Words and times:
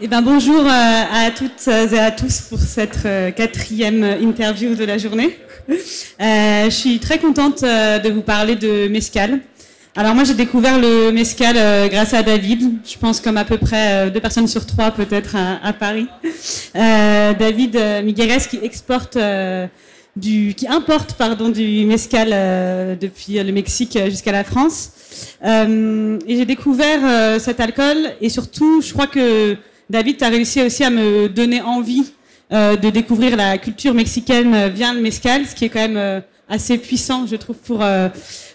Eh 0.00 0.06
ben, 0.06 0.22
bonjour 0.22 0.60
euh, 0.60 0.68
à 0.68 1.32
toutes 1.32 1.66
et 1.66 1.98
à 1.98 2.12
tous 2.12 2.42
pour 2.42 2.60
cette 2.60 3.00
euh, 3.04 3.32
quatrième 3.32 4.04
interview 4.22 4.76
de 4.76 4.84
la 4.84 4.96
journée. 4.96 5.36
Euh, 5.70 6.64
je 6.66 6.70
suis 6.70 6.98
très 7.00 7.18
contente 7.18 7.62
de 7.62 8.08
vous 8.08 8.22
parler 8.22 8.54
de 8.54 8.86
Mescal. 8.88 9.40
Alors 9.96 10.14
moi 10.14 10.22
j'ai 10.22 10.34
découvert 10.34 10.78
le 10.78 11.10
Mescal 11.10 11.56
grâce 11.90 12.14
à 12.14 12.22
David, 12.22 12.74
je 12.84 12.96
pense 12.96 13.20
comme 13.20 13.36
à 13.36 13.44
peu 13.44 13.58
près 13.58 14.10
deux 14.10 14.20
personnes 14.20 14.46
sur 14.46 14.64
trois 14.66 14.92
peut-être 14.92 15.36
à, 15.36 15.72
Paris. 15.72 16.06
David 16.74 17.76
Migueles 18.04 18.46
qui 18.48 18.58
exporte 18.62 19.18
du, 20.16 20.54
qui 20.54 20.66
importe 20.68 21.14
pardon 21.14 21.50
du 21.50 21.84
Mescal 21.84 22.98
depuis 22.98 23.42
le 23.42 23.52
Mexique 23.52 23.98
jusqu'à 24.06 24.32
la 24.32 24.44
France. 24.44 24.90
et 25.44 26.18
j'ai 26.36 26.46
découvert 26.46 27.40
cet 27.40 27.60
alcool 27.60 27.98
et 28.20 28.28
surtout 28.28 28.80
je 28.80 28.92
crois 28.92 29.06
que 29.06 29.56
David, 29.90 30.18
tu 30.18 30.24
as 30.24 30.28
réussi 30.28 30.60
aussi 30.60 30.84
à 30.84 30.90
me 30.90 31.28
donner 31.28 31.62
envie 31.62 32.12
euh, 32.52 32.76
de 32.76 32.90
découvrir 32.90 33.36
la 33.36 33.56
culture 33.56 33.94
mexicaine 33.94 34.54
euh, 34.54 34.68
via 34.68 34.92
le 34.92 35.00
mezcal, 35.00 35.46
ce 35.46 35.54
qui 35.54 35.64
est 35.64 35.70
quand 35.70 35.80
même 35.80 35.96
euh, 35.96 36.20
assez 36.46 36.76
puissant, 36.76 37.26
je 37.26 37.36
trouve, 37.36 37.56
pour, 37.56 37.82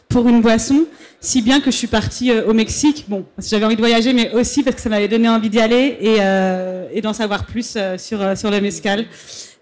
pour 0.10 0.30
une 0.30 0.42
boisson. 0.42 0.86
Si 1.20 1.42
bien 1.42 1.60
que 1.60 1.72
je 1.72 1.78
suis 1.78 1.88
partie 1.88 2.32
au 2.32 2.54
Mexique, 2.54 3.06
bon, 3.08 3.26
parce 3.36 3.48
que 3.48 3.52
j'avais 3.52 3.66
envie 3.66 3.76
de 3.76 3.82
voyager, 3.82 4.14
mais 4.14 4.32
aussi 4.34 4.62
parce 4.62 4.76
que 4.76 4.82
ça 4.82 4.90
m'avait 4.90 5.08
donné 5.08 5.30
envie 5.30 5.50
d'y 5.50 5.60
aller 5.60 5.98
et, 6.92 7.02
d'en 7.02 7.14
savoir 7.14 7.46
plus 7.46 7.78
sur, 7.98 8.38
sur 8.38 8.52
le 8.52 8.62
mezcal. 8.62 9.06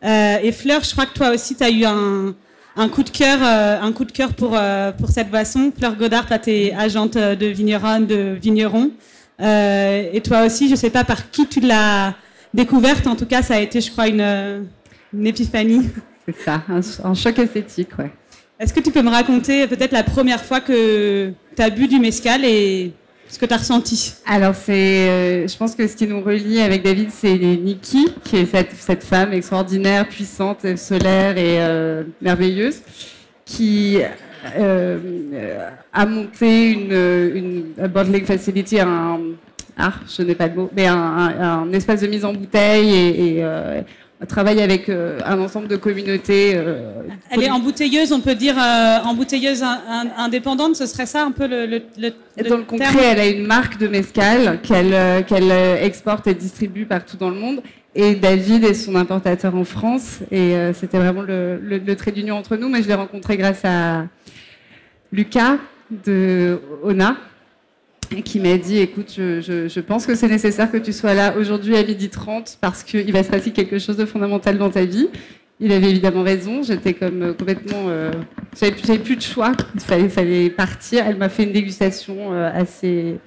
et 0.02 0.52
Fleur, 0.54 0.82
je 0.84 0.92
crois 0.92 1.06
que 1.06 1.14
toi 1.14 1.32
aussi, 1.32 1.56
tu 1.56 1.64
as 1.64 1.70
eu 1.70 1.84
un, 1.84 2.34
un 2.78 2.90
coup 2.90 3.04
de 3.04 3.10
cœur, 3.10 3.44
un 3.44 3.92
coup 3.92 4.06
de 4.06 4.14
cœur 4.14 4.34
pour, 4.34 4.58
pour 4.98 5.10
cette 5.10 5.30
boisson. 5.30 5.74
Fleur 5.78 5.98
Godard, 5.98 6.26
tu 6.42 6.50
es 6.50 6.74
agente 6.74 7.18
de 7.18 7.46
vigneron, 7.48 8.00
de 8.00 8.38
vigneron. 8.42 8.92
Euh, 9.40 10.10
et 10.14 10.22
toi 10.22 10.46
aussi, 10.46 10.68
je 10.68 10.72
ne 10.72 10.78
sais 10.78 10.90
pas 10.90 11.04
par 11.04 11.32
qui 11.32 11.48
tu 11.48 11.60
l'as 11.60 12.16
découverte, 12.54 13.08
en 13.08 13.16
tout 13.16 13.26
cas, 13.26 13.42
ça 13.42 13.56
a 13.56 13.60
été, 13.60 13.82
je 13.82 13.92
crois, 13.92 14.08
une, 14.08 14.68
épiphanie. 15.26 15.90
C'est 16.26 16.38
ça, 16.38 16.64
un, 17.04 17.14
choc 17.14 17.40
esthétique, 17.40 17.98
ouais. 17.98 18.12
Est-ce 18.60 18.74
que 18.74 18.80
tu 18.80 18.92
peux 18.92 19.02
me 19.02 19.10
raconter 19.10 19.66
peut-être 19.68 19.92
la 19.92 20.04
première 20.04 20.44
fois 20.44 20.62
que 20.62 21.34
tu 21.56 21.62
as 21.62 21.70
bu 21.72 21.88
du 21.88 22.00
mescal 22.00 22.46
et 22.46 22.94
ce 23.28 23.40
que 23.40 23.48
tu 23.48 23.54
as 23.54 23.58
ressenti? 23.58 24.14
Alors, 24.28 24.54
c'est, 24.54 25.10
euh, 25.10 25.48
je 25.48 25.58
pense 25.58 25.74
que 25.74 25.88
ce 25.88 25.96
qui 25.96 26.06
nous 26.06 26.22
relie 26.22 26.62
avec 26.62 26.84
David, 26.84 27.10
c'est 27.10 27.38
Nikki, 27.38 28.10
qui 28.24 28.38
est 28.38 28.46
cette, 28.46 28.74
cette, 28.74 29.04
femme 29.04 29.34
extraordinaire, 29.34 30.08
puissante, 30.08 30.78
solaire 30.78 31.38
et 31.40 31.60
euh, 31.60 32.04
merveilleuse, 32.22 32.82
qui 33.46 33.98
a 35.94 36.06
monté 36.06 36.72
une, 36.72 37.72
une 37.78 37.88
bottling 37.88 38.26
facility, 38.26 38.80
un, 38.80 39.20
ah, 39.78 39.94
je 40.08 40.24
n'ai 40.24 40.36
pas 40.36 40.50
de 40.50 40.56
mots, 40.56 40.70
mais 40.76 40.88
un, 40.88 41.72
espace 41.74 42.02
de 42.02 42.08
mise 42.08 42.26
en 42.26 42.34
bouteille 42.34 42.94
et, 42.94 43.38
et 43.38 43.44
euh, 43.44 43.82
travaille 44.28 44.62
avec 44.62 44.90
euh, 44.90 45.20
un 45.26 45.40
ensemble 45.40 45.68
de 45.68 45.76
communautés. 45.76 46.60
Elle 47.30 47.44
est 47.44 47.50
embouteilleuse, 47.50 48.12
on 48.12 48.20
peut 48.20 48.36
dire 48.36 48.56
embouteilleuse 49.06 49.64
indépendante, 50.18 50.76
ce 50.76 50.86
serait 50.86 51.06
ça 51.06 51.24
un 51.24 51.32
peu 51.32 51.48
le, 51.48 51.66
le, 51.66 52.14
Dans 52.48 52.58
le 52.58 52.64
concret, 52.64 53.06
elle 53.12 53.20
a 53.20 53.28
une 53.28 53.46
marque 53.46 53.78
de 53.80 53.88
mescal 53.88 54.60
qu'elle 54.62 55.26
qu'elle 55.26 55.52
exporte 55.82 56.28
et 56.28 56.34
distribue 56.34 56.86
partout 56.86 57.18
dans 57.18 57.30
le 57.30 57.38
monde. 57.38 57.62
Et 57.94 58.16
David 58.16 58.64
est 58.64 58.74
son 58.74 58.96
importateur 58.96 59.54
en 59.54 59.66
France. 59.66 60.20
Et 60.32 60.54
c'était 60.74 60.98
vraiment 60.98 61.24
le, 61.24 61.58
le 61.58 61.96
trait 61.96 62.12
d'union 62.12 62.38
entre 62.38 62.56
nous. 62.56 62.70
Mais 62.70 62.82
je 62.84 62.88
l'ai 62.88 62.94
rencontré 62.94 63.36
grâce 63.36 63.66
à, 63.66 64.06
Lucas 65.12 65.58
de 66.06 66.60
ONA 66.84 67.18
qui 68.26 68.40
m'a 68.40 68.58
dit 68.58 68.80
écoute, 68.80 69.14
je, 69.16 69.80
pense 69.80 70.06
que 70.06 70.16
c'est 70.16 70.28
nécessaire 70.28 70.70
que 70.70 70.78
tu 70.78 70.92
sois 70.92 71.14
là 71.14 71.36
aujourd'hui 71.38 71.78
à 71.78 71.84
midi 71.84 72.10
30 72.10 72.58
parce 72.60 72.84
qu'il 72.84 73.12
va 73.14 73.24
se 73.24 73.30
passer 73.30 73.52
quelque 73.52 73.80
chose 73.80 73.96
de 73.96 74.06
fondamental 74.06 74.58
dans 74.58 74.70
ta 74.70 74.84
vie. 74.84 75.08
Il 75.62 75.72
avait 75.72 75.92
évidemment 75.92 76.24
raison, 76.24 76.64
j'étais 76.64 76.94
comme 76.94 77.22
euh, 77.22 77.34
complètement. 77.34 77.86
Euh, 77.88 78.12
j'avais 78.60 78.98
plus 78.98 79.16
de 79.16 79.22
choix, 79.22 79.52
il 79.76 79.80
fallait, 79.80 80.10
fallait 80.10 80.50
partir. 80.50 81.06
Elle 81.06 81.18
m'a 81.18 81.30
fait 81.30 81.44
une 81.44 81.52
dégustation 81.52 82.34
euh, 82.34 82.50
assez 82.52 83.20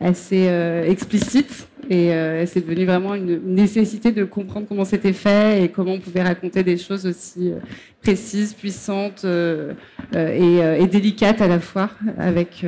assez 0.00 0.48
euh, 0.48 0.84
explicite 0.84 1.68
et 1.90 2.12
euh, 2.12 2.46
c'est 2.46 2.60
devenu 2.60 2.86
vraiment 2.86 3.14
une 3.14 3.40
nécessité 3.44 4.10
de 4.10 4.24
comprendre 4.24 4.66
comment 4.66 4.84
c'était 4.84 5.12
fait 5.12 5.62
et 5.62 5.68
comment 5.68 5.92
on 5.92 6.00
pouvait 6.00 6.22
raconter 6.22 6.62
des 6.62 6.78
choses 6.78 7.06
aussi 7.06 7.50
euh, 7.50 7.58
précises, 8.02 8.54
puissantes 8.54 9.24
et, 10.14 10.86
délicates 10.86 11.40
à 11.40 11.48
la 11.48 11.60
fois 11.60 11.90
avec, 12.18 12.64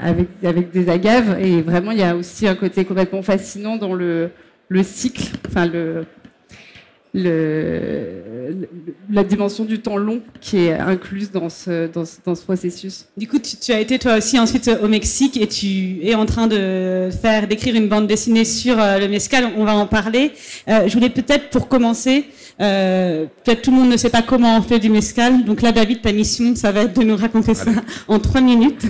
avec, 0.00 0.28
avec 0.44 0.70
des 0.70 0.88
agaves. 0.88 1.36
Et 1.40 1.62
vraiment, 1.62 1.90
il 1.90 1.98
y 1.98 2.04
a 2.04 2.14
aussi 2.14 2.46
un 2.46 2.54
côté 2.54 2.84
complètement 2.84 3.22
fascinant 3.22 3.76
dans 3.76 3.92
le, 3.92 4.30
le 4.68 4.82
cycle, 4.84 5.32
enfin 5.48 5.66
le, 5.66 6.04
la 7.14 8.52
dimension 9.24 9.64
du 9.64 9.80
temps 9.80 9.96
long 9.96 10.20
qui 10.40 10.58
est 10.58 10.72
incluse 10.72 11.30
dans 11.30 11.48
ce, 11.48 11.88
dans 11.88 12.04
ce, 12.04 12.42
processus. 12.42 13.06
Du 13.16 13.26
coup, 13.26 13.38
tu, 13.38 13.72
as 13.72 13.80
été 13.80 13.98
toi 13.98 14.16
aussi 14.16 14.38
ensuite 14.38 14.70
au 14.82 14.88
Mexique 14.88 15.40
et 15.40 15.46
tu 15.46 16.00
es 16.02 16.14
en 16.14 16.26
train 16.26 16.46
de 16.46 17.08
faire 17.10 17.48
d'écrire 17.48 17.74
une 17.74 17.88
bande 17.88 18.06
dessinée 18.06 18.44
sur 18.44 18.78
euh, 18.78 18.98
le 18.98 19.08
mescal. 19.08 19.52
On 19.56 19.64
va 19.64 19.74
en 19.74 19.86
parler. 19.86 20.32
Euh, 20.68 20.86
je 20.86 20.94
voulais 20.94 21.10
peut-être 21.10 21.50
pour 21.50 21.68
commencer, 21.68 22.26
euh, 22.60 23.26
peut-être 23.44 23.62
tout 23.62 23.70
le 23.70 23.76
monde 23.76 23.90
ne 23.90 23.96
sait 23.96 24.10
pas 24.10 24.22
comment 24.22 24.58
on 24.58 24.62
fait 24.62 24.78
du 24.78 24.90
mescal. 24.90 25.44
Donc 25.44 25.62
là, 25.62 25.72
David, 25.72 26.02
ta 26.02 26.12
mission, 26.12 26.54
ça 26.56 26.72
va 26.72 26.82
être 26.82 26.98
de 26.98 27.04
nous 27.04 27.16
raconter 27.16 27.54
ça 27.54 27.70
en 28.08 28.18
trois 28.18 28.40
minutes, 28.40 28.84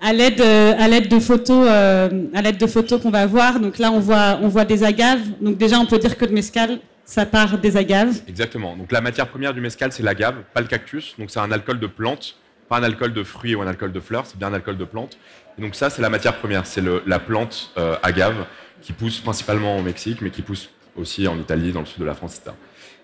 à 0.00 0.12
l'aide 0.12 0.40
à 0.40 0.88
l'aide 0.88 1.08
de 1.08 1.18
photos, 1.18 1.68
à 1.68 2.42
l'aide 2.42 2.58
de 2.58 2.66
photos 2.66 3.00
qu'on 3.00 3.10
va 3.10 3.26
voir. 3.26 3.60
Donc 3.60 3.78
là, 3.78 3.90
on 3.90 4.00
voit 4.00 4.38
on 4.42 4.48
voit 4.48 4.64
des 4.64 4.84
agaves. 4.84 5.22
Donc 5.40 5.56
déjà, 5.56 5.78
on 5.78 5.86
peut 5.86 5.98
dire 5.98 6.16
que 6.16 6.24
le 6.24 6.32
mescal 6.32 6.78
ça 7.06 7.24
part 7.24 7.56
des 7.58 7.76
agaves. 7.76 8.20
Exactement. 8.28 8.76
Donc 8.76 8.92
la 8.92 9.00
matière 9.00 9.28
première 9.28 9.54
du 9.54 9.60
mescal, 9.60 9.92
c'est 9.92 10.02
l'agave, 10.02 10.34
pas 10.52 10.60
le 10.60 10.66
cactus. 10.66 11.14
Donc 11.18 11.30
c'est 11.30 11.38
un 11.38 11.52
alcool 11.52 11.78
de 11.78 11.86
plante, 11.86 12.36
pas 12.68 12.78
un 12.78 12.82
alcool 12.82 13.14
de 13.14 13.22
fruits 13.22 13.54
ou 13.54 13.62
un 13.62 13.66
alcool 13.66 13.92
de 13.92 14.00
fleurs, 14.00 14.26
c'est 14.26 14.36
bien 14.36 14.48
un 14.48 14.54
alcool 14.54 14.76
de 14.76 14.84
plante. 14.84 15.16
Et 15.56 15.62
donc 15.62 15.74
ça, 15.74 15.88
c'est 15.88 16.02
la 16.02 16.10
matière 16.10 16.36
première, 16.36 16.66
c'est 16.66 16.82
la 17.06 17.18
plante 17.18 17.72
euh, 17.78 17.96
agave 18.02 18.44
qui 18.82 18.92
pousse 18.92 19.20
principalement 19.20 19.78
au 19.78 19.82
Mexique, 19.82 20.20
mais 20.20 20.30
qui 20.30 20.42
pousse 20.42 20.68
aussi 20.96 21.26
en 21.28 21.38
Italie, 21.38 21.72
dans 21.72 21.80
le 21.80 21.86
sud 21.86 22.00
de 22.00 22.04
la 22.04 22.14
France, 22.14 22.36
etc. 22.36 22.56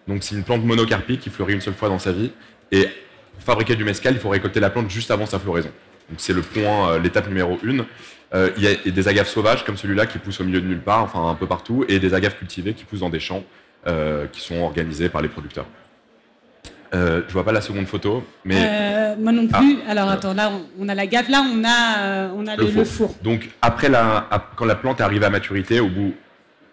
Donc 0.09 0.23
c'est 0.23 0.35
une 0.35 0.43
plante 0.43 0.65
monocarpique 0.65 1.21
qui 1.21 1.31
fleurit 1.31 1.55
une 1.55 1.61
seule 1.61 1.75
fois 1.75 1.89
dans 1.89 1.99
sa 1.99 2.13
vie. 2.13 2.31
Et 2.71 2.89
pour 3.35 3.43
fabriquer 3.45 3.77
du 3.77 3.85
mescal, 3.85 4.15
il 4.15 4.21
faut 4.21 4.29
récolter 4.29 4.61
la 4.61 4.71
plante 4.71 4.91
juste 4.91 5.11
avant 5.11 5.27
sa 5.27 5.39
floraison. 5.39 5.71
Donc 6.09 6.19
c'est 6.19 6.33
le 6.33 6.43
point, 6.43 6.93
euh, 6.93 6.99
l'étape 6.99 7.29
numéro 7.29 7.59
une. 7.63 7.85
Euh, 8.35 8.51
il 8.57 8.63
y 8.63 8.67
a 8.67 8.91
des 8.91 9.09
agaves 9.09 9.29
sauvages 9.29 9.65
comme 9.65 9.77
celui-là 9.77 10.07
qui 10.07 10.19
poussent 10.19 10.41
au 10.41 10.45
milieu 10.45 10.61
de 10.61 10.67
nulle 10.67 10.81
part, 10.81 11.03
enfin 11.03 11.29
un 11.29 11.35
peu 11.35 11.47
partout, 11.47 11.85
et 11.89 11.99
des 11.99 12.15
agaves 12.15 12.37
cultivées 12.37 12.73
qui 12.73 12.85
poussent 12.85 13.01
dans 13.01 13.11
des 13.11 13.21
champs 13.21 13.45
euh, 13.87 14.27
qui 14.33 14.41
sont 14.41 14.61
organisés 14.61 15.09
par 15.09 15.21
les 15.21 15.29
producteurs. 15.29 15.67
Euh, 16.95 17.23
je 17.27 17.33
vois 17.33 17.45
pas 17.45 17.53
la 17.53 17.63
seconde 17.63 17.87
photo, 17.87 18.23
mais 18.45 19.17
moi 19.19 19.33
non 19.33 19.47
plus. 19.47 19.79
Ah. 19.87 19.91
Alors 19.91 20.09
attends, 20.09 20.35
là 20.35 20.51
on, 20.79 20.89
a 20.89 20.95
la 20.95 21.07
gaffe, 21.07 21.29
là 21.29 21.43
on 21.43 21.63
a 21.65 22.31
on 22.35 22.47
a 22.47 22.57
le, 22.57 22.85
four. 22.85 23.15
Donc 23.23 23.51
après 23.63 23.89
la, 23.89 24.29
quand 24.57 24.67
la 24.67 24.75
plante 24.75 25.01
arrive 25.01 25.25
à 25.25 25.31
maturité, 25.31 25.81
au 25.81 25.89
bout 25.89 26.15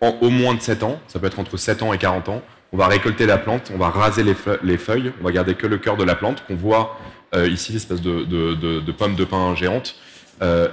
au 0.01 0.29
moins 0.29 0.53
de 0.55 0.61
7 0.61 0.83
ans, 0.83 0.99
ça 1.07 1.19
peut 1.19 1.27
être 1.27 1.39
entre 1.39 1.57
7 1.57 1.83
ans 1.83 1.93
et 1.93 1.97
40 1.97 2.29
ans, 2.29 2.41
on 2.71 2.77
va 2.77 2.87
récolter 2.87 3.25
la 3.25 3.37
plante, 3.37 3.71
on 3.73 3.77
va 3.77 3.89
raser 3.89 4.23
les, 4.23 4.33
feuilles, 4.35 4.59
les 4.63 4.77
feuilles 4.77 5.11
on 5.19 5.23
va 5.23 5.31
garder 5.31 5.55
que 5.55 5.67
le 5.67 5.77
cœur 5.77 5.97
de 5.97 6.03
la 6.03 6.15
plante 6.15 6.43
qu'on 6.47 6.55
voit 6.55 6.97
ici, 7.35 7.73
l'espèce 7.73 8.01
de, 8.01 8.23
de, 8.23 8.53
de, 8.55 8.79
de 8.79 8.91
pommes 8.91 9.15
de 9.15 9.25
pin 9.25 9.55
géantes, 9.55 9.95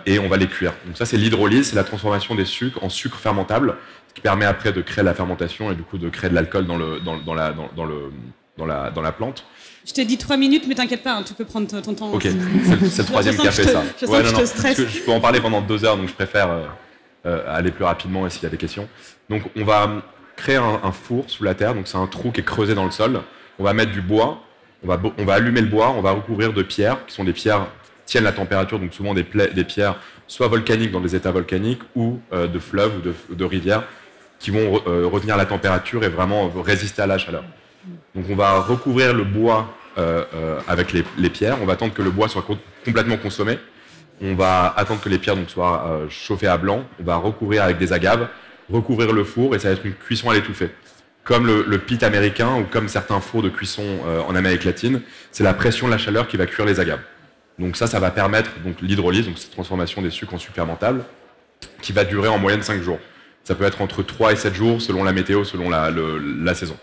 et 0.07 0.19
on 0.19 0.29
va 0.29 0.37
les 0.37 0.47
cuire. 0.47 0.73
Donc 0.87 0.97
ça 0.97 1.07
c'est 1.07 1.17
l'hydrolyse, 1.17 1.71
c'est 1.71 1.77
la 1.77 1.85
transformation 1.85 2.35
des 2.35 2.45
sucres 2.45 2.83
en 2.85 2.89
sucre 2.89 3.19
fermentable 3.19 3.77
qui 4.17 4.23
permet 4.23 4.47
après 4.47 4.73
de 4.73 4.81
créer 4.81 5.05
la 5.05 5.15
fermentation 5.15 5.71
et 5.71 5.75
du 5.75 5.83
coup 5.83 5.99
de 5.99 6.09
créer 6.09 6.31
de 6.31 6.35
l'alcool 6.35 6.67
dans, 6.67 6.79
le, 6.79 7.01
dans, 7.01 7.19
dans, 7.19 7.35
la, 7.35 7.53
dans, 7.53 7.85
le, 7.85 8.11
dans, 8.57 8.65
la, 8.65 8.91
dans 8.91 9.03
la 9.03 9.13
plante. 9.13 9.45
Je 9.87 9.93
t'ai 9.93 10.07
dit 10.07 10.17
trois 10.17 10.39
minutes, 10.39 10.65
mais 10.67 10.75
t'inquiète 10.75 11.03
pas, 11.03 11.13
hein, 11.13 11.23
tu 11.23 11.35
peux 11.35 11.45
prendre 11.45 11.69
ton 11.69 11.95
temps. 11.95 12.11
Ok, 12.11 12.23
c'est 12.91 13.03
le 13.03 13.05
troisième 13.05 13.37
qui 13.37 13.47
a 13.47 13.53
fait 13.53 13.65
ça. 13.65 13.83
Je, 14.01 14.07
ouais, 14.07 14.23
non, 14.23 14.33
non, 14.33 14.39
je, 14.41 14.87
je 14.87 15.01
peux 15.01 15.13
en 15.13 15.21
parler 15.21 15.41
pendant 15.41 15.61
deux 15.61 15.85
heures, 15.85 15.99
donc 15.99 16.09
je 16.09 16.15
préfère 16.15 16.51
euh, 16.51 16.65
euh, 17.27 17.43
aller 17.49 17.73
plus 17.73 17.85
rapidement 17.85 18.27
et 18.27 18.31
s'il 18.31 18.45
y 18.45 18.47
a 18.47 18.51
des 18.51 18.57
questions. 18.57 18.89
Donc 19.29 19.43
on 19.57 19.65
va 19.65 20.03
créer 20.37 20.57
un, 20.57 20.93
four 20.93 21.29
sous 21.29 21.43
la 21.43 21.55
terre, 21.55 21.75
donc 21.75 21.89
c'est 21.89 21.97
un 21.97 22.07
trou 22.07 22.31
qui 22.31 22.41
est 22.41 22.45
creusé 22.45 22.75
dans 22.75 22.85
le 22.85 22.91
sol. 22.91 23.21
On 23.59 23.65
va 23.65 23.73
mettre 23.73 23.91
du 23.91 24.03
bois, 24.03 24.43
on 24.85 24.87
va, 24.87 25.01
on 25.19 25.25
va 25.25 25.35
allumer 25.35 25.61
le 25.61 25.67
bois, 25.67 25.91
on 25.91 26.03
va 26.03 26.13
recouvrir 26.13 26.53
de 26.53 26.63
pierres, 26.63 27.05
qui 27.07 27.15
sont 27.15 27.25
des 27.25 27.33
pierres 27.33 27.67
qui 28.05 28.13
tiennent 28.13 28.25
la 28.25 28.33
température, 28.33 28.79
donc 28.79 28.95
souvent 28.95 29.15
des, 29.15 29.25
des 29.25 29.65
pierres 29.65 29.97
soit 30.29 30.47
volcaniques 30.47 30.93
dans 30.93 31.01
des 31.01 31.17
états 31.17 31.33
volcaniques 31.33 31.81
ou 31.97 32.21
euh, 32.33 32.47
de 32.47 32.59
fleuves 32.59 32.99
ou 32.99 33.01
de, 33.01 33.15
de 33.35 33.45
rivières 33.45 33.85
qui 34.39 34.51
vont 34.51 34.83
euh, 34.87 35.07
retenir 35.07 35.37
la 35.37 35.47
température 35.47 36.05
et 36.05 36.09
vraiment 36.09 36.49
résister 36.63 37.03
à 37.03 37.07
la 37.07 37.19
chaleur. 37.19 37.45
Donc 38.15 38.27
on 38.31 38.37
va 38.37 38.61
recouvrir 38.61 39.15
le 39.15 39.25
bois 39.25 39.69
avec 40.69 40.93
les, 40.93 41.31
pierres, 41.31 41.57
on 41.63 41.65
va 41.65 41.73
attendre 41.73 41.95
que 41.95 42.03
le 42.03 42.11
bois 42.11 42.29
soit 42.29 42.45
complètement 42.85 43.17
consommé, 43.17 43.59
on 44.23 44.35
va 44.35 44.73
attendre 44.77 45.01
que 45.01 45.09
les 45.09 45.19
pierres 45.19 45.37
donc, 45.37 45.51
soient 45.51 46.01
chauffées 46.09 46.47
à 46.47 46.57
blanc, 46.57 46.85
on 47.01 47.05
va 47.05 47.17
recouvrir 47.17 47.63
avec 47.63 47.79
des 47.79 47.93
agaves, 47.93 48.29
recouvrir 48.71 49.13
le 49.13 49.25
four 49.25 49.55
et 49.55 49.59
ça 49.59 49.69
va 49.69 49.75
être 49.75 49.85
une 49.85 49.95
cuisson 49.95 50.31
à 50.31 50.35
l'étouffée. 50.35 50.71
Comme 51.25 51.47
le, 51.47 51.79
pit 51.79 52.03
américain 52.03 52.57
ou 52.57 52.65
comme 52.65 52.89
certains 52.89 53.21
fours 53.21 53.43
de 53.43 53.49
cuisson 53.49 53.83
en 54.29 54.35
Amérique 54.37 54.65
latine, 54.65 55.03
c'est 55.33 55.43
la 55.43 55.55
pression 55.55 55.89
de 55.89 55.93
la 55.93 55.99
chaleur 55.99 56.29
qui 56.29 56.37
va 56.37 56.47
cuire 56.47 56.67
les 56.67 56.79
agaves. 56.79 57.01
Donc 57.59 57.77
ça, 57.77 57.87
ça 57.87 58.01
va 58.01 58.11
permettre 58.11 58.51
donc 58.65 58.77
l'hydrolyse, 58.83 59.27
donc 59.27 59.39
cette 59.39 59.51
transformation 59.51 60.03
des 60.03 60.11
sucres 60.11 60.35
en 60.35 60.39
sucres 60.39 60.55
fermentables, 60.55 61.05
qui 61.81 61.93
va 61.93 62.05
durer 62.05 62.29
en 62.29 62.39
moyenne 62.39 62.63
5 62.63 62.83
jours 62.83 62.99
Ça 63.45 63.55
peut 63.55 63.65
être 63.65 63.81
entre 63.81 64.03
3 64.03 64.33
et 64.33 64.37
7 64.37 64.55
jours 64.55 64.83
selon 64.83 65.05
la 65.05 65.13
météo, 65.13 65.45
selon 65.45 65.71
la, 65.71 66.55
saison. 66.55 66.77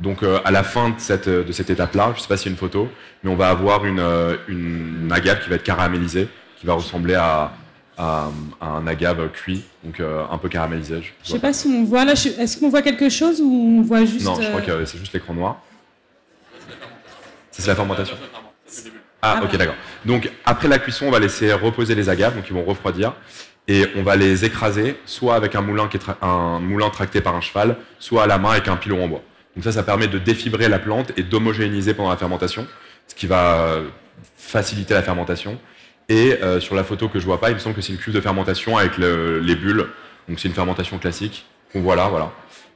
Donc 0.00 0.22
à 0.22 0.50
la 0.50 0.62
fin 0.62 0.90
de 0.90 0.94
cette, 0.98 1.28
de 1.28 1.52
cette 1.52 1.70
étape-là, 1.70 2.10
je 2.12 2.18
ne 2.18 2.22
sais 2.22 2.28
pas 2.28 2.36
s'il 2.36 2.46
y 2.46 2.50
a 2.50 2.52
une 2.52 2.58
photo, 2.58 2.88
mais 3.22 3.30
on 3.30 3.36
va 3.36 3.50
avoir 3.50 3.84
une, 3.84 4.02
une 4.48 5.10
agave 5.12 5.42
qui 5.42 5.50
va 5.50 5.56
être 5.56 5.62
caramélisée, 5.62 6.28
qui 6.58 6.66
va 6.66 6.74
ressembler 6.74 7.14
à, 7.14 7.52
à, 7.98 8.28
un 8.60 8.86
agave 8.86 9.30
cuit, 9.32 9.64
donc 9.84 10.00
un 10.00 10.38
peu 10.38 10.48
caramélisé. 10.48 11.02
Je 11.02 11.28
ne 11.28 11.36
sais 11.36 11.38
pas 11.38 11.52
si 11.52 11.68
on 11.68 11.84
voit 11.84 12.04
là, 12.04 12.12
est-ce 12.12 12.58
qu'on 12.58 12.68
voit 12.68 12.82
quelque 12.82 13.08
chose 13.08 13.40
ou 13.40 13.78
on 13.78 13.82
voit 13.82 14.04
juste... 14.04 14.24
Non, 14.24 14.40
je 14.40 14.48
crois 14.48 14.60
que 14.62 14.84
c'est 14.84 14.98
juste 14.98 15.12
l'écran 15.12 15.34
noir. 15.34 15.60
C'est 17.50 17.66
la 17.66 17.74
fermentation. 17.74 18.16
Ah, 19.22 19.38
ah 19.40 19.44
ok, 19.44 19.56
d'accord. 19.56 19.74
Donc 20.04 20.30
après 20.44 20.68
la 20.68 20.78
cuisson, 20.78 21.06
on 21.06 21.10
va 21.10 21.18
laisser 21.18 21.52
reposer 21.52 21.94
les 21.94 22.08
agaves, 22.08 22.36
donc 22.36 22.44
ils 22.48 22.54
vont 22.54 22.64
refroidir, 22.64 23.14
et 23.66 23.86
on 23.96 24.02
va 24.02 24.14
les 24.14 24.44
écraser, 24.44 24.96
soit 25.06 25.34
avec 25.34 25.54
un 25.54 25.62
moulin, 25.62 25.88
qui 25.88 25.96
est 25.96 26.02
un 26.22 26.60
moulin 26.60 26.90
tracté 26.90 27.20
par 27.20 27.34
un 27.34 27.40
cheval, 27.40 27.76
soit 27.98 28.24
à 28.24 28.26
la 28.26 28.38
main 28.38 28.50
avec 28.50 28.68
un 28.68 28.76
pilon 28.76 29.02
en 29.02 29.08
bois. 29.08 29.22
Donc 29.54 29.64
ça, 29.64 29.72
ça 29.72 29.82
permet 29.82 30.06
de 30.06 30.18
défibrer 30.18 30.68
la 30.68 30.78
plante 30.78 31.12
et 31.16 31.22
d'homogénéiser 31.22 31.94
pendant 31.94 32.10
la 32.10 32.16
fermentation, 32.16 32.66
ce 33.08 33.14
qui 33.14 33.26
va 33.26 33.78
faciliter 34.36 34.92
la 34.94 35.02
fermentation. 35.02 35.58
Et 36.08 36.38
euh, 36.42 36.60
sur 36.60 36.74
la 36.74 36.84
photo 36.84 37.08
que 37.08 37.18
je 37.18 37.24
vois 37.24 37.40
pas, 37.40 37.50
il 37.50 37.54
me 37.54 37.58
semble 37.58 37.74
que 37.74 37.80
c'est 37.80 37.92
une 37.92 37.98
cuve 37.98 38.14
de 38.14 38.20
fermentation 38.20 38.76
avec 38.76 38.98
les 38.98 39.56
bulles. 39.56 39.86
Donc 40.28 40.38
c'est 40.40 40.48
une 40.48 40.54
fermentation 40.54 40.98
classique 40.98 41.46
qu'on 41.72 41.82
voit 41.82 41.96
là, 41.96 42.08
voilà. 42.08 42.32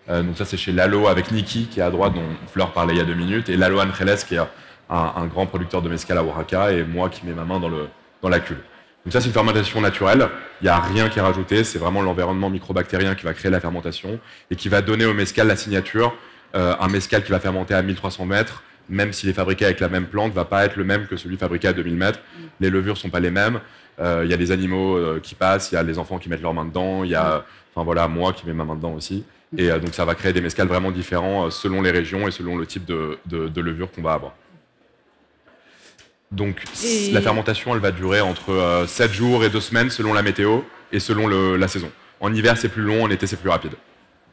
Euh, 0.08 0.22
donc 0.22 0.36
ça 0.36 0.44
c'est 0.44 0.56
chez 0.56 0.72
Lalo 0.72 1.08
avec 1.08 1.30
Niki 1.30 1.66
qui 1.66 1.80
est 1.80 1.82
à 1.82 1.90
droite 1.90 2.14
dont 2.14 2.24
Fleur 2.52 2.72
parlait 2.72 2.94
il 2.94 2.98
y 2.98 3.00
a 3.00 3.04
deux 3.04 3.14
minutes 3.14 3.50
et 3.50 3.56
Lalo 3.56 3.78
Angeles 3.80 4.24
qui 4.26 4.34
est 4.34 4.40
un, 4.88 5.26
grand 5.26 5.46
producteur 5.46 5.82
de 5.82 5.88
mescal 5.88 6.18
à 6.18 6.24
Oaxaca 6.24 6.72
et 6.72 6.82
moi 6.84 7.10
qui 7.10 7.24
mets 7.26 7.32
ma 7.34 7.44
main 7.44 7.60
dans, 7.60 7.68
le, 7.68 7.88
dans 8.22 8.28
la 8.28 8.40
cuve. 8.40 8.58
Donc 9.04 9.12
ça, 9.14 9.20
c'est 9.20 9.28
une 9.28 9.32
fermentation 9.32 9.80
naturelle. 9.80 10.28
Il 10.60 10.64
n'y 10.64 10.70
a 10.70 10.78
rien 10.78 11.08
qui 11.08 11.18
est 11.18 11.22
rajouté. 11.22 11.64
C'est 11.64 11.78
vraiment 11.78 12.02
l'environnement 12.02 12.50
microbactérien 12.50 13.14
qui 13.14 13.24
va 13.24 13.32
créer 13.32 13.50
la 13.50 13.60
fermentation 13.60 14.18
et 14.50 14.56
qui 14.56 14.68
va 14.68 14.82
donner 14.82 15.06
au 15.06 15.14
mescal 15.14 15.46
la 15.46 15.56
signature. 15.56 16.14
Euh, 16.54 16.74
un 16.80 16.88
mescal 16.88 17.22
qui 17.22 17.30
va 17.30 17.40
fermenter 17.40 17.74
à 17.74 17.82
1300 17.82 18.26
mètres, 18.26 18.62
même 18.90 19.12
s'il 19.12 19.28
est 19.28 19.34
fabriqué 19.34 19.64
avec 19.64 19.80
la 19.80 19.88
même 19.88 20.06
plante, 20.06 20.32
va 20.32 20.44
pas 20.44 20.64
être 20.64 20.76
le 20.76 20.84
même 20.84 21.06
que 21.06 21.16
celui 21.16 21.36
fabriqué 21.36 21.68
à 21.68 21.72
2000 21.72 21.96
mètres. 21.96 22.20
Les 22.60 22.70
levures 22.70 22.98
sont 22.98 23.10
pas 23.10 23.20
les 23.20 23.30
mêmes. 23.30 23.60
Euh, 24.00 24.22
il 24.24 24.30
y 24.30 24.34
a 24.34 24.36
des 24.36 24.52
animaux 24.52 24.96
euh, 24.96 25.20
qui 25.22 25.34
passent, 25.34 25.72
il 25.72 25.76
y 25.76 25.78
a 25.78 25.82
les 25.82 25.98
enfants 25.98 26.18
qui 26.18 26.28
mettent 26.28 26.42
leurs 26.42 26.54
mains 26.54 26.64
dedans, 26.64 27.04
il 27.04 27.10
y 27.10 27.14
a, 27.14 27.44
enfin 27.74 27.84
voilà, 27.84 28.08
moi 28.08 28.32
qui 28.32 28.46
mets 28.46 28.52
ma 28.54 28.64
main 28.64 28.76
dedans 28.76 28.92
aussi. 28.92 29.24
Et 29.56 29.68
donc 29.68 29.94
ça 29.94 30.04
va 30.04 30.14
créer 30.14 30.32
des 30.32 30.40
mescales 30.40 30.68
vraiment 30.68 30.92
différents 30.92 31.50
selon 31.50 31.82
les 31.82 31.90
régions 31.90 32.28
et 32.28 32.30
selon 32.30 32.56
le 32.56 32.66
type 32.66 32.84
de, 32.84 33.18
de, 33.26 33.48
de 33.48 33.60
levure 33.60 33.90
qu'on 33.90 34.02
va 34.02 34.12
avoir. 34.12 34.32
Donc 36.30 36.62
la 37.12 37.20
fermentation, 37.20 37.74
elle 37.74 37.80
va 37.80 37.90
durer 37.90 38.20
entre 38.20 38.84
7 38.86 39.10
euh, 39.10 39.12
jours 39.12 39.44
et 39.44 39.50
2 39.50 39.60
semaines 39.60 39.90
selon 39.90 40.12
la 40.12 40.22
météo 40.22 40.60
et 40.92 41.00
selon 41.00 41.26
la 41.28 41.68
saison. 41.68 41.90
En 42.20 42.32
hiver, 42.32 42.56
c'est 42.56 42.68
plus 42.68 42.82
long, 42.82 43.04
en 43.04 43.10
été, 43.10 43.26
c'est 43.26 43.36
plus 43.36 43.48
rapide. 43.48 43.72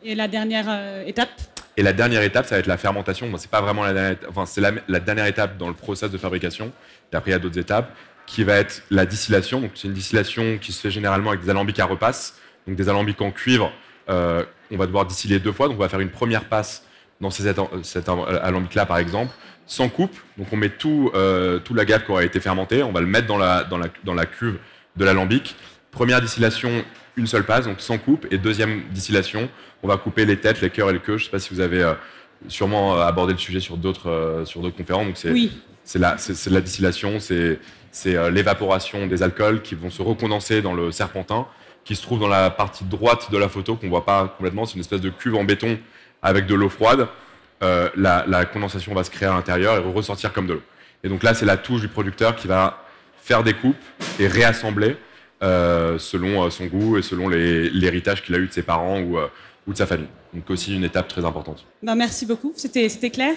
Et 0.04 0.13
la 0.13 0.27
dernière 0.27 0.65
euh, 0.69 1.06
étape? 1.06 1.30
Et 1.77 1.83
la 1.83 1.94
dernière 1.94 2.24
étape, 2.24 2.45
ça 2.47 2.56
va 2.56 2.59
être 2.59 2.68
la 2.68 2.77
fermentation. 2.77 3.31
c'est 3.38 3.51
pas 3.51 3.62
vraiment 3.62 3.83
la 3.85 5.00
dernière, 5.00 5.25
étape 5.27 5.57
dans 5.57 5.68
le 5.68 5.75
process 5.75 6.09
de 6.09 6.18
fabrication. 6.18 6.71
Et 7.13 7.15
après, 7.15 7.31
il 7.31 7.33
y 7.33 7.35
a 7.35 7.39
d'autres 7.39 7.59
étapes 7.59 7.95
qui 8.25 8.44
va 8.44 8.56
être 8.56 8.81
la 8.89 9.06
distillation. 9.06 9.62
Donc, 9.62 9.71
c'est 9.75 9.88
une 9.88 9.94
distillation 9.94 10.57
qui 10.57 10.74
se 10.74 10.81
fait 10.81 10.91
généralement 10.91 11.29
avec 11.29 11.44
des 11.44 11.50
alambics 11.50 11.79
à 11.79 11.85
repasse, 11.85 12.39
donc 12.68 12.75
des 12.75 12.89
alambics 12.89 13.21
en 13.21 13.31
cuivre. 13.31 13.71
Euh, 14.09 14.44
on 14.71 14.77
va 14.77 14.88
devoir 14.88 15.06
distiller 15.06 15.39
deux 15.39 15.51
fois. 15.51 15.68
Donc, 15.68 15.77
on 15.77 15.81
va 15.81 15.89
faire 15.89 16.00
une 16.00 16.09
première 16.09 16.45
passe 16.45 16.83
dans 17.21 17.29
cet 17.29 18.09
alambic-là, 18.09 18.85
par 18.85 18.97
exemple, 18.97 19.33
sans 19.65 19.89
coupe. 19.89 20.15
Donc 20.38 20.47
on 20.51 20.57
met 20.57 20.69
tout, 20.69 21.12
euh, 21.13 21.59
tout 21.59 21.73
l'agave 21.73 22.06
qui 22.06 22.12
aura 22.12 22.23
été 22.23 22.39
fermenté, 22.39 22.83
on 22.83 22.91
va 22.91 23.01
le 23.01 23.07
mettre 23.07 23.27
dans 23.27 23.38
la, 23.38 23.63
dans 23.63 23.77
la, 23.77 23.88
dans 24.03 24.13
la 24.13 24.25
cuve 24.25 24.57
de 24.95 25.06
l'alambic. 25.06 25.56
Première 25.91 26.21
distillation, 26.21 26.83
une 27.17 27.27
seule 27.27 27.43
passe, 27.43 27.65
donc 27.65 27.81
sans 27.81 27.97
coupe. 27.97 28.25
Et 28.31 28.37
deuxième 28.37 28.83
distillation, 28.91 29.49
on 29.83 29.87
va 29.87 29.97
couper 29.97 30.25
les 30.25 30.37
têtes, 30.37 30.61
les 30.61 30.69
cœurs 30.69 30.89
et 30.89 30.93
le 30.93 30.99
queue. 30.99 31.17
Je 31.17 31.23
ne 31.23 31.25
sais 31.25 31.31
pas 31.31 31.39
si 31.39 31.53
vous 31.53 31.59
avez 31.59 31.83
euh, 31.83 31.93
sûrement 32.47 32.95
euh, 32.95 33.01
abordé 33.01 33.33
le 33.33 33.39
sujet 33.39 33.59
sur 33.59 33.77
d'autres 33.77 34.09
euh, 34.09 34.45
sur 34.45 34.61
d'autres 34.61 34.77
conférences. 34.77 35.05
Donc 35.05 35.17
c'est 35.17 35.31
oui. 35.31 35.51
c'est 35.83 35.99
la, 35.99 36.17
c'est, 36.17 36.49
la 36.49 36.61
distillation, 36.61 37.19
c'est 37.19 37.59
c'est 37.91 38.31
l'évaporation 38.31 39.07
des 39.07 39.23
alcools 39.23 39.61
qui 39.61 39.73
vont 39.73 39.89
se 39.89 40.01
recondenser 40.01 40.61
dans 40.61 40.73
le 40.73 40.91
serpentin, 40.91 41.47
qui 41.83 41.95
se 41.95 42.01
trouve 42.03 42.19
dans 42.19 42.27
la 42.27 42.51
partie 42.51 42.83
droite 42.83 43.31
de 43.31 43.37
la 43.37 43.49
photo 43.49 43.75
qu'on 43.75 43.89
voit 43.89 44.05
pas 44.05 44.27
complètement. 44.37 44.65
C'est 44.65 44.75
une 44.75 44.81
espèce 44.81 45.01
de 45.01 45.09
cuve 45.09 45.35
en 45.35 45.43
béton 45.43 45.79
avec 46.21 46.45
de 46.45 46.53
l'eau 46.53 46.69
froide. 46.69 47.07
Euh, 47.63 47.89
la, 47.95 48.45
condensation 48.45 48.93
va 48.93 49.03
se 49.03 49.09
créer 49.09 49.27
à 49.27 49.33
l'intérieur 49.33 49.77
et 49.77 49.79
ressortir 49.79 50.31
comme 50.31 50.47
de 50.47 50.53
l'eau. 50.53 50.61
Et 51.03 51.09
donc 51.09 51.23
là, 51.23 51.33
c'est 51.33 51.45
la 51.45 51.57
touche 51.57 51.81
du 51.81 51.87
producteur 51.87 52.35
qui 52.35 52.47
va 52.47 52.83
faire 53.19 53.43
des 53.43 53.53
coupes 53.53 53.75
et 54.19 54.27
réassembler 54.27 54.95
euh, 55.43 55.99
selon 55.99 56.43
euh, 56.43 56.49
son 56.49 56.65
goût 56.65 56.97
et 56.97 57.01
selon 57.01 57.29
l'héritage 57.29 58.23
qu'il 58.23 58.33
a 58.35 58.39
eu 58.39 58.47
de 58.47 58.53
ses 58.53 58.63
parents 58.63 58.99
ou, 58.99 59.17
ou, 59.67 59.71
de 59.71 59.77
sa 59.77 59.85
famille. 59.85 60.07
Donc 60.33 60.49
aussi 60.49 60.75
une 60.75 60.83
étape 60.83 61.07
très 61.07 61.23
importante. 61.23 61.63
Ben, 61.81 61.95
merci 61.95 62.25
beaucoup, 62.25 62.53
c'était 62.55 63.09
clair. 63.09 63.33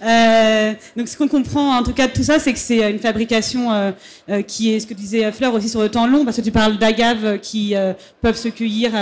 donc 0.96 1.08
ce 1.08 1.16
qu'on 1.16 1.28
comprend 1.28 1.76
en 1.78 1.82
tout 1.82 1.92
cas 1.92 2.08
de 2.08 2.12
tout 2.12 2.22
ça, 2.22 2.38
c'est 2.38 2.52
que 2.52 2.58
c'est 2.58 2.90
une 2.90 2.98
fabrication 2.98 3.94
qui 4.46 4.74
est, 4.74 4.80
ce 4.80 4.86
que 4.86 4.94
disait 4.94 5.30
Fleur, 5.32 5.54
aussi 5.54 5.68
sur 5.68 5.80
le 5.80 5.90
temps 5.90 6.06
long, 6.06 6.24
parce 6.24 6.36
que 6.36 6.42
tu 6.42 6.50
parles 6.50 6.78
d'agaves 6.78 7.38
qui 7.38 7.74
peuvent 8.20 8.36
se 8.36 8.48
cueillir 8.48 8.92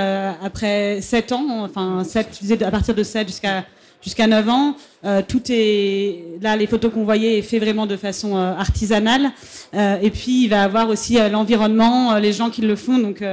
après 0.43 1.00
7 1.00 1.32
ans, 1.32 1.64
enfin 1.64 2.04
7, 2.04 2.31
tu 2.32 2.40
disais 2.43 2.62
à 2.62 2.70
partir 2.70 2.94
de 2.94 3.02
7 3.02 3.26
jusqu'à 3.26 3.64
jusqu'à 4.02 4.26
9 4.26 4.49
ans. 4.49 4.76
Euh, 5.04 5.22
tout 5.26 5.43
est 5.49 6.25
là, 6.40 6.56
les 6.56 6.66
photos 6.66 6.93
qu'on 6.93 7.04
voyait 7.04 7.38
est 7.38 7.43
fait 7.43 7.58
vraiment 7.58 7.87
de 7.87 7.96
façon 7.96 8.37
euh, 8.37 8.52
artisanale. 8.54 9.31
Euh, 9.75 9.99
et 10.02 10.10
puis 10.10 10.44
il 10.44 10.49
va 10.49 10.64
avoir 10.64 10.88
aussi 10.88 11.19
l'environnement, 11.31 12.16
les 12.19 12.32
gens 12.32 12.50
qui 12.50 12.62
le 12.62 12.76
font, 12.76 12.99
donc 12.99 13.25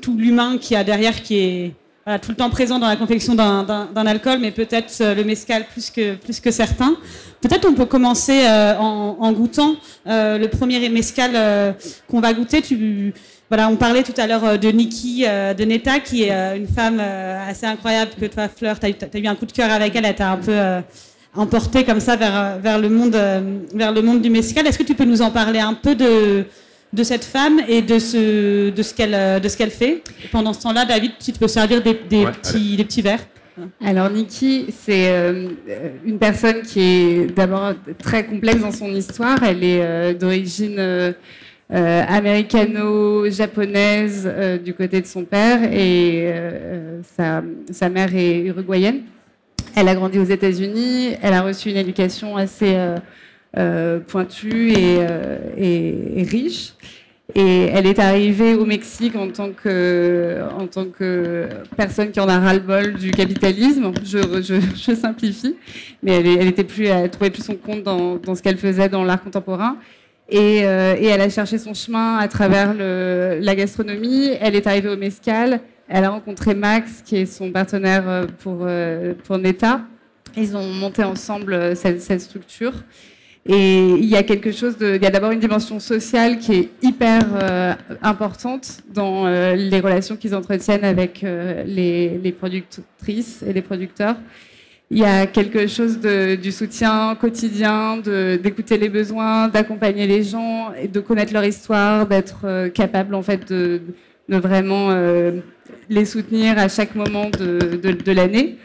tout 0.00 0.16
l'humain 0.16 0.58
qui 0.58 0.74
a 0.74 0.84
derrière, 0.84 1.22
qui 1.22 1.38
est 1.38 1.72
voilà, 2.04 2.18
tout 2.18 2.30
le 2.30 2.36
temps 2.36 2.50
présent 2.50 2.78
dans 2.78 2.88
la 2.88 2.96
confection 2.96 3.34
d'un 3.34 4.06
alcool, 4.06 4.38
mais 4.38 4.50
peut-être 4.50 4.92
le 5.00 5.24
mescal 5.24 5.64
plus 5.72 5.90
que 5.90 6.16
plus 6.16 6.40
que 6.40 6.50
certains. 6.50 6.96
Peut-être 7.40 7.66
on 7.68 7.74
peut 7.74 7.86
commencer 7.86 8.46
en, 8.46 9.16
en, 9.20 9.32
goûtant 9.32 9.76
le 10.06 10.46
premier 10.46 10.88
mescal 10.88 11.74
qu'on 12.08 12.20
va 12.20 12.34
goûter. 12.34 12.60
Tu 12.60 13.14
voilà, 13.48 13.68
on 13.68 13.76
parlait 13.76 14.02
tout 14.02 14.14
à 14.16 14.26
l'heure 14.26 14.44
euh, 14.44 14.56
de 14.56 14.68
Nikki 14.68 15.24
euh, 15.26 15.54
de 15.54 15.64
Neta, 15.64 16.00
qui 16.00 16.24
est 16.24 16.32
euh, 16.32 16.56
une 16.56 16.66
femme 16.66 17.00
assez 17.00 17.66
incroyable 17.66 18.12
que 18.18 18.26
toi, 18.26 18.48
Fleur, 18.48 18.78
tu 18.80 18.86
as, 18.86 19.18
eu 19.18 19.26
un 19.26 19.34
coup 19.34 19.46
de 19.46 19.52
cœur 19.52 19.70
avec 19.70 19.94
elle, 19.94 20.06
elle 20.06 20.14
t'a 20.14 20.32
un 20.32 20.38
peu 20.38 20.58
emporté 21.36 21.84
comme 21.84 22.00
ça 22.00 22.16
vers, 22.16 22.58
vers, 22.58 22.78
le 22.78 22.88
monde, 22.88 23.16
vers 23.74 23.92
le 23.92 24.02
monde 24.02 24.22
du 24.22 24.30
mescal. 24.30 24.66
Est-ce 24.66 24.78
que 24.78 24.84
tu 24.84 24.94
peux 24.94 25.04
nous 25.04 25.20
en 25.20 25.30
parler 25.30 25.58
un 25.58 25.74
peu 25.74 25.94
de, 25.94 26.44
de 26.92 27.02
cette 27.02 27.24
femme 27.24 27.60
et 27.68 27.82
de 27.82 27.98
ce, 27.98 28.70
de 28.70 28.82
ce 28.82 28.94
qu'elle 29.56 29.70
fait? 29.70 30.02
Et 30.24 30.28
Pendant 30.30 30.52
ce 30.52 30.62
temps-là, 30.62 30.84
David, 30.84 31.12
si 31.18 31.32
tu 31.32 31.38
peux 31.38 31.48
servir 31.48 31.82
des, 31.82 32.00
des 32.08 32.24
petits, 32.26 32.76
des 32.76 32.84
petits 32.84 33.02
verres. 33.02 33.26
Alors 33.84 34.10
Nikki, 34.10 34.66
c'est 34.84 35.12
une 36.04 36.18
personne 36.18 36.62
qui 36.62 36.80
est 36.80 37.36
d'abord 37.36 37.74
très 37.98 38.26
complexe 38.26 38.60
dans 38.60 38.72
son 38.72 38.92
histoire. 38.92 39.42
Elle 39.44 39.62
est 39.62 40.14
d'origine 40.14 40.76
euh, 40.78 41.12
américano-japonaise 41.70 44.24
euh, 44.26 44.58
du 44.58 44.74
côté 44.74 45.00
de 45.00 45.06
son 45.06 45.24
père 45.24 45.62
et 45.72 46.24
euh, 46.26 47.00
sa, 47.16 47.40
mère 47.88 48.14
est 48.14 48.40
uruguayenne. 48.40 49.04
Elle 49.74 49.88
a 49.88 49.94
grandi 49.94 50.18
aux 50.18 50.24
États-Unis, 50.24 51.16
elle 51.22 51.32
a 51.32 51.40
reçu 51.42 51.70
une 51.70 51.78
éducation 51.78 52.36
assez 52.36 52.76
pointue 54.06 54.72
et, 54.72 56.26
riche. 56.30 56.74
Et 57.34 57.70
elle 57.72 57.86
est 57.86 57.98
arrivée 57.98 58.52
au 58.54 58.66
Mexique 58.66 59.16
en 59.16 59.30
tant 59.30 59.50
que, 59.50 60.38
personne 61.76 62.10
qui 62.12 62.20
en 62.20 62.28
a 62.28 62.38
ras-le-bol 62.38 62.92
du 62.94 63.10
capitalisme. 63.10 63.90
Je, 64.04 64.94
simplifie, 64.94 65.56
mais 66.04 66.20
elle, 66.20 66.26
elle 66.26 66.48
était 66.48 66.62
plus, 66.62 66.88
trouvait 67.10 67.30
plus 67.30 67.44
son 67.44 67.56
compte 67.56 67.82
dans 67.82 68.34
ce 68.36 68.42
qu'elle 68.42 68.58
faisait 68.58 68.88
dans 68.88 69.02
l'art 69.02 69.24
contemporain. 69.24 69.76
Euh, 70.34 70.96
et, 70.98 71.06
elle 71.06 71.20
a 71.20 71.28
cherché 71.28 71.58
son 71.58 71.74
chemin 71.74 72.16
à 72.18 72.28
travers 72.28 72.74
la 72.74 73.54
gastronomie. 73.54 74.30
Elle 74.40 74.56
est 74.56 74.66
arrivée 74.66 74.88
au 74.88 74.96
Mescal. 74.96 75.60
Elle 75.88 76.04
a 76.04 76.10
rencontré 76.10 76.54
Max, 76.54 77.02
qui 77.04 77.16
est 77.16 77.26
son 77.26 77.50
partenaire 77.52 78.08
euh, 78.08 78.26
pour, 78.38 78.60
euh, 78.62 79.12
pour 79.24 79.38
Neta. 79.38 79.82
Ils 80.36 80.56
ont 80.56 80.66
monté 80.66 81.04
ensemble 81.04 81.76
cette, 81.76 82.20
structure. 82.20 82.72
Et 83.46 83.90
il 83.90 84.06
y 84.06 84.16
a 84.16 84.22
quelque 84.22 84.50
chose 84.50 84.76
il 84.80 85.02
y 85.02 85.06
a 85.06 85.10
d'abord 85.10 85.30
une 85.30 85.38
dimension 85.38 85.78
sociale 85.78 86.38
qui 86.38 86.54
est 86.54 86.70
hyper 86.80 87.76
importante 88.00 88.78
dans 88.92 89.26
les 89.26 89.80
relations 89.80 90.16
qu'ils 90.16 90.34
entretiennent 90.34 90.82
avec 90.82 91.20
les, 91.22 92.34
productrices 92.36 93.44
et 93.46 93.52
les 93.52 93.60
producteurs 93.60 94.16
il 94.94 95.00
y 95.00 95.04
a 95.04 95.26
quelque 95.26 95.66
chose 95.66 95.98
du 95.98 96.52
soutien 96.52 97.16
quotidien, 97.20 97.96
d'écouter 97.96 98.78
les 98.78 98.88
besoins, 98.88 99.48
d'accompagner 99.48 100.06
les 100.06 100.22
gens 100.22 100.70
de 100.70 101.00
connaître 101.00 101.32
leur 101.32 101.44
histoire, 101.44 102.06
d'être 102.06 102.42
euh, 102.44 102.68
capable 102.68 103.16
en 103.16 103.22
fait 103.22 103.52
de, 103.52 103.80
vraiment 104.28 104.90
euh, 104.90 105.40
les 105.88 106.04
soutenir 106.04 106.58
à 106.58 106.68
chaque 106.68 106.94
moment 106.94 107.28
de, 107.28 108.12
l'année. 108.12 108.56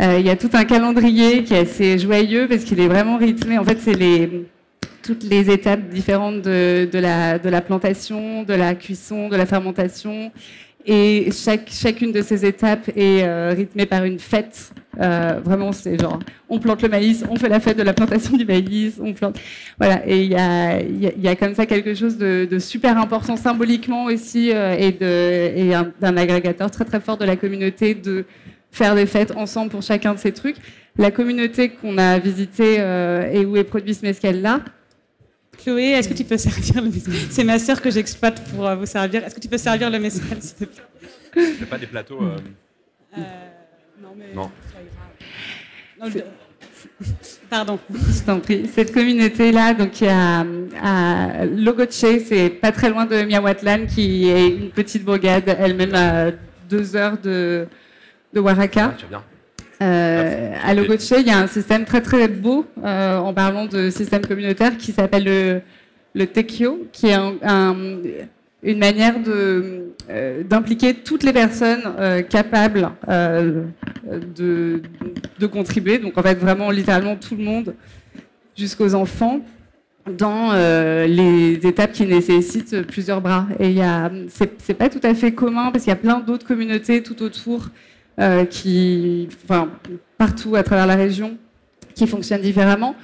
Euh, 0.00 0.18
il 0.20 0.24
y 0.24 0.30
a 0.30 0.36
tout 0.36 0.50
un 0.52 0.64
calendrier 0.64 1.42
qui 1.42 1.54
est 1.54 1.68
assez 1.68 1.98
joyeux 1.98 2.46
parce 2.48 2.62
qu'il 2.62 2.78
est 2.78 2.86
vraiment 2.86 3.18
rythmé. 3.18 3.58
En 3.58 3.64
fait, 3.64 3.78
c'est 3.80 3.94
les 3.94 4.46
toutes 5.02 5.24
les 5.24 5.50
étapes 5.50 5.88
différentes 5.88 6.42
de 6.42 6.98
la 6.98 7.60
plantation, 7.60 8.44
de 8.44 8.54
la 8.54 8.76
cuisson, 8.76 9.28
de 9.28 9.34
la 9.34 9.46
fermentation. 9.46 10.30
Et 10.86 11.30
chaque, 11.32 11.68
chacune 11.70 12.10
de 12.10 12.22
ces 12.22 12.46
étapes 12.46 12.88
est 12.96 13.22
euh, 13.22 13.52
rythmée 13.54 13.86
par 13.86 14.04
une 14.04 14.18
fête. 14.18 14.72
Euh, 15.00 15.40
vraiment, 15.44 15.72
c'est 15.72 16.00
genre, 16.00 16.18
on 16.48 16.58
plante 16.58 16.82
le 16.82 16.88
maïs, 16.88 17.24
on 17.30 17.36
fait 17.36 17.48
la 17.48 17.60
fête 17.60 17.76
de 17.76 17.82
la 17.82 17.92
plantation 17.92 18.36
du 18.36 18.44
maïs, 18.44 18.98
on 19.02 19.12
plante. 19.12 19.38
Voilà, 19.78 20.02
et 20.08 20.22
il 20.22 20.30
y 20.30 20.36
a, 20.36 20.80
y 20.82 21.28
a, 21.28 21.36
comme 21.36 21.54
ça 21.54 21.66
quelque 21.66 21.94
chose 21.94 22.16
de, 22.16 22.48
de 22.50 22.58
super 22.58 22.98
important 22.98 23.36
symboliquement 23.36 24.04
aussi 24.04 24.52
euh, 24.52 24.74
et, 24.78 24.92
de, 24.92 25.58
et 25.58 25.72
d'un 26.00 26.16
agrégateur 26.16 26.70
très 26.70 26.84
très 26.84 27.00
fort 27.00 27.18
de 27.18 27.24
la 27.24 27.36
communauté 27.36 27.94
de 27.94 28.24
faire 28.70 28.94
des 28.94 29.06
fêtes 29.06 29.32
ensemble 29.36 29.70
pour 29.70 29.82
chacun 29.82 30.14
de 30.14 30.18
ces 30.18 30.32
trucs. 30.32 30.56
La 30.96 31.10
communauté 31.10 31.68
qu'on 31.68 31.98
a 31.98 32.18
visitée 32.18 32.76
et 33.32 33.44
où 33.44 33.56
est 33.56 33.64
produit 33.64 33.94
ce 33.94 34.04
mescal-là, 34.04 34.60
Chloé, 35.62 35.90
est-ce 35.90 36.08
que 36.08 36.14
tu 36.14 36.24
peux 36.24 36.38
servir 36.38 36.82
le 36.82 36.90
messcal 36.90 37.14
C'est 37.30 37.44
ma 37.44 37.58
sœur 37.58 37.80
que 37.80 37.90
j'exploite 37.90 38.42
pour 38.50 38.66
euh, 38.66 38.76
vous 38.76 38.86
servir. 38.86 39.24
Est-ce 39.24 39.34
que 39.34 39.40
tu 39.40 39.48
peux 39.48 39.58
servir 39.58 39.90
le 39.90 39.98
messcal, 39.98 40.40
s'il 40.40 40.56
te 40.56 40.64
plaît? 40.64 40.84
Il 41.60 41.66
pas 41.66 41.78
des 41.78 41.86
plateaux 41.86 42.22
euh... 42.22 42.36
Euh, 43.16 43.20
Non, 44.02 44.14
mais. 44.16 44.34
Non. 44.34 44.50
Pardon. 47.48 47.78
Je 47.90 48.22
t'en 48.24 48.40
prie. 48.40 48.68
Cette 48.72 48.92
communauté-là, 48.92 49.74
donc 49.74 50.00
il 50.00 50.06
y 50.06 50.10
a 50.10 50.44
à 50.82 51.44
Logoche, 51.44 51.90
c'est 51.90 52.50
pas 52.60 52.72
très 52.72 52.88
loin 52.88 53.06
de 53.06 53.22
Miawatlan, 53.22 53.86
qui 53.86 54.28
est 54.28 54.48
une 54.48 54.70
petite 54.70 55.04
bourgade, 55.04 55.56
elle-même 55.58 55.94
à 55.94 56.30
deux 56.68 56.96
heures 56.96 57.18
de, 57.18 57.66
de 58.32 58.40
Waraka. 58.40 58.92
Ah, 58.92 58.96
tu 58.98 59.06
bien. 59.06 59.22
Euh, 59.82 60.52
à 60.62 60.74
Logoche, 60.74 61.10
il 61.18 61.26
y 61.26 61.30
a 61.30 61.38
un 61.38 61.46
système 61.46 61.84
très 61.84 62.02
très 62.02 62.28
beau 62.28 62.66
euh, 62.84 63.16
en 63.16 63.32
parlant 63.32 63.64
de 63.64 63.88
système 63.88 64.24
communautaire 64.26 64.76
qui 64.76 64.92
s'appelle 64.92 65.24
le, 65.24 65.60
le 66.14 66.26
Tekio, 66.26 66.86
qui 66.92 67.06
est 67.06 67.14
un, 67.14 67.96
une 68.62 68.78
manière 68.78 69.14
euh, 69.26 70.42
d'impliquer 70.42 70.94
toutes 70.94 71.22
les 71.22 71.32
personnes 71.32 71.82
euh, 71.98 72.20
capables 72.20 72.90
de, 74.36 74.82
de, 75.38 75.46
contribuer, 75.46 75.98
donc 75.98 76.18
en 76.18 76.22
fait 76.22 76.34
vraiment 76.38 76.70
littéralement 76.70 77.16
tout 77.16 77.36
le 77.36 77.44
monde 77.44 77.74
jusqu'aux 78.56 78.94
enfants 78.94 79.40
dans 80.18 80.52
les 81.06 81.54
étapes 81.66 81.92
qui 81.92 82.04
nécessitent 82.04 82.82
plusieurs 82.82 83.22
bras. 83.22 83.46
Et 83.58 83.68
il 83.68 83.76
y 83.76 83.82
a, 83.82 84.10
c'est, 84.28 84.52
c'est 84.58 84.74
pas 84.74 84.90
tout 84.90 85.00
à 85.02 85.14
fait 85.14 85.32
commun 85.32 85.70
parce 85.70 85.84
qu'il 85.84 85.90
y 85.90 85.94
a 85.94 85.96
plein 85.96 86.20
d'autres 86.20 86.46
communautés 86.46 87.02
tout 87.02 87.22
autour 87.22 87.70
euh, 88.18 88.44
qui, 88.44 89.28
enfin, 89.44 89.68
partout 90.18 90.56
à 90.56 90.62
travers 90.62 90.86
la 90.86 90.96
région, 90.96 91.36
qui 91.94 92.06
fonctionnent 92.06 92.42
différemment. 92.42 92.94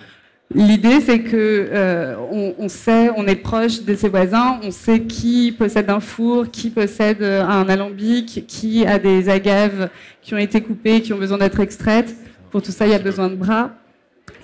L'idée, 0.55 1.01
c'est 1.01 1.21
que 1.21 1.69
euh, 1.73 2.15
on, 2.31 2.55
on, 2.59 2.69
sait, 2.69 3.11
on 3.17 3.27
est 3.27 3.37
proche 3.37 3.83
de 3.83 3.95
ses 3.95 4.09
voisins, 4.09 4.61
on 4.63 4.71
sait 4.71 5.01
qui 5.01 5.53
possède 5.53 5.91
un 5.91 6.01
four, 6.01 6.51
qui 6.51 6.71
possède 6.71 7.23
un 7.23 7.69
alambic, 7.69 8.45
qui 8.47 8.87
a 8.87 8.99
des 8.99 9.29
agaves 9.29 9.89
qui 10.23 10.35
ont 10.35 10.39
été 10.39 10.61
coupées, 10.61 11.03
qui 11.03 11.13
ont 11.13 11.19
besoin 11.19 11.39
d'être 11.39 11.61
extraites. 11.61 12.15
Pour 12.51 12.63
tout 12.63 12.71
ça, 12.71 12.87
il 12.87 12.93
y 12.93 12.95
a 12.95 12.99
besoin 13.01 13.29
de 13.29 13.35
bras. 13.35 13.73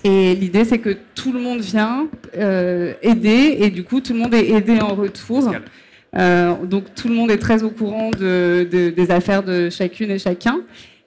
Et 0.04 0.34
l'idée, 0.34 0.64
c'est 0.64 0.78
que 0.78 0.96
tout 1.14 1.32
le 1.32 1.38
monde 1.38 1.60
vient 1.60 2.08
euh, 2.36 2.94
aider, 3.02 3.58
et 3.60 3.70
du 3.70 3.84
coup, 3.84 4.00
tout 4.00 4.12
le 4.12 4.18
monde 4.18 4.34
est 4.34 4.50
aidé 4.50 4.80
en 4.80 4.94
retour. 4.94 5.54
Euh, 6.16 6.54
donc 6.64 6.94
tout 6.94 7.08
le 7.08 7.14
monde 7.14 7.30
est 7.30 7.38
très 7.38 7.62
au 7.62 7.70
courant 7.70 8.10
de, 8.10 8.68
de, 8.70 8.90
des 8.90 9.10
affaires 9.10 9.42
de 9.42 9.70
chacune 9.70 10.10
et 10.10 10.18
chacun. 10.18 10.60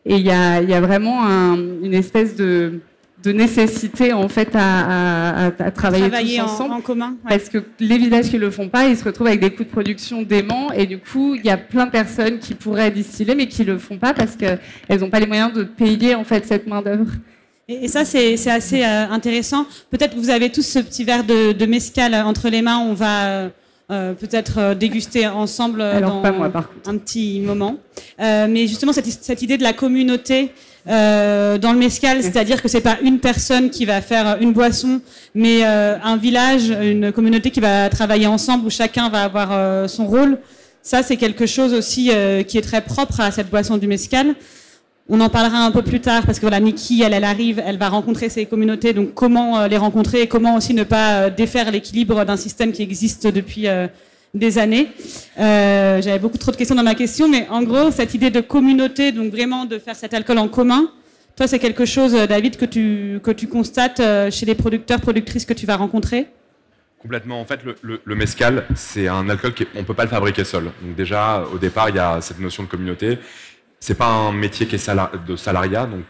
Et 0.06 0.16
il 0.16 0.26
y 0.26 0.32
a, 0.32 0.62
y 0.62 0.74
a, 0.74 0.82
vraiment 0.82 1.26
un, 1.26 1.56
une 1.58 1.94
espèce 1.94 2.36
de, 2.36 2.80
de, 3.24 3.32
nécessité 3.32 4.14
en 4.14 4.28
fait 4.30 4.50
à, 4.56 5.46
à, 5.46 5.46
à 5.48 5.72
travailler, 5.72 6.10
travailler 6.10 6.38
tous 6.38 6.44
en, 6.44 6.46
ensemble. 6.46 6.74
En 6.74 6.82
commun, 6.82 7.18
ouais. 7.24 7.38
Parce 7.38 7.50
que 7.50 7.60
les 7.80 7.98
villages 7.98 8.30
qui 8.30 8.38
le 8.38 8.52
font 8.52 8.70
pas, 8.70 8.88
ils 8.88 8.98
se 8.98 9.04
retrouvent 9.04 9.28
avec 9.28 9.42
des 9.42 9.52
coûts 9.52 9.64
de 9.64 9.70
production 9.70 10.22
déments. 10.22 10.72
Et 10.72 10.86
du 10.86 11.00
coup, 11.00 11.36
il 11.36 11.46
y 11.46 11.50
a 11.50 11.58
plein 11.58 11.86
de 11.86 11.92
personnes 11.92 12.40
qui 12.40 12.54
pourraient 12.54 12.92
distiller, 12.92 13.36
mais 13.36 13.48
qui 13.48 13.64
le 13.64 13.78
font 13.78 13.98
pas 13.98 14.14
parce 14.14 14.36
qu'elles 14.36 14.60
n'ont 15.00 15.10
pas 15.10 15.20
les 15.20 15.28
moyens 15.28 15.54
de 15.54 15.64
payer 15.64 16.16
en 16.16 16.24
fait 16.24 16.46
cette 16.46 16.68
main 16.68 16.82
d'œuvre. 16.82 17.12
Et, 17.68 17.86
et 17.86 17.88
ça, 17.88 18.06
c'est 18.06 18.36
assez 18.50 18.84
euh, 18.84 19.10
intéressant. 19.10 19.66
Peut-être 19.90 20.16
que 20.16 20.20
vous 20.20 20.30
avez 20.30 20.52
tous 20.52 20.66
ce 20.66 20.80
petit 20.80 21.04
verre 21.04 21.24
de, 21.24 21.52
de 21.52 21.66
mescal 21.66 22.14
entre 22.14 22.50
les 22.50 22.62
mains. 22.62 22.78
On 22.78 22.94
va 22.94 23.50
euh, 23.92 24.14
peut-être 24.14 24.58
euh, 24.58 24.76
déguster 24.76 25.28
ensemble 25.28 25.82
Alors, 25.82 26.22
dans 26.22 26.34
moi, 26.34 26.52
un 26.86 26.98
petit 26.98 27.40
moment. 27.40 27.78
Euh, 28.20 28.48
mais 28.50 28.68
justement, 28.68 28.94
cette, 28.94 29.06
cette, 29.06 29.42
idée 29.42 29.58
de 29.58 29.64
la 29.64 29.74
communauté 29.74 30.52
euh, 30.88 31.58
dans 31.58 31.72
le 31.74 31.80
mescal, 31.80 32.22
c'est-à-dire 32.22 32.62
que 32.62 32.68
c'est 32.68 32.82
pas 32.82 32.98
une 33.02 33.20
personne 33.20 33.72
qui 33.72 33.86
va 33.86 34.02
faire 34.02 34.38
une 34.40 34.54
boisson, 34.54 35.02
mais 35.34 35.66
euh, 35.66 35.98
un 36.04 36.16
village, 36.16 36.70
une 36.70 37.12
communauté 37.12 37.50
qui 37.50 37.60
va 37.60 37.90
travailler 37.90 38.28
ensemble 38.28 38.68
où 38.68 38.70
chacun 38.70 39.10
va 39.10 39.24
avoir 39.24 39.50
euh, 39.52 39.88
son 39.88 40.06
rôle. 40.06 40.38
Ça, 40.84 41.02
c'est 41.02 41.18
quelque 41.18 41.48
chose 41.48 41.74
aussi 41.74 42.12
qui 42.48 42.58
est 42.60 42.62
très 42.62 42.82
propre 42.82 43.20
à 43.20 43.32
cette 43.32 43.50
boisson 43.50 43.78
du 43.78 43.88
mescal. 43.88 44.36
On 45.08 45.22
en 45.22 45.30
parlera 45.30 45.60
un 45.60 45.70
peu 45.70 45.84
plus 45.84 46.02
tard 46.02 46.24
parce 46.26 46.40
que 46.40 46.42
voilà, 46.42 46.60
Nikki, 46.60 47.04
elle, 47.04 47.24
arrive, 47.24 47.62
elle 47.64 47.78
va 47.78 47.90
rencontrer 47.90 48.28
ces 48.28 48.48
communautés. 48.48 48.92
Donc, 48.92 49.14
comment 49.14 49.60
euh, 49.60 49.68
les 49.68 49.78
rencontrer 49.78 50.22
et 50.22 50.28
comment 50.28 50.56
aussi 50.56 50.74
ne 50.74 50.84
pas 50.84 51.14
euh, 51.14 51.30
défaire 51.30 51.70
l'équilibre 51.70 52.26
d'un 52.26 52.38
système 52.38 52.72
qui 52.72 52.82
existe 52.82 53.28
depuis 53.28 53.68
euh, 53.68 53.88
des 54.34 54.58
années? 54.58 54.88
J'avais 55.38 56.18
beaucoup 56.18 56.40
trop 56.40 56.52
de 56.52 56.56
questions 56.56 56.76
dans 56.76 56.84
ma 56.84 56.96
question, 56.96 57.28
mais 57.30 57.48
en 57.52 57.62
gros, 57.62 57.92
cette 57.92 58.16
idée 58.16 58.32
de 58.32 58.42
communauté, 58.42 59.12
donc 59.12 59.32
vraiment 59.32 59.66
de 59.66 59.78
faire 59.78 59.96
cet 59.96 60.16
alcool 60.16 60.40
en 60.40 60.48
commun, 60.48 60.90
toi, 61.36 61.48
c'est 61.48 61.60
quelque 61.60 61.86
chose, 61.86 62.14
David, 62.14 62.58
que 62.58 62.66
tu, 62.66 63.20
que 63.22 63.30
tu 63.30 63.48
constates 63.48 64.02
chez 64.32 64.46
les 64.48 64.56
producteurs, 64.56 65.02
productrices 65.02 65.46
que 65.46 65.54
tu 65.54 65.68
vas 65.68 65.76
rencontrer? 65.76 66.30
Complètement. 67.00 67.40
En 67.40 67.46
fait, 67.46 67.60
le, 67.64 67.76
le, 67.84 68.02
le 68.04 68.16
mescal, 68.16 68.66
c'est 68.74 69.08
un 69.08 69.30
alcool 69.30 69.54
qu'on 69.54 69.80
ne 69.80 69.86
peut 69.86 69.94
pas 69.94 70.06
le 70.06 70.10
fabriquer 70.10 70.44
seul. 70.44 70.64
Donc 70.64 70.96
déjà, 70.96 71.44
au 71.54 71.60
départ, 71.60 71.90
il 71.90 71.98
y 71.98 72.00
a 72.00 72.20
cette 72.22 72.40
notion 72.40 72.64
de 72.64 72.68
communauté 72.68 73.20
c'est 73.86 73.94
pas 73.94 74.08
un 74.08 74.32
métier 74.32 74.66
qui 74.66 74.74
est 74.74 74.92
de 75.28 75.36
salariat, 75.36 75.86
donc 75.86 76.02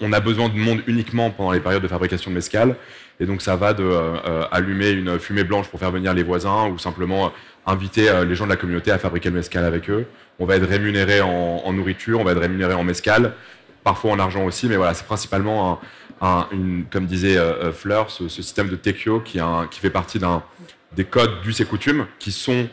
on, 0.00 0.12
a 0.12 0.18
besoin 0.18 0.48
de 0.48 0.56
monde 0.58 0.82
uniquement 0.88 1.30
pendant 1.30 1.52
les 1.52 1.60
périodes 1.60 1.82
de 1.82 1.86
fabrication 1.86 2.28
de 2.32 2.34
mescal, 2.34 2.74
et 3.20 3.26
donc 3.26 3.40
ça 3.40 3.54
va 3.54 3.72
de 3.72 3.84
euh, 3.84 4.42
allumer 4.50 4.90
une 4.90 5.16
fumée 5.20 5.44
blanche 5.44 5.68
pour 5.68 5.78
faire 5.78 5.92
venir 5.92 6.12
les 6.12 6.24
voisins, 6.24 6.66
ou 6.66 6.78
simplement 6.78 7.30
inviter 7.66 8.08
euh, 8.08 8.24
les 8.24 8.34
gens 8.34 8.46
de 8.46 8.50
la 8.50 8.56
communauté 8.56 8.90
à 8.90 8.98
fabriquer 8.98 9.28
le 9.28 9.36
mescal 9.36 9.64
avec 9.64 9.88
eux. 9.90 10.06
On 10.40 10.44
va 10.44 10.56
être 10.56 10.66
rémunéré 10.66 11.20
en, 11.20 11.72
nourriture, 11.72 12.18
on 12.18 12.24
va 12.24 12.32
être 12.32 12.40
rémunéré 12.40 12.74
en 12.74 12.82
mescal, 12.82 13.34
parfois 13.84 14.10
en 14.10 14.18
argent 14.18 14.44
aussi, 14.44 14.66
mais 14.66 14.74
voilà, 14.74 14.92
c'est 14.94 15.06
principalement 15.06 15.80
un, 16.20 16.26
un, 16.26 16.48
une, 16.50 16.84
comme 16.90 17.06
disait 17.06 17.36
euh, 17.36 17.70
Fleur, 17.70 18.10
ce, 18.10 18.26
système 18.26 18.68
de 18.68 18.74
Tekio 18.74 19.20
qui, 19.20 19.38
qui 19.70 19.78
fait 19.78 19.90
partie 19.90 20.18
des 20.96 21.04
codes 21.04 21.42
d'us 21.42 21.60
et 21.60 21.64
coutumes 21.64 22.06
qui 22.18 22.32
sont 22.32 22.66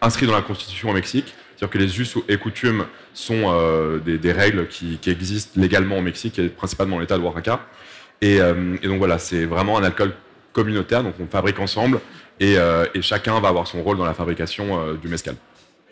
inscrits 0.00 0.26
dans 0.26 0.32
la 0.32 0.40
Constitution 0.40 0.88
au 0.88 0.94
Mexique 0.94 1.34
c'est-à-dire 1.60 1.78
que 1.78 1.84
les 1.84 2.00
us 2.00 2.14
et 2.26 2.38
coutumes 2.38 2.86
sont 3.12 3.42
euh, 3.44 3.98
des, 3.98 4.32
règles 4.32 4.66
qui, 4.66 4.98
existent 5.06 5.60
légalement 5.60 5.98
au 5.98 6.00
Mexique, 6.00 6.38
et 6.38 6.48
principalement 6.48 6.96
dans 6.96 7.00
l'État 7.00 7.18
de 7.18 7.22
Oaxaca. 7.22 7.60
Et, 8.22 8.40
euh, 8.40 8.76
et 8.82 8.88
donc 8.88 8.96
voilà, 8.96 9.18
c'est 9.18 9.44
vraiment 9.44 9.76
un 9.76 9.84
alcool 9.84 10.14
communautaire, 10.54 11.02
donc 11.02 11.14
on 11.20 11.26
fabrique 11.26 11.58
ensemble, 11.58 12.00
et, 12.38 12.56
euh, 12.56 12.86
chacun 13.02 13.38
va 13.40 13.48
avoir 13.48 13.66
son 13.66 13.82
rôle 13.82 13.98
dans 13.98 14.06
la 14.06 14.14
fabrication 14.14 14.94
du 14.94 15.08
mescal. 15.08 15.34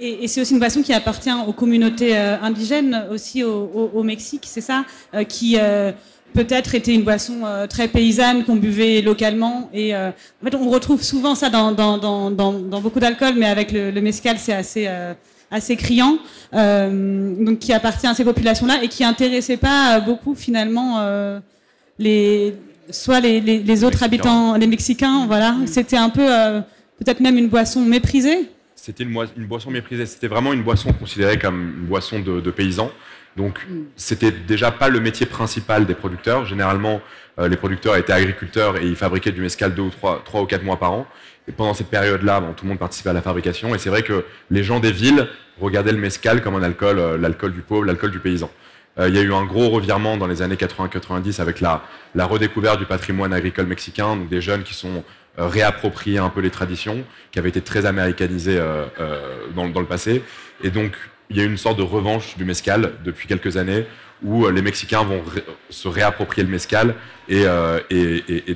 Et, 0.00 0.26
c'est 0.26 0.40
aussi 0.40 0.54
une 0.54 0.58
boisson 0.58 0.80
qui 0.80 0.94
appartient 0.94 1.30
aux 1.46 1.52
communautés 1.52 2.16
indigènes, 2.16 3.04
aussi 3.10 3.44
au, 3.44 4.02
Mexique, 4.02 4.44
c'est 4.46 4.62
ça 4.62 4.86
Qui 5.28 5.58
peut-être 6.32 6.74
était 6.76 6.94
une 6.94 7.02
boisson 7.02 7.42
très 7.68 7.88
paysanne 7.88 8.44
qu'on 8.44 8.56
buvait 8.56 9.02
localement. 9.02 9.68
Et 9.74 9.94
en 9.94 10.12
fait, 10.42 10.54
on 10.54 10.70
retrouve 10.70 11.02
souvent 11.02 11.34
ça 11.34 11.50
dans, 11.50 12.70
beaucoup 12.80 13.00
d'alcool, 13.00 13.34
mais 13.36 13.46
avec 13.46 13.70
le, 13.70 13.90
le 13.90 14.00
mescal, 14.00 14.38
c'est 14.38 14.54
assez 14.54 14.88
assez 15.50 15.76
criant, 15.76 16.18
euh, 16.54 17.34
donc 17.44 17.58
qui 17.58 17.72
appartient 17.72 18.06
à 18.06 18.14
ces 18.14 18.24
populations-là 18.24 18.82
et 18.82 18.88
qui 18.88 19.04
intéressait 19.04 19.56
pas 19.56 20.00
beaucoup 20.00 20.34
finalement 20.34 21.00
euh, 21.00 21.40
les 21.98 22.54
soit 22.90 23.20
les, 23.20 23.40
les, 23.40 23.58
les 23.58 23.84
autres 23.84 24.02
habitants, 24.02 24.56
les 24.56 24.66
Mexicains, 24.66 25.26
voilà. 25.26 25.56
C'était 25.66 25.96
un 25.96 26.10
peu 26.10 26.24
euh, 26.24 26.60
peut-être 26.98 27.20
même 27.20 27.36
une 27.36 27.48
boisson 27.48 27.84
méprisée. 27.84 28.50
C'était 28.74 29.04
une, 29.04 29.14
une, 29.36 29.46
boisson 29.46 29.70
méprisée. 29.70 30.06
C'était 30.06 30.28
vraiment 30.28 30.52
une 30.52 30.62
boisson 30.62 30.92
considérée 30.92 31.38
comme 31.38 31.74
une 31.80 31.86
boisson 31.86 32.20
de, 32.20 32.40
de 32.40 32.50
paysans. 32.50 32.90
Donc, 33.36 33.66
c'était 33.94 34.32
déjà 34.32 34.70
pas 34.70 34.88
le 34.88 35.00
métier 35.00 35.26
principal 35.26 35.86
des 35.86 35.94
producteurs. 35.94 36.46
Généralement, 36.46 37.00
euh, 37.38 37.48
les 37.48 37.56
producteurs 37.56 37.96
étaient 37.96 38.12
agriculteurs 38.12 38.78
et 38.78 38.86
ils 38.86 38.96
fabriquaient 38.96 39.32
du 39.32 39.40
mescal 39.40 39.74
deux 39.74 39.82
ou 39.82 39.90
trois, 39.90 40.22
trois 40.24 40.42
ou 40.42 40.46
quatre 40.46 40.64
mois 40.64 40.78
par 40.78 40.92
an. 40.92 41.06
Et 41.48 41.52
pendant 41.52 41.74
cette 41.74 41.88
période-là, 41.88 42.40
bon, 42.40 42.52
tout 42.52 42.64
le 42.64 42.68
monde 42.70 42.78
participait 42.78 43.10
à 43.10 43.14
la 43.14 43.22
fabrication. 43.22 43.74
Et 43.74 43.78
c'est 43.78 43.90
vrai 43.90 44.02
que 44.02 44.24
les 44.50 44.62
gens 44.62 44.80
des 44.80 44.92
villes 44.92 45.28
regardaient 45.60 45.92
le 45.92 45.98
mescal 45.98 46.42
comme 46.42 46.54
un 46.54 46.62
alcool, 46.62 46.98
euh, 46.98 47.16
l'alcool 47.16 47.52
du 47.52 47.62
pauvre, 47.62 47.84
l'alcool 47.84 48.10
du 48.10 48.20
paysan. 48.20 48.50
Euh, 48.98 49.08
il 49.08 49.14
y 49.14 49.18
a 49.18 49.22
eu 49.22 49.32
un 49.32 49.44
gros 49.44 49.68
revirement 49.70 50.16
dans 50.16 50.26
les 50.26 50.42
années 50.42 50.56
80-90 50.56 51.40
avec 51.40 51.60
la, 51.60 51.82
la 52.14 52.26
redécouverte 52.26 52.78
du 52.78 52.86
patrimoine 52.86 53.32
agricole 53.32 53.66
mexicain, 53.66 54.16
donc 54.16 54.28
des 54.28 54.40
jeunes 54.40 54.62
qui 54.62 54.74
sont 54.74 55.04
euh, 55.38 55.46
réappropriés 55.46 56.18
un 56.18 56.30
peu 56.30 56.40
les 56.40 56.50
traditions, 56.50 57.04
qui 57.30 57.38
avaient 57.38 57.48
été 57.48 57.60
très 57.60 57.86
américanisées 57.86 58.58
euh, 58.58 58.86
dans, 59.54 59.68
dans 59.68 59.80
le 59.80 59.86
passé. 59.86 60.22
Et 60.62 60.70
donc, 60.70 60.92
il 61.30 61.36
y 61.36 61.40
a 61.40 61.44
eu 61.44 61.46
une 61.46 61.58
sorte 61.58 61.78
de 61.78 61.82
revanche 61.82 62.36
du 62.36 62.44
mescal 62.44 62.92
depuis 63.04 63.28
quelques 63.28 63.56
années 63.56 63.86
où 64.24 64.48
les 64.48 64.62
Mexicains 64.62 65.02
vont 65.02 65.22
se 65.70 65.88
réapproprier 65.88 66.44
le 66.44 66.50
mescal 66.50 66.94
et, 67.28 67.42
euh, 67.44 67.78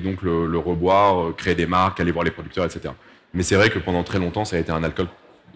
donc 0.03 0.21
le, 0.21 0.57
reboire, 0.57 1.35
créer 1.35 1.55
des 1.55 1.65
marques, 1.65 1.99
aller 1.99 2.11
voir 2.11 2.25
les 2.25 2.31
producteurs, 2.31 2.65
etc. 2.65 2.93
Mais 3.33 3.43
c'est 3.43 3.55
vrai 3.55 3.69
que 3.69 3.79
pendant 3.79 4.03
très 4.03 4.19
longtemps, 4.19 4.45
ça 4.45 4.57
a 4.57 4.59
été 4.59 4.71
un 4.71 4.83
alcool 4.83 5.07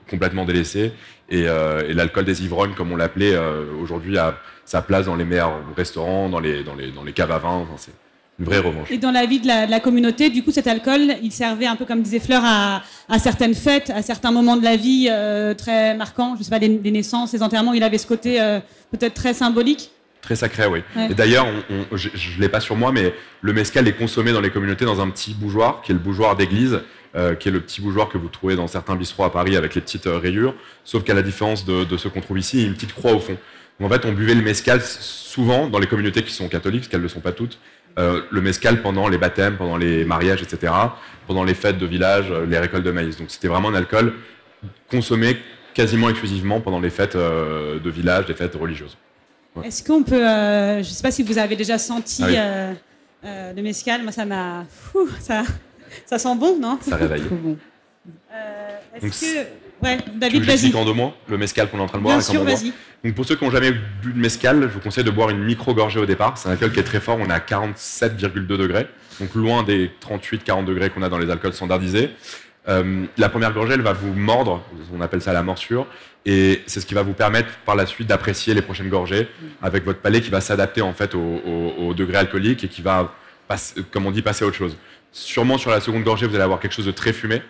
complètement 0.09 0.45
délaissé. 0.45 0.93
Et, 1.29 1.43
l'alcool 1.43 2.25
des 2.25 2.43
ivrognes, 2.43 2.73
comme 2.73 2.91
on 2.91 2.95
l'appelait, 2.95 3.37
aujourd'hui 3.81 4.17
a 4.17 4.37
sa 4.65 4.81
place 4.81 5.05
dans 5.05 5.15
les 5.15 5.25
meilleurs 5.25 5.59
restaurants, 5.75 6.29
dans 6.29 6.39
les, 6.39 6.63
dans 6.63 6.75
caves 7.13 7.31
à 7.31 7.39
vin. 7.39 7.67
C'est 7.77 7.91
une 8.39 8.45
vraie 8.45 8.59
revanche. 8.59 8.89
Et 8.91 8.97
dans 8.97 9.11
la 9.11 9.25
vie 9.25 9.39
de 9.39 9.47
la, 9.47 9.79
communauté, 9.79 10.29
du 10.29 10.43
coup, 10.43 10.51
cet 10.51 10.67
alcool, 10.67 11.15
il 11.21 11.31
servait 11.31 11.67
un 11.67 11.75
peu 11.75 11.85
comme 11.85 12.01
disait 12.01 12.19
Fleur 12.19 12.43
à, 12.45 12.81
certaines 13.19 13.55
fêtes, 13.55 13.89
à 13.89 14.01
certains 14.01 14.31
moments 14.31 14.57
de 14.57 14.63
la 14.63 14.77
vie 14.77 15.09
très 15.57 15.95
marquants. 15.95 16.35
Je 16.37 16.43
sais 16.43 16.49
pas, 16.49 16.59
les, 16.59 16.69
les, 16.69 16.91
naissances, 16.91 17.33
les 17.33 17.43
enterrements, 17.43 17.73
il 17.73 17.83
avait 17.83 17.97
ce 17.97 18.07
côté 18.07 18.39
peut-être 18.91 19.13
très 19.13 19.33
symbolique. 19.33 19.91
Très 20.21 20.35
sacré, 20.35 20.65
oui. 20.65 20.81
Et 21.09 21.13
d'ailleurs, 21.13 21.47
je 21.93 22.09
ne 22.09 22.41
l'ai 22.41 22.49
pas 22.49 22.59
sur 22.59 22.75
moi, 22.75 22.91
mais 22.91 23.13
le 23.41 23.53
mescal 23.53 23.87
est 23.87 23.93
consommé 23.93 24.31
dans 24.31 24.41
les 24.41 24.49
communautés 24.49 24.85
dans 24.85 24.99
un 24.99 25.09
petit 25.09 25.33
bougeoir, 25.33 25.81
qui 25.81 25.91
est 25.91 25.95
le 25.95 25.99
bougeoir 25.99 26.35
d'église, 26.35 26.81
euh, 27.15 27.35
qui 27.35 27.47
est 27.47 27.51
le 27.51 27.61
petit 27.61 27.81
bougeoir 27.81 28.09
que 28.09 28.17
vous 28.17 28.27
trouvez 28.27 28.55
dans 28.55 28.67
certains 28.67 28.95
bistrots 28.95 29.23
à 29.23 29.31
Paris 29.31 29.55
avec 29.55 29.73
les 29.75 29.81
petites 29.81 30.07
euh, 30.07 30.17
rayures, 30.17 30.53
sauf 30.83 31.03
qu'à 31.03 31.13
la 31.13 31.21
différence 31.21 31.65
de, 31.65 31.83
de 31.83 31.97
ce 31.97 32.07
qu'on 32.09 32.21
trouve 32.21 32.37
ici, 32.37 32.57
il 32.57 32.61
y 32.61 32.65
a 32.65 32.67
une 32.67 32.73
petite 32.73 32.93
croix 32.93 33.13
au 33.13 33.19
fond. 33.19 33.37
Donc, 33.79 33.91
en 33.91 33.93
fait, 33.93 34.05
on 34.05 34.11
buvait 34.11 34.35
le 34.35 34.41
mescal 34.41 34.81
souvent 34.81 35.67
dans 35.67 35.79
les 35.79 35.87
communautés 35.87 36.23
qui 36.23 36.33
sont 36.33 36.49
catholiques, 36.49 36.81
parce 36.81 36.89
qu'elles 36.89 36.99
ne 36.99 37.05
le 37.05 37.09
sont 37.09 37.21
pas 37.21 37.31
toutes, 37.31 37.59
euh, 37.97 38.21
le 38.29 38.41
mescal 38.41 38.81
pendant 38.81 39.07
les 39.07 39.17
baptêmes, 39.17 39.55
pendant 39.55 39.77
les 39.77 40.03
mariages, 40.03 40.41
etc., 40.41 40.73
pendant 41.25 41.43
les 41.43 41.53
fêtes 41.53 41.77
de 41.77 41.85
village, 41.85 42.31
les 42.49 42.59
récoltes 42.59 42.83
de 42.83 42.91
maïs. 42.91 43.17
Donc 43.17 43.31
c'était 43.31 43.47
vraiment 43.47 43.69
un 43.69 43.75
alcool 43.75 44.13
consommé 44.89 45.37
quasiment 45.73 46.09
exclusivement 46.09 46.59
pendant 46.59 46.79
les 46.79 46.89
fêtes 46.89 47.15
de 47.15 47.89
village, 47.89 48.25
les 48.27 48.33
fêtes 48.33 48.55
religieuses. 48.55 48.97
Est-ce 49.63 49.83
qu'on 49.83 50.03
peut, 50.03 50.27
euh, 50.27 50.75
je 50.83 50.89
ne 50.89 50.93
sais 50.93 51.03
pas 51.03 51.11
si 51.11 51.23
vous 51.23 51.37
avez 51.37 51.55
déjà 51.55 51.77
senti 51.77 52.21
ah 52.23 52.27
oui. 52.27 52.35
euh, 52.37 52.73
euh, 53.25 53.53
le 53.53 53.61
mescal, 53.61 54.03
moi 54.03 54.11
ça 54.11 54.25
m'a, 54.25 54.65
ça, 55.19 55.43
ça 56.05 56.19
sent 56.19 56.35
bon, 56.35 56.57
non? 56.59 56.77
Ça 56.81 56.95
réveille. 56.95 57.23
bon. 57.29 57.57
Est-ce 58.95 59.01
Donc, 59.01 59.11
que, 59.81 59.85
ouais, 59.85 59.97
David, 60.15 60.43
vas-y. 60.43 60.73
en 60.75 60.85
deux 60.85 60.93
mots, 60.93 61.13
le 61.27 61.37
mescal 61.37 61.69
qu'on 61.69 61.77
est 61.79 61.81
en 61.81 61.87
train 61.87 61.97
de 61.97 62.03
boire. 62.03 62.17
Bien 62.17 62.21
sûr, 62.25 62.43
vas-y. 62.43 62.73
Donc 63.03 63.13
pour 63.15 63.25
ceux 63.25 63.35
qui 63.35 63.45
n'ont 63.45 63.51
jamais 63.51 63.71
bu 63.71 64.13
de 64.13 64.19
mescal, 64.19 64.61
je 64.63 64.67
vous 64.67 64.79
conseille 64.79 65.03
de 65.03 65.11
boire 65.11 65.29
une 65.29 65.43
micro-gorgée 65.43 65.99
au 65.99 66.05
départ. 66.05 66.37
C'est 66.37 66.49
un 66.49 66.53
alcool 66.53 66.71
qui 66.71 66.79
est 66.79 66.83
très 66.83 66.99
fort, 66.99 67.17
on 67.21 67.29
est 67.29 67.33
à 67.33 67.39
47,2 67.39 68.29
degrés, 68.57 68.87
donc 69.19 69.33
loin 69.35 69.63
des 69.63 69.91
38-40 70.01 70.65
degrés 70.65 70.89
qu'on 70.89 71.03
a 71.03 71.09
dans 71.09 71.19
les 71.19 71.29
alcools 71.29 71.53
standardisés. 71.53 72.09
Euh, 72.69 73.05
la 73.17 73.29
première 73.29 73.53
gorgée, 73.53 73.73
elle 73.73 73.81
va 73.81 73.93
vous 73.93 74.13
mordre, 74.13 74.61
on 74.93 74.99
appelle 75.01 75.21
ça 75.21 75.31
la 75.33 75.43
morsure, 75.43 75.87
et 76.25 76.61
c'est 76.67 76.81
ce 76.81 76.85
qui 76.85 76.93
va 76.93 77.01
vous 77.01 77.13
permettre 77.13 77.49
par 77.65 77.75
la 77.75 77.85
suite 77.85 78.07
d'apprécier 78.07 78.53
les 78.53 78.61
prochaines 78.61 78.89
gorgées 78.89 79.29
avec 79.61 79.85
votre 79.85 79.99
palais 79.99 80.19
qui 80.19 80.29
va 80.29 80.41
s'adapter 80.41 80.81
en 80.81 80.93
fait 80.93 81.15
au, 81.15 81.93
degré 81.93 82.17
alcoolique 82.17 82.65
et 82.65 82.67
qui 82.67 82.81
va, 82.81 83.13
comme 83.91 84.05
on 84.05 84.11
dit, 84.11 84.21
passer 84.21 84.43
à 84.43 84.47
autre 84.47 84.57
chose. 84.57 84.77
Sûrement 85.13 85.57
sur 85.57 85.71
la 85.71 85.79
seconde 85.79 86.03
gorgée, 86.03 86.27
vous 86.27 86.35
allez 86.35 86.43
avoir 86.43 86.59
quelque 86.59 86.73
chose 86.73 86.85
de 86.85 86.91
très 86.91 87.13
fumé, 87.13 87.41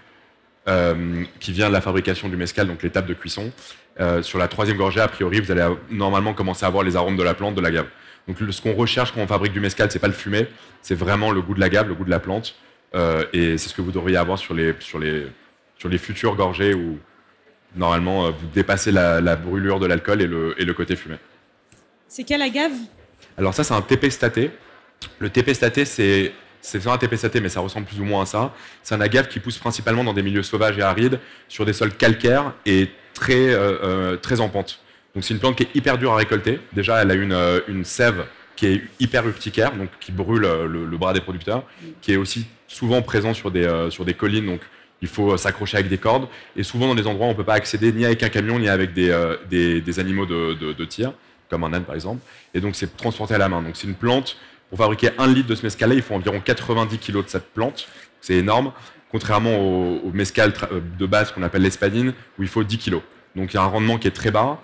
euh, 0.67 1.23
qui 1.39 1.51
vient 1.51 1.69
de 1.69 1.73
la 1.73 1.81
fabrication 1.81 2.29
du 2.29 2.37
mescal, 2.37 2.67
donc 2.67 2.83
l'étape 2.83 3.07
de 3.07 3.13
cuisson. 3.13 3.51
Euh, 3.99 4.21
sur 4.21 4.37
la 4.37 4.47
troisième 4.47 4.77
gorgée, 4.77 4.99
a 4.99 5.07
priori, 5.07 5.39
vous 5.39 5.49
allez 5.49 5.67
normalement 5.89 6.33
commencer 6.33 6.65
à 6.65 6.67
avoir 6.67 6.83
les 6.83 6.95
arômes 6.95 7.17
de 7.17 7.23
la 7.23 7.33
plante, 7.33 7.55
de 7.55 7.61
la 7.61 7.69
l'agave. 7.69 7.87
Donc 8.27 8.37
ce 8.51 8.61
qu'on 8.61 8.73
recherche 8.73 9.13
quand 9.13 9.21
on 9.21 9.27
fabrique 9.27 9.53
du 9.53 9.59
mescal, 9.59 9.89
c'est 9.89 9.99
pas 9.99 10.07
le 10.07 10.13
fumé, 10.13 10.47
c'est 10.81 10.95
vraiment 10.95 11.31
le 11.31 11.41
goût 11.41 11.53
de 11.53 11.59
l'agave, 11.59 11.87
le 11.87 11.95
goût 11.95 12.03
de 12.03 12.09
la 12.09 12.19
plante. 12.19 12.55
Euh, 12.95 13.25
et 13.33 13.57
c'est 13.57 13.69
ce 13.69 13.73
que 13.73 13.81
vous 13.81 13.91
devriez 13.91 14.17
avoir 14.17 14.37
sur 14.37 14.53
les, 14.53 14.73
sur 14.79 14.99
les, 14.99 15.27
sur 15.77 15.89
les 15.89 15.97
futures 15.97 16.35
gorgées 16.35 16.73
où 16.73 16.97
normalement 17.75 18.27
euh, 18.27 18.31
vous 18.31 18.47
dépassez 18.53 18.91
la, 18.91 19.21
la 19.21 19.35
brûlure 19.35 19.79
de 19.79 19.85
l'alcool 19.85 20.21
et 20.21 20.27
le, 20.27 20.59
et 20.59 20.65
le 20.65 20.73
côté 20.73 20.95
fumé. 20.95 21.15
C'est 22.07 22.23
quel 22.23 22.41
agave? 22.41 22.71
Alors 23.37 23.53
ça 23.53 23.63
c'est 23.63 23.73
un 23.73 23.81
TP 23.81 24.09
staté. 24.09 24.51
Le 25.19 25.29
TP 25.29 25.53
staté 25.53 25.85
c'est 25.85 26.31
c'est 26.61 26.85
un 26.87 26.97
TP 26.97 27.15
staté 27.15 27.39
mais 27.39 27.49
ça 27.49 27.59
ressemble 27.59 27.85
plus 27.85 27.99
ou 27.99 28.05
moins 28.05 28.23
à 28.23 28.25
ça. 28.25 28.53
C'est 28.83 28.95
un 28.95 29.01
agave 29.01 29.27
qui 29.27 29.39
pousse 29.39 29.57
principalement 29.57 30.03
dans 30.03 30.13
des 30.13 30.23
milieux 30.23 30.43
sauvages 30.43 30.77
et 30.77 30.81
arides 30.81 31.19
sur 31.47 31.65
des 31.65 31.73
sols 31.73 31.93
calcaires 31.93 32.53
et 32.65 32.89
très, 33.13 33.49
euh, 33.53 33.77
euh, 33.83 34.17
très 34.17 34.39
en 34.39 34.49
pente. 34.49 34.79
Donc 35.13 35.23
c'est 35.23 35.33
une 35.33 35.39
plante 35.39 35.55
qui 35.55 35.63
est 35.63 35.75
hyper 35.75 35.97
dure 35.97 36.13
à 36.13 36.15
récolter. 36.15 36.59
Déjà 36.73 37.01
elle 37.01 37.11
a 37.11 37.15
une, 37.15 37.37
une 37.67 37.83
sève 37.83 38.25
qui 38.55 38.67
est 38.67 38.81
hyper 38.99 39.27
urticaire, 39.27 39.75
donc 39.75 39.89
qui 39.99 40.11
brûle 40.11 40.41
le, 40.41 40.85
le, 40.85 40.97
bras 40.97 41.13
des 41.13 41.21
producteurs, 41.21 41.63
qui 42.01 42.13
est 42.13 42.17
aussi 42.17 42.47
souvent 42.67 43.01
présent 43.01 43.33
sur 43.33 43.51
des, 43.51 43.65
euh, 43.65 43.89
sur 43.89 44.05
des 44.05 44.13
collines, 44.13 44.45
donc 44.45 44.61
il 45.01 45.07
faut 45.07 45.37
s'accrocher 45.37 45.77
avec 45.77 45.89
des 45.89 45.97
cordes, 45.97 46.27
et 46.55 46.63
souvent 46.63 46.87
dans 46.87 46.95
des 46.95 47.07
endroits 47.07 47.27
on 47.27 47.31
ne 47.31 47.35
peut 47.35 47.43
pas 47.43 47.53
accéder 47.53 47.91
ni 47.91 48.05
avec 48.05 48.23
un 48.23 48.29
camion, 48.29 48.59
ni 48.59 48.67
avec 48.67 48.93
des, 48.93 49.09
euh, 49.09 49.37
des, 49.49 49.99
animaux 49.99 50.25
de, 50.25 50.53
de, 50.53 50.85
tir, 50.85 51.13
comme 51.49 51.63
un 51.63 51.73
âne 51.73 51.83
par 51.83 51.95
exemple, 51.95 52.21
et 52.53 52.59
donc 52.59 52.75
c'est 52.75 52.97
transporté 52.97 53.35
à 53.35 53.37
la 53.37 53.49
main. 53.49 53.61
Donc 53.61 53.75
c'est 53.75 53.87
une 53.87 53.95
plante, 53.95 54.37
pour 54.69 54.77
fabriquer 54.79 55.11
un 55.17 55.27
litre 55.27 55.47
de 55.47 55.55
ce 55.55 55.63
mescal 55.63 55.93
il 55.93 56.01
faut 56.01 56.15
environ 56.15 56.41
90 56.43 56.97
kg 56.97 57.23
de 57.23 57.29
cette 57.29 57.53
plante, 57.53 57.87
c'est 58.21 58.35
énorme, 58.35 58.71
contrairement 59.11 59.55
au, 59.57 59.99
au 59.99 60.11
mescal 60.11 60.53
de 60.99 61.05
base 61.05 61.31
qu'on 61.31 61.43
appelle 61.43 61.61
l'espadine, 61.61 62.13
où 62.37 62.43
il 62.43 62.49
faut 62.49 62.63
10 62.63 62.77
kg. 62.77 62.95
Donc 63.35 63.53
il 63.53 63.55
y 63.55 63.59
a 63.59 63.63
un 63.63 63.67
rendement 63.67 63.97
qui 63.97 64.07
est 64.07 64.11
très 64.11 64.31
bas, 64.31 64.59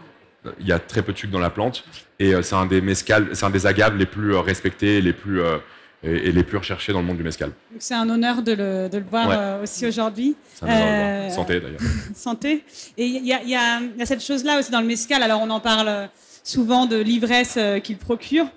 il 0.60 0.68
y 0.68 0.72
a 0.72 0.80
très 0.80 1.02
peu 1.02 1.14
de 1.14 1.18
sucre 1.18 1.32
dans 1.32 1.40
la 1.40 1.50
plante. 1.50 1.86
Et 2.20 2.34
euh, 2.34 2.42
c'est 2.42 2.56
un 2.56 2.66
des 2.66 2.82
mescal, 2.82 3.30
c'est 3.34 3.46
un 3.46 3.50
des 3.50 3.66
agaves 3.66 3.98
les 3.98 4.06
plus 4.06 4.34
euh, 4.34 4.40
respectés, 4.40 5.02
les 5.02 5.14
plus 5.14 5.42
euh, 5.42 5.58
et, 6.04 6.30
et, 6.30 6.32
les 6.32 6.44
plus 6.44 6.58
recherchés 6.58 6.94
dans 6.94 7.00
le 7.00 7.06
monde 7.06 7.18
du 7.18 7.24
mescal. 7.24 7.52
C'est 7.80 7.94
un 7.94 8.10
honneur 8.10 8.42
de 8.42 8.52
le, 8.52 8.90
de 8.90 8.98
le 8.98 9.06
voir 9.10 9.28
ouais. 9.28 9.36
euh, 9.38 9.64
aussi 9.64 9.86
aujourd'hui. 9.86 10.36
Euh, 10.64 11.30
santé 11.30 11.60
d'ailleurs. 11.60 11.80
santé. 12.16 12.64
Et 12.98 13.06
il 13.06 13.26
y, 13.26 13.34
y, 13.34 13.50
y 13.50 13.56
a, 13.56 13.82
cette 14.06 14.24
chose-là 14.24 14.60
aussi 14.60 14.72
dans 14.72 14.82
le 14.82 14.88
mescal. 14.88 15.24
Alors 15.24 15.42
on 15.42 15.50
en 15.50 15.60
parle 15.60 16.10
souvent 16.44 16.86
de 16.86 16.98
l'ivresse 16.98 17.58
qu'il 17.84 17.98
procure, 17.98 18.48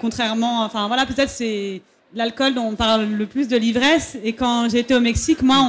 contrairement, 0.00 0.64
enfin 0.64 0.88
voilà, 0.88 1.06
peut-être 1.06 1.30
c'est 1.30 1.80
l'alcool 2.12 2.54
dont 2.54 2.64
on 2.64 2.74
parle 2.74 3.06
le 3.06 3.26
plus 3.26 3.46
de 3.46 3.56
l'ivresse. 3.56 4.18
Et 4.24 4.32
quand 4.32 4.66
été 4.74 4.96
au 4.96 5.00
Mexique, 5.00 5.42
moi, 5.42 5.64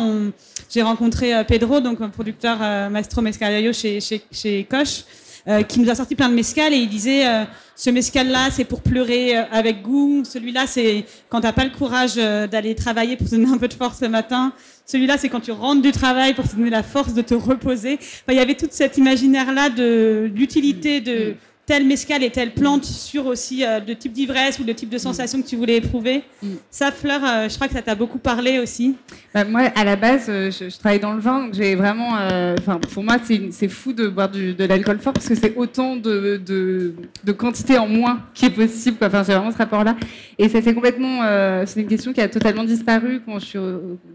j'ai 0.72 0.82
rencontré 0.82 1.44
Pedro, 1.46 1.80
donc 1.80 2.02
un 2.02 2.10
producteur 2.10 2.58
Maestro 2.90 3.22
Mescalayo 3.22 3.74
chez, 3.74 4.02
chez, 4.02 4.24
chez 4.32 4.64
Koch 4.64 5.06
euh, 5.48 5.64
qui 5.64 5.80
nous 5.80 5.90
a 5.90 5.96
sorti 5.96 6.16
plein 6.16 6.30
de 6.30 6.34
mescal 6.34 6.74
et 6.74 6.78
il 6.78 6.90
disait 6.90 7.28
euh, 7.28 7.46
ce 7.76 7.90
mescal 7.90 8.28
là 8.30 8.50
c'est 8.52 8.66
pour 8.66 8.82
pleurer 8.82 9.38
euh, 9.38 9.44
avec 9.52 9.82
goût, 9.82 10.24
celui-là 10.26 10.68
c'est 10.68 11.06
quand 11.30 11.42
t'as 11.42 11.54
pas 11.54 11.64
le 11.64 11.70
courage 11.70 12.14
euh, 12.18 12.48
d'aller 12.48 12.76
travailler 12.76 13.16
pour 13.16 13.30
te 13.30 13.36
donner 13.36 13.50
un 13.50 13.58
peu 13.58 13.68
de 13.68 13.74
force 13.74 14.02
le 14.02 14.10
matin, 14.10 14.52
celui-là 14.86 15.18
c'est 15.18 15.30
quand 15.30 15.40
tu 15.40 15.52
rentres 15.52 15.82
du 15.82 15.92
travail 15.92 16.34
pour 16.34 16.50
te 16.50 16.56
donner 16.56 16.70
la 16.70 16.84
force 16.84 17.14
de 17.14 17.22
te 17.22 17.34
reposer. 17.34 17.94
Enfin, 17.96 18.34
il 18.34 18.36
y 18.36 18.40
avait 18.40 18.56
tout 18.56 18.68
cet 18.70 18.98
imaginaire 18.98 19.54
là 19.54 19.70
de 19.70 20.30
l'utilité 20.34 21.02
de 21.02 21.36
telle 21.68 21.86
mescal 21.86 22.24
et 22.24 22.30
telle 22.30 22.52
plante 22.52 22.86
sur 22.86 23.26
aussi 23.26 23.66
euh, 23.66 23.82
le 23.86 23.94
type 23.94 24.14
d'ivresse 24.14 24.58
ou 24.58 24.64
le 24.64 24.74
type 24.74 24.90
de 24.90 24.98
sensation 24.98 25.42
que 25.42 25.46
tu 25.46 25.58
voulais 25.58 25.76
éprouver. 25.76 26.24
Mm. 26.42 26.48
Ça, 26.72 26.94
Fleur, 26.94 27.20
euh, 27.24 27.50
je 27.50 27.56
crois 27.56 27.68
que 27.68 27.74
ça 27.74 27.82
t'a 27.82 27.94
beaucoup 27.94 28.20
parlé 28.20 28.58
aussi. 28.58 28.96
Bah, 29.34 29.44
moi, 29.44 29.64
à 29.76 29.84
la 29.84 29.98
base, 29.98 30.28
euh, 30.30 30.50
je, 30.50 30.70
je, 30.70 30.78
travaille 30.80 31.02
dans 31.02 31.12
le 31.12 31.20
vin, 31.20 31.44
donc 31.44 31.54
j'ai 31.54 31.76
vraiment. 31.76 32.14
Enfin, 32.58 32.80
pour 32.94 33.04
moi, 33.04 33.18
c'est 33.52 33.68
fou 33.68 33.92
de 33.92 34.08
boire 34.08 34.30
du, 34.30 34.54
de 34.54 34.64
l'alcool 34.64 35.00
fort 35.00 35.12
parce 35.12 35.28
que 35.28 35.36
c'est 35.36 35.58
autant 35.58 35.98
de, 35.98 36.38
de, 36.38 36.94
de, 37.26 37.32
quantité 37.34 37.78
en 37.78 37.88
moins 37.88 38.22
qui 38.34 38.46
est 38.46 38.50
possible. 38.50 38.96
Enfin, 39.02 39.24
j'ai 39.24 39.34
vraiment 39.34 39.52
ce 39.52 39.58
rapport-là. 39.58 39.98
Et 40.40 40.48
ça, 40.48 40.62
c'est 40.62 40.74
complètement. 40.74 41.20
c'est 41.66 41.82
une 41.82 41.88
question 41.88 42.14
qui 42.14 42.22
a 42.22 42.30
totalement 42.30 42.64
disparu 42.64 43.22
quand 43.26 43.40
j'ai 43.40 43.60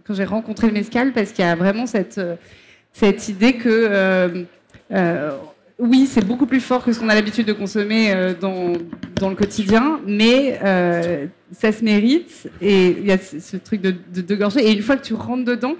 quand 0.07 0.27
rencontré 0.27 0.69
le 0.69 0.73
mescal 0.73 1.13
parce 1.13 1.33
qu'il 1.33 1.45
y 1.45 1.49
a 1.49 1.55
vraiment 1.55 1.85
cette, 1.85 2.19
cette 2.95 3.29
idée 3.29 3.55
que 3.55 4.47
oui, 5.83 6.07
c'est 6.07 6.25
beaucoup 6.25 6.47
plus 6.47 6.61
fort 6.61 6.85
que 6.85 6.93
ce 6.93 7.01
qu'on 7.01 7.09
a 7.09 7.15
l'habitude 7.15 7.47
de 7.47 7.53
consommer 7.53 8.13
euh, 8.13 8.35
dans, 8.41 8.75
dans, 9.17 9.29
le 9.29 9.35
quotidien, 9.35 10.01
mais 10.07 10.61
euh, 10.63 11.27
ça 11.51 11.73
se 11.73 11.85
mérite. 11.85 12.49
Et 12.61 12.97
il 13.01 13.05
y 13.05 13.11
a 13.11 13.19
ce, 13.19 13.57
truc 13.57 13.81
de, 13.81 13.91
de. 13.91 14.61
Et 14.61 14.73
une 14.73 14.83
fois 14.83 14.97
que 14.97 15.05
tu 15.05 15.15
rentres 15.15 15.45
dedans, 15.45 15.75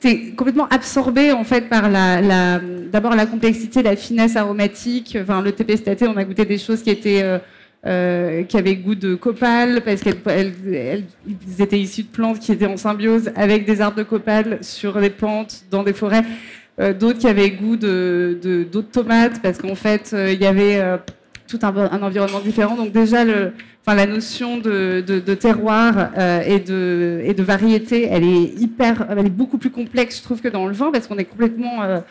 tu 0.00 0.08
es 0.08 0.30
complètement 0.30 0.68
absorbé 0.68 1.32
en 1.32 1.42
fait 1.42 1.68
par 1.68 1.90
la, 1.90 2.60
d'abord 2.92 3.16
la 3.16 3.26
complexité, 3.26 3.82
la 3.82 3.96
finesse 3.96 4.36
aromatique. 4.36 5.18
Enfin, 5.20 5.42
le 5.42 5.50
TP 5.50 5.76
staté, 5.76 6.06
on 6.06 6.16
a 6.16 6.24
goûté 6.24 6.44
des 6.44 6.58
choses 6.58 6.82
qui 6.82 6.90
étaient 6.90 7.40
euh, 7.86 8.42
qui 8.44 8.56
avaient 8.56 8.76
goût 8.76 8.94
de 8.94 9.14
copal 9.14 9.80
parce 9.82 10.02
qu'elles 10.02 10.20
elles, 10.26 10.52
elles, 10.70 11.04
étaient 11.58 11.80
issues 11.80 12.02
de 12.02 12.08
plantes 12.08 12.38
qui 12.38 12.52
étaient 12.52 12.66
en 12.66 12.76
symbiose 12.76 13.32
avec 13.34 13.64
des 13.64 13.80
arbres 13.80 13.96
de 13.96 14.02
copal 14.02 14.58
sur 14.60 15.00
des 15.00 15.08
pentes 15.08 15.64
dans 15.70 15.82
des 15.82 15.94
forêts 15.94 16.24
euh, 16.80 16.94
d'autres 16.94 17.18
qui 17.18 17.28
avaient 17.28 17.50
goût 17.50 17.76
de, 17.76 18.66
d'autres 18.70 18.90
tomates, 18.90 19.42
parce 19.42 19.58
qu'en 19.58 19.74
fait, 19.74 20.12
euh, 20.14 20.32
il 20.32 20.40
y 20.40 20.46
avait 20.46 20.80
euh, 20.80 20.96
tout 21.46 21.58
un, 21.62 22.02
environnement 22.02 22.40
différent. 22.40 22.74
Donc 22.74 22.92
déjà, 22.92 23.24
la 23.24 24.06
notion 24.06 24.56
de, 24.56 25.00
terroir 25.34 26.10
et, 26.46 26.60
de, 26.60 27.42
variété, 27.42 28.08
elle 28.10 28.24
est 28.24 28.54
hyper, 28.58 29.06
elle 29.10 29.26
est 29.26 29.30
beaucoup 29.30 29.58
plus 29.58 29.70
complexe, 29.70 30.18
je 30.18 30.22
trouve, 30.22 30.40
que 30.40 30.48
dans 30.48 30.66
le 30.66 30.72
vin, 30.72 30.90
parce 30.90 31.06
qu'on 31.06 31.18
est 31.18 31.24
complètement 31.24 32.02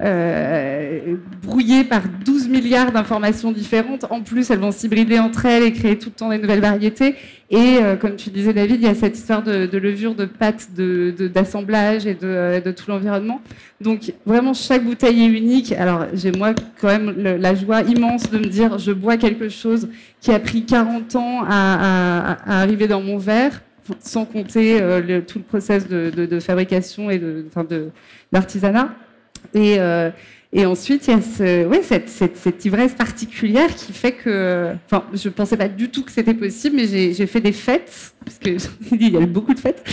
euh, 0.00 1.16
brouillées 1.42 1.82
par 1.82 2.02
12 2.24 2.48
milliards 2.48 2.92
d'informations 2.92 3.50
différentes. 3.50 4.04
En 4.10 4.20
plus, 4.22 4.50
elles 4.50 4.60
vont 4.60 4.70
s'hybrider 4.70 5.18
entre 5.18 5.46
elles 5.46 5.64
et 5.64 5.72
créer 5.72 5.98
tout 5.98 6.10
le 6.10 6.14
temps 6.14 6.28
des 6.28 6.38
nouvelles 6.38 6.60
variétés. 6.60 7.16
Et 7.50 7.78
euh, 7.82 7.96
comme 7.96 8.14
tu 8.14 8.30
disais, 8.30 8.52
David, 8.52 8.76
il 8.76 8.86
y 8.86 8.88
a 8.88 8.94
cette 8.94 9.16
histoire 9.16 9.42
de, 9.42 9.76
levure, 9.78 10.14
de 10.14 10.24
pâte, 10.24 10.68
d'assemblage 10.74 12.04
de, 12.04 12.12
de, 12.12 12.52
et 12.54 12.60
de, 12.60 12.64
de 12.66 12.70
tout 12.72 12.90
l'environnement. 12.90 13.40
Donc 13.80 14.12
vraiment, 14.24 14.54
chaque 14.54 14.84
bouteille 14.84 15.22
est 15.22 15.26
unique. 15.26 15.72
Alors 15.72 16.06
j'ai 16.14 16.30
moi 16.30 16.54
quand 16.80 16.88
même 16.88 17.14
la 17.16 17.54
joie 17.54 17.82
immense 17.82 18.30
de 18.30 18.38
me 18.38 18.46
dire, 18.46 18.78
je 18.78 18.92
bois 18.92 19.16
quelque 19.16 19.48
chose 19.48 19.88
qui 20.20 20.30
a 20.30 20.38
pris 20.38 20.64
40 20.64 21.16
ans 21.16 21.42
à, 21.42 21.48
à, 21.48 22.58
à 22.58 22.62
arriver 22.62 22.86
dans 22.86 23.00
mon 23.00 23.18
verre 23.18 23.62
sans 24.00 24.24
compter 24.24 24.80
euh, 24.80 25.00
le, 25.00 25.24
tout 25.24 25.38
le 25.38 25.44
process 25.44 25.88
de, 25.88 26.10
de, 26.10 26.26
de 26.26 26.40
fabrication 26.40 27.10
et 27.10 27.20
enfin 27.46 27.64
de, 27.64 27.90
d'artisanat. 29.52 30.12
Et, 30.50 30.64
ensuite, 30.64 31.06
il 31.06 31.10
y 31.10 31.14
a 31.14 31.20
ce, 31.20 32.02
cette, 32.06 32.36
cette, 32.38 32.64
ivresse 32.64 32.94
particulière 32.94 33.74
qui 33.74 33.92
fait 33.92 34.12
que, 34.12 34.72
enfin, 34.86 35.04
je 35.12 35.28
pensais 35.28 35.58
pas 35.58 35.68
du 35.68 35.90
tout 35.90 36.02
que 36.02 36.10
c'était 36.10 36.32
possible, 36.32 36.76
mais 36.76 36.86
j'ai 36.86 37.26
fait 37.26 37.42
des 37.42 37.52
fêtes, 37.52 38.14
parce 38.24 38.38
que 38.38 38.56
il 38.98 39.10
y 39.10 39.16
a 39.18 39.20
eu 39.20 39.26
beaucoup 39.26 39.52
de 39.52 39.60
fêtes, 39.60 39.84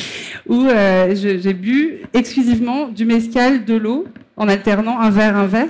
où 0.48 0.66
euh, 0.66 1.14
j'ai 1.14 1.54
bu 1.54 2.04
exclusivement 2.14 2.88
du 2.88 3.04
mescal, 3.04 3.66
de 3.66 3.74
l'eau, 3.74 4.06
en 4.38 4.48
alternant 4.48 4.98
un 5.00 5.10
verre, 5.10 5.36
un 5.36 5.48
verre 5.48 5.68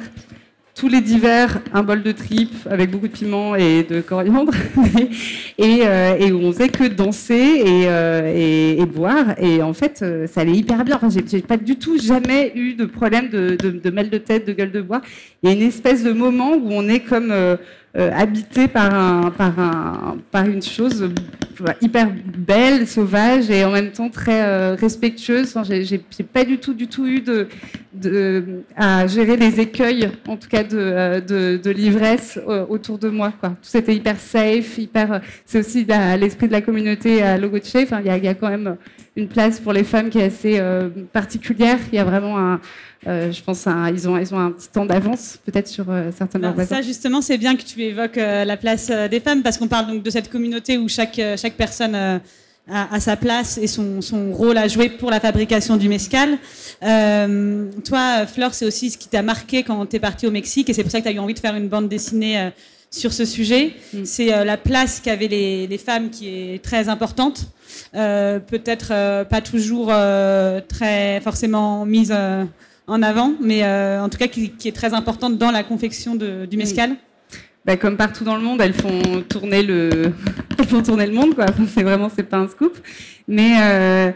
tous 0.75 0.89
les 0.89 0.99
divers, 0.99 1.61
un 1.73 1.83
bol 1.83 2.03
de 2.03 2.11
tripes 2.11 2.67
avec 2.69 2.91
beaucoup 2.91 3.07
de 3.07 3.13
piment 3.13 3.55
et 3.55 3.83
de 3.83 4.01
coriandre, 4.01 4.51
et, 5.57 5.79
euh, 5.83 6.17
et, 6.19 6.33
où 6.33 6.39
on 6.39 6.51
faisait 6.51 6.67
que 6.67 6.83
danser 6.83 7.61
et, 7.65 7.85
euh, 7.87 8.85
boire. 8.85 9.35
Et 9.39 9.63
en 9.63 9.73
fait, 9.73 10.01
euh, 10.01 10.27
ça 10.27 10.41
allait 10.41 10.51
hyper 10.51 10.83
bien. 10.83 10.97
Enfin, 11.01 11.07
j'ai 11.09 11.41
pas 11.41 11.55
du 11.55 11.77
tout 11.77 11.97
jamais 11.97 12.51
eu 12.55 12.73
de 12.73 12.85
problème 12.85 13.29
de, 13.29 13.89
mal 13.89 14.09
de 14.09 14.17
tête, 14.17 14.45
de 14.45 14.51
gueule 14.51 14.71
de 14.71 14.81
bois. 14.81 15.01
Il 15.41 15.49
y 15.49 15.53
a 15.53 15.55
une 15.55 15.65
espèce 15.65 16.03
de 16.03 16.11
moment 16.11 16.55
où 16.55 16.67
on 16.71 16.89
est 16.89 16.99
comme 16.99 17.31
euh, 17.31 17.55
euh, 17.97 18.11
habité 18.13 18.67
par, 18.67 18.93
un, 18.93 19.31
par, 19.31 19.57
un, 19.57 20.17
par 20.29 20.45
une 20.45 20.61
chose 20.61 21.09
hyper 21.79 22.09
belle, 22.37 22.87
sauvage 22.87 23.49
et 23.49 23.63
en 23.63 23.71
même 23.71 23.91
temps 23.91 24.09
très 24.09 24.43
euh, 24.43 24.75
respectueuse. 24.75 25.55
Enfin, 25.55 25.63
j'ai 25.63 25.97
pas 26.23 26.43
du 26.43 26.57
tout, 26.57 26.73
du 26.73 26.87
tout 26.87 27.07
eu 27.07 27.21
de, 27.21 27.47
de, 27.93 28.63
à 28.75 29.07
gérer 29.07 29.37
les 29.37 29.61
écueils, 29.61 30.09
en 30.27 30.35
tout 30.35 30.49
cas 30.49 30.63
de, 30.63 30.77
euh, 30.77 31.21
de, 31.57 31.69
l'ivresse 31.69 32.37
autour 32.67 32.97
de 32.97 33.07
moi. 33.07 33.31
Quoi. 33.39 33.49
Tout 33.49 33.55
c'était 33.61 33.95
hyper 33.95 34.19
safe, 34.19 34.77
hyper. 34.77 35.21
C'est 35.45 35.59
aussi 35.59 35.85
l'esprit 36.19 36.47
de 36.47 36.53
la 36.53 36.61
communauté 36.61 37.23
à 37.23 37.37
Logoche. 37.37 37.75
Enfin, 37.75 38.01
il 38.03 38.07
y 38.07 38.27
a 38.27 38.33
quand 38.33 38.49
même 38.49 38.75
une 39.15 39.27
place 39.27 39.59
pour 39.59 39.73
les 39.73 39.83
femmes 39.83 40.09
qui 40.09 40.19
est 40.19 40.25
assez 40.25 40.61
particulière. 41.13 41.79
Il 41.91 41.95
y 41.95 41.99
a 41.99 42.03
vraiment 42.03 42.37
un 42.37 42.59
euh, 43.07 43.31
je 43.31 43.41
pense 43.43 43.63
qu'ils 43.63 44.09
ont, 44.09 44.17
ils 44.17 44.33
ont 44.33 44.39
un 44.39 44.51
petit 44.51 44.69
temps 44.69 44.85
d'avance 44.85 45.37
peut-être 45.45 45.67
sur 45.67 45.85
euh, 45.89 46.09
certains 46.17 46.39
de 46.39 46.63
Ça 46.63 46.81
justement, 46.81 47.21
c'est 47.21 47.37
bien 47.37 47.55
que 47.55 47.61
tu 47.61 47.83
évoques 47.83 48.17
euh, 48.17 48.45
la 48.45 48.57
place 48.57 48.89
des 49.11 49.19
femmes 49.19 49.43
parce 49.43 49.57
qu'on 49.57 49.67
parle 49.67 49.87
donc 49.87 50.01
de 50.01 50.09
cette 50.09 50.29
communauté 50.29 50.77
où 50.79 50.89
chaque, 50.89 51.21
chaque 51.37 51.53
personne 51.53 51.93
a, 51.93 52.19
a, 52.67 52.99
sa 52.99 53.15
place 53.15 53.59
et 53.59 53.67
son, 53.67 54.01
son, 54.01 54.31
rôle 54.31 54.57
à 54.57 54.67
jouer 54.67 54.89
pour 54.89 55.11
la 55.11 55.19
fabrication 55.19 55.77
du 55.77 55.87
mescal. 55.87 56.39
toi, 56.81 58.25
Fleur, 58.25 58.55
c'est 58.55 58.65
aussi 58.65 58.89
ce 58.89 58.97
qui 58.97 59.07
t'a 59.07 59.21
marqué 59.21 59.61
quand 59.61 59.85
tu 59.85 59.97
es 59.97 59.99
partie 59.99 60.25
au 60.25 60.31
Mexique 60.31 60.69
et 60.69 60.73
c'est 60.73 60.81
pour 60.81 60.91
ça 60.91 60.99
que 60.99 61.03
tu 61.03 61.09
as 61.09 61.13
eu 61.13 61.19
envie 61.19 61.35
de 61.35 61.39
faire 61.39 61.55
une 61.55 61.67
bande 61.67 61.89
dessinée 61.89 62.49
sur 62.95 63.13
ce 63.13 63.25
sujet. 63.25 63.73
Mm. 63.93 64.05
C'est 64.05 64.45
la 64.45 64.57
place 64.57 64.99
qu'avaient 64.99 65.27
les, 65.27 65.67
les, 65.67 65.77
femmes 65.77 66.09
qui 66.09 66.29
est 66.29 66.63
très 66.63 66.89
importante. 66.89 67.47
peut-être 67.93 68.89
pas 69.25 69.41
toujours 69.41 69.87
très 70.67 71.19
forcément 71.21 71.85
mise 71.85 72.13
en 72.87 73.01
avant, 73.01 73.33
mais 73.39 73.63
euh, 73.63 74.01
en 74.01 74.09
tout 74.09 74.17
cas 74.17 74.27
qui, 74.27 74.53
est 74.65 74.75
très 74.75 74.93
importante 74.93 75.37
dans 75.37 75.51
la 75.51 75.63
confection 75.63 76.15
de, 76.15 76.45
du 76.45 76.57
mescal. 76.57 76.95
Bah, 77.65 77.77
comme 77.77 77.97
partout 77.97 78.23
dans 78.23 78.35
le 78.35 78.43
monde, 78.43 78.61
elles 78.61 78.75
font 78.75 79.23
tourner 79.27 79.63
le, 79.63 80.11
elles 80.59 80.67
font 80.67 80.83
tourner 80.83 81.07
le 81.07 81.13
monde, 81.13 81.33
quoi. 81.33 81.47
c'est 81.67 81.81
vraiment, 81.81 82.11
c'est 82.15 82.23
pas 82.23 82.37
un 82.37 82.47
scoop. 82.47 82.77
Mais 83.27 83.55
euh, 83.59 84.11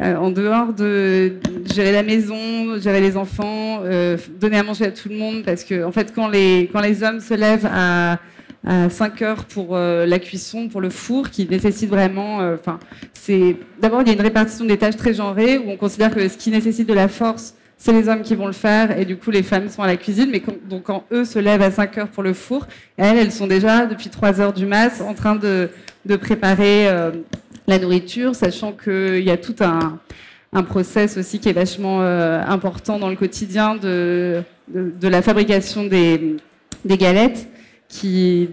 euh, 0.00 0.16
en 0.16 0.30
dehors 0.30 0.72
de 0.72 1.34
gérer 1.74 1.92
la 1.92 2.02
maison, 2.02 2.78
gérer 2.78 3.02
les 3.02 3.18
enfants, 3.18 3.82
euh, 3.84 4.16
donner 4.40 4.56
à 4.56 4.62
manger 4.62 4.86
à 4.86 4.90
tout 4.90 5.10
le 5.10 5.16
monde, 5.16 5.42
parce 5.44 5.64
que 5.64 5.84
en 5.84 5.92
fait, 5.92 6.14
quand 6.14 6.28
les 6.28 6.70
quand 6.72 6.80
les 6.80 7.02
hommes 7.02 7.20
se 7.20 7.34
lèvent 7.34 7.68
à 7.70 8.18
à 8.66 8.88
5 8.88 9.20
heures 9.20 9.44
pour 9.44 9.76
euh, 9.76 10.06
la 10.06 10.18
cuisson, 10.18 10.70
pour 10.70 10.80
le 10.80 10.88
four, 10.88 11.28
qui 11.28 11.46
nécessite 11.46 11.90
vraiment. 11.90 12.38
Enfin, 12.54 12.80
c'est 13.12 13.56
d'abord 13.82 14.00
il 14.00 14.08
y 14.08 14.10
a 14.10 14.14
une 14.14 14.22
répartition 14.22 14.64
des 14.64 14.78
tâches 14.78 14.96
très 14.96 15.12
genrées 15.12 15.58
où 15.58 15.68
on 15.68 15.76
considère 15.76 16.14
que 16.14 16.26
ce 16.26 16.38
qui 16.38 16.50
nécessite 16.50 16.88
de 16.88 16.94
la 16.94 17.08
force 17.08 17.54
c'est 17.76 17.92
les 17.92 18.08
hommes 18.08 18.22
qui 18.22 18.34
vont 18.34 18.46
le 18.46 18.52
faire 18.52 18.96
et 18.98 19.04
du 19.04 19.16
coup 19.16 19.30
les 19.30 19.42
femmes 19.42 19.68
sont 19.68 19.82
à 19.82 19.86
la 19.86 19.96
cuisine. 19.96 20.30
Mais 20.30 20.40
quand, 20.40 20.54
donc 20.68 20.84
quand 20.84 21.04
eux 21.12 21.24
se 21.24 21.38
lèvent 21.38 21.62
à 21.62 21.70
5 21.70 21.98
heures 21.98 22.08
pour 22.08 22.22
le 22.22 22.32
four, 22.32 22.66
elles, 22.96 23.18
elles 23.18 23.32
sont 23.32 23.46
déjà 23.46 23.86
depuis 23.86 24.10
3 24.10 24.40
heures 24.40 24.52
du 24.52 24.66
mat 24.66 25.00
en 25.00 25.14
train 25.14 25.36
de, 25.36 25.68
préparer 26.20 26.88
euh, 26.88 27.10
la 27.66 27.78
nourriture, 27.78 28.34
sachant 28.34 28.72
qu'il 28.72 29.24
y 29.24 29.30
a 29.30 29.36
tout 29.36 29.56
un, 29.60 29.98
un 30.54 30.62
process 30.62 31.18
aussi 31.18 31.40
qui 31.40 31.48
est 31.48 31.54
vachement 31.54 32.00
euh, 32.00 32.40
important 32.46 32.98
dans 32.98 33.08
le 33.08 33.16
quotidien 33.16 33.74
de, 33.74 34.42
la 35.02 35.20
fabrication 35.20 35.84
des, 35.84 36.36
galettes 36.86 37.48
qui 37.88 38.48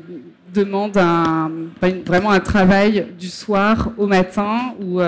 demande 0.53 0.97
vraiment 2.05 2.31
un 2.31 2.39
travail 2.39 3.07
du 3.17 3.29
soir 3.29 3.91
au 3.97 4.07
matin 4.07 4.73
où 4.81 4.99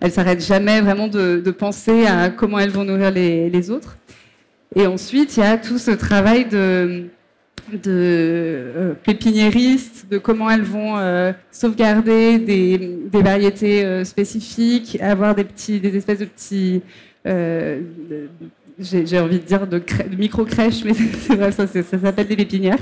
elles 0.00 0.12
s'arrêtent 0.12 0.44
jamais 0.44 0.80
vraiment 0.80 1.08
de, 1.08 1.50
penser 1.50 2.06
à 2.06 2.30
comment 2.30 2.58
elles 2.58 2.70
vont 2.70 2.84
nourrir 2.84 3.10
les, 3.10 3.70
autres. 3.70 3.96
Et 4.74 4.86
ensuite, 4.86 5.36
il 5.36 5.40
y 5.40 5.42
a 5.42 5.58
tout 5.58 5.78
ce 5.78 5.90
travail 5.90 6.46
de, 6.46 7.06
de 7.72 7.80
euh, 7.86 8.94
pépiniéristes, 9.04 10.06
de 10.10 10.18
comment 10.18 10.50
elles 10.50 10.62
vont 10.62 10.96
euh, 10.96 11.32
sauvegarder 11.50 12.38
des, 12.38 12.98
variétés 13.12 13.84
euh, 13.84 14.04
spécifiques, 14.04 14.98
avoir 15.00 15.34
des 15.34 15.44
petits, 15.44 15.80
espèces 15.84 16.20
de 16.20 16.24
petits 16.24 16.82
j'ai 18.80 19.18
envie 19.18 19.38
de 19.38 19.44
dire 19.44 19.66
de, 19.66 19.78
de 19.78 20.16
micro-crèches, 20.16 20.84
mais 20.84 20.94
c'est 21.20 21.36
vrai, 21.36 21.52
ça, 21.52 21.66
ça 21.66 21.82
s'appelle 21.82 22.26
des 22.26 22.36
pépinières. 22.36 22.78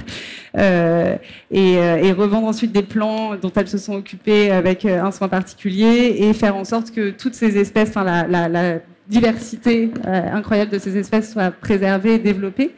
Euh, 0.56 1.16
et, 1.50 1.78
euh, 1.78 1.96
et, 1.96 2.12
revendre 2.12 2.46
ensuite 2.46 2.72
des 2.72 2.82
plants 2.82 3.36
dont 3.36 3.52
elles 3.54 3.68
se 3.68 3.78
sont 3.78 3.94
occupées 3.94 4.50
avec 4.50 4.84
euh, 4.84 5.02
un 5.02 5.10
soin 5.10 5.28
particulier 5.28 6.16
et 6.18 6.32
faire 6.32 6.56
en 6.56 6.64
sorte 6.64 6.90
que 6.90 7.10
toutes 7.10 7.34
ces 7.34 7.58
espèces, 7.58 7.94
la, 7.94 8.80
diversité 9.08 9.90
incroyable 10.04 10.70
de 10.70 10.78
ces 10.78 10.98
espèces 10.98 11.32
soit 11.32 11.50
préservée 11.50 12.16
et 12.16 12.18
développée. 12.18 12.74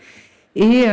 Et, 0.55 0.85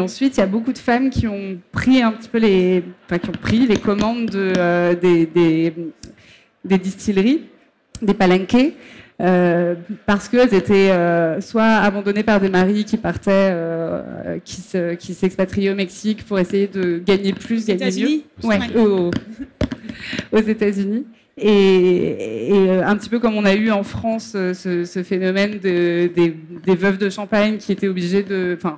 ensuite, 0.00 0.38
il 0.38 0.40
y 0.40 0.42
a 0.42 0.46
beaucoup 0.46 0.72
de 0.72 0.78
femmes 0.78 1.10
qui 1.10 1.28
ont 1.28 1.58
pris 1.70 2.00
un 2.00 2.12
petit 2.12 2.30
peu 2.30 2.38
les, 2.38 2.82
enfin, 3.04 3.18
qui 3.18 3.28
ont 3.28 3.32
pris 3.32 3.66
les 3.66 3.76
commandes 3.76 4.30
de, 4.30 4.94
des, 4.94 5.26
des, 6.64 6.78
distilleries, 6.78 7.42
des 8.00 8.14
palenqués, 8.14 8.74
euh, 9.20 9.76
parce 10.06 10.28
qu'elles 10.28 10.54
étaient 10.54 10.90
euh, 10.90 11.40
soit 11.40 11.62
abandonnées 11.62 12.24
par 12.24 12.40
des 12.40 12.48
maris 12.48 12.84
qui 12.84 12.96
partaient, 12.96 13.30
euh, 13.52 14.38
qui, 14.44 14.60
se, 14.60 14.94
qui 14.94 15.14
s'expatriaient 15.14 15.70
au 15.70 15.76
Mexique 15.76 16.24
pour 16.24 16.38
essayer 16.40 16.66
de 16.66 16.98
gagner 16.98 17.32
plus, 17.32 17.64
gagner 17.64 18.24
mieux. 18.42 18.48
Ouais, 18.48 18.58
aux, 18.76 19.10
aux 20.32 20.40
États-Unis. 20.40 21.06
Et, 21.36 22.54
et, 22.54 22.70
un 22.70 22.96
petit 22.96 23.08
peu 23.08 23.18
comme 23.18 23.34
on 23.34 23.44
a 23.44 23.54
eu 23.54 23.70
en 23.72 23.82
France 23.82 24.30
ce, 24.32 24.84
ce 24.84 25.02
phénomène 25.02 25.58
de, 25.58 26.08
des, 26.14 26.36
des, 26.64 26.74
veuves 26.76 26.98
de 26.98 27.10
champagne 27.10 27.58
qui 27.58 27.72
étaient 27.72 27.88
obligées 27.88 28.22
de. 28.22 28.56
Enfin, 28.56 28.76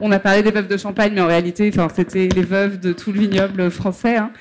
on 0.00 0.10
a 0.10 0.18
parlé 0.18 0.42
des 0.42 0.50
veuves 0.50 0.66
de 0.66 0.76
champagne, 0.76 1.12
mais 1.14 1.20
en 1.20 1.28
réalité, 1.28 1.70
enfin, 1.72 1.88
c'était 1.94 2.28
les 2.28 2.42
veuves 2.42 2.80
de 2.80 2.92
tout 2.92 3.12
le 3.12 3.20
vignoble 3.20 3.70
français, 3.70 4.16
hein, 4.16 4.32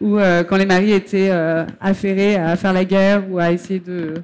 où 0.00 0.18
euh, 0.18 0.42
quand 0.44 0.56
les 0.56 0.66
maris 0.66 0.92
étaient 0.92 1.30
euh, 1.30 1.64
affairés 1.80 2.36
à 2.36 2.56
faire 2.56 2.72
la 2.72 2.84
guerre 2.84 3.30
ou 3.30 3.38
à 3.38 3.52
essayer 3.52 3.80
de 3.80 4.14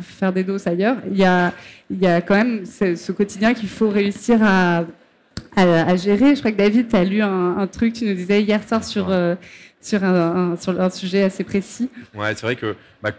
faire 0.00 0.32
des 0.32 0.42
doses 0.42 0.66
ailleurs. 0.66 0.96
Il 1.10 1.16
y 1.16 1.24
a, 1.24 1.52
il 1.90 1.98
y 1.98 2.06
a 2.06 2.20
quand 2.20 2.34
même 2.34 2.64
ce, 2.64 3.12
quotidien 3.12 3.54
qu'il 3.54 3.68
faut 3.68 3.90
réussir 3.90 4.40
à, 4.42 4.84
à, 5.54 5.96
gérer. 5.96 6.34
Je 6.34 6.40
crois 6.40 6.52
que 6.52 6.56
David, 6.56 6.88
tu 6.88 6.96
as 6.96 7.04
lu 7.04 7.22
un, 7.22 7.58
un, 7.58 7.66
truc, 7.66 7.92
tu 7.92 8.06
nous 8.06 8.14
disais 8.14 8.42
hier 8.42 8.66
soir 8.66 8.82
sur, 8.82 9.10
euh, 9.10 9.36
sur, 9.80 10.02
un, 10.02 10.56
sur 10.56 10.80
un 10.80 10.90
sujet 10.90 11.22
assez 11.22 11.44
précis. 11.44 11.90
Ouais, 12.14 12.34
c'est 12.34 12.42
vrai 12.42 12.56
que, 12.56 12.74
bah, 13.02 13.10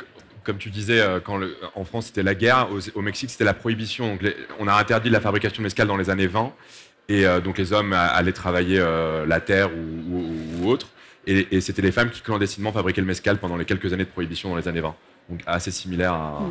comme 0.43 0.57
tu 0.57 0.69
disais, 0.69 0.99
euh, 0.99 1.19
quand 1.19 1.37
le, 1.37 1.55
en 1.75 1.85
France 1.85 2.07
c'était 2.07 2.23
la 2.23 2.35
guerre, 2.35 2.67
au, 2.71 2.79
au 2.99 3.01
Mexique 3.01 3.29
c'était 3.29 3.45
la 3.45 3.53
prohibition. 3.53 4.13
Donc 4.13 4.23
les, 4.23 4.35
on 4.59 4.67
a 4.67 4.73
interdit 4.73 5.09
la 5.09 5.21
fabrication 5.21 5.61
de 5.61 5.63
mescal 5.63 5.87
dans 5.87 5.97
les 5.97 6.09
années 6.09 6.27
20. 6.27 6.51
Et 7.09 7.23
donc 7.41 7.57
les 7.57 7.71
hommes 7.71 7.93
allaient 7.93 8.33
travailler 8.33 8.83
la 9.25 9.39
terre 9.39 9.69
ou, 9.73 10.17
ou, 10.17 10.25
ou 10.59 10.69
autre. 10.69 10.89
Et, 11.27 11.55
et 11.55 11.61
c'était 11.61 11.81
les 11.81 11.91
femmes 11.91 12.09
qui 12.09 12.21
clandestinement 12.21 12.71
fabriquaient 12.71 13.01
le 13.01 13.07
mescal 13.07 13.37
pendant 13.37 13.57
les 13.57 13.65
quelques 13.65 13.93
années 13.93 14.05
de 14.05 14.09
prohibition 14.09 14.49
dans 14.49 14.55
les 14.55 14.67
années 14.67 14.81
20 14.81 14.95
donc 15.29 15.41
assez 15.45 15.71
similaire 15.71 16.13
à. 16.13 16.41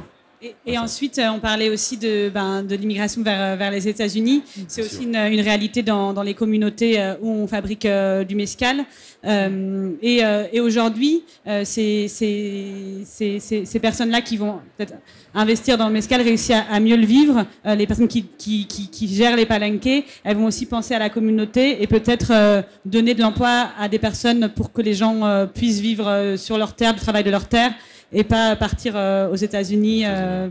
Et, 0.42 0.54
et 0.66 0.78
ensuite, 0.78 1.18
on 1.34 1.40
parlait 1.40 1.70
aussi 1.70 1.96
de, 1.96 2.28
ben, 2.28 2.62
de 2.62 2.76
l'immigration 2.76 3.22
vers, 3.22 3.56
vers 3.56 3.70
les 3.70 3.88
États-Unis. 3.88 4.42
Mm. 4.56 4.60
C'est 4.68 4.82
aussi 4.82 5.04
une, 5.04 5.16
une, 5.16 5.40
réalité 5.40 5.82
dans, 5.82 6.12
dans, 6.12 6.22
les 6.22 6.34
communautés 6.34 7.00
euh, 7.00 7.14
où 7.22 7.30
on 7.30 7.46
fabrique 7.46 7.86
euh, 7.86 8.22
du 8.22 8.34
mescal. 8.34 8.84
Euh, 9.24 9.92
et, 10.02 10.22
euh, 10.24 10.44
et 10.52 10.60
aujourd'hui, 10.60 11.24
euh, 11.46 11.64
ces, 11.64 12.08
ces, 12.08 13.02
ces, 13.06 13.40
ces 13.40 13.78
personnes-là 13.80 14.20
qui 14.20 14.36
vont 14.36 14.60
peut-être 14.76 14.94
investir 15.34 15.78
dans 15.78 15.86
le 15.86 15.92
mescal, 15.94 16.20
réussir 16.20 16.64
à, 16.70 16.74
à 16.74 16.80
mieux 16.80 16.96
le 16.96 17.06
vivre, 17.06 17.46
euh, 17.64 17.74
les 17.74 17.86
personnes 17.86 18.08
qui, 18.08 18.24
qui, 18.36 18.66
qui, 18.66 18.90
qui, 18.90 19.08
gèrent 19.08 19.36
les 19.36 19.46
palenqués, 19.46 20.04
elles 20.22 20.36
vont 20.36 20.46
aussi 20.46 20.66
penser 20.66 20.94
à 20.94 20.98
la 20.98 21.08
communauté 21.08 21.82
et 21.82 21.86
peut-être 21.86 22.64
donner 22.84 23.14
de 23.14 23.22
l'emploi 23.22 23.68
à 23.78 23.88
des 23.88 23.98
personnes 23.98 24.50
pour 24.54 24.72
que 24.72 24.82
les 24.82 24.94
gens 24.94 25.46
puissent 25.54 25.80
vivre 25.80 26.34
sur 26.36 26.58
leur 26.58 26.74
terre, 26.74 26.94
du 26.94 27.00
travail 27.00 27.24
de 27.24 27.30
leur 27.30 27.48
terre 27.48 27.72
et 28.12 28.24
pas 28.24 28.56
partir 28.56 28.94
euh, 28.96 29.30
aux 29.30 29.36
États-Unis 29.36 30.04
euh, 30.06 30.48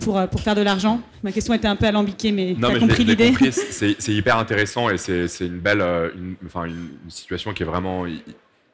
pour, 0.00 0.18
euh, 0.18 0.26
pour 0.26 0.40
faire 0.40 0.54
de 0.54 0.62
l'argent. 0.62 1.00
Ma 1.22 1.32
question 1.32 1.54
était 1.54 1.68
un 1.68 1.76
peu 1.76 1.86
alambiquée, 1.86 2.32
mais 2.32 2.54
tu 2.58 2.64
as 2.64 2.78
compris 2.78 3.04
l'idée. 3.04 3.32
C'est 3.50 4.12
hyper 4.12 4.38
intéressant 4.38 4.90
et 4.90 4.98
c'est 4.98 5.26
une 5.40 5.60
belle 5.60 5.82
une, 6.14 6.36
enfin, 6.46 6.64
une, 6.64 6.88
situation 7.08 7.52
qui 7.52 7.62
est 7.62 7.66
vraiment 7.66 8.04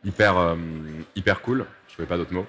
hyper, 0.04 0.56
hyper 1.16 1.40
cool. 1.40 1.66
Je 1.86 1.92
ne 1.92 1.94
trouvais 1.94 2.08
pas 2.08 2.16
d'autres 2.16 2.34
mots. 2.34 2.46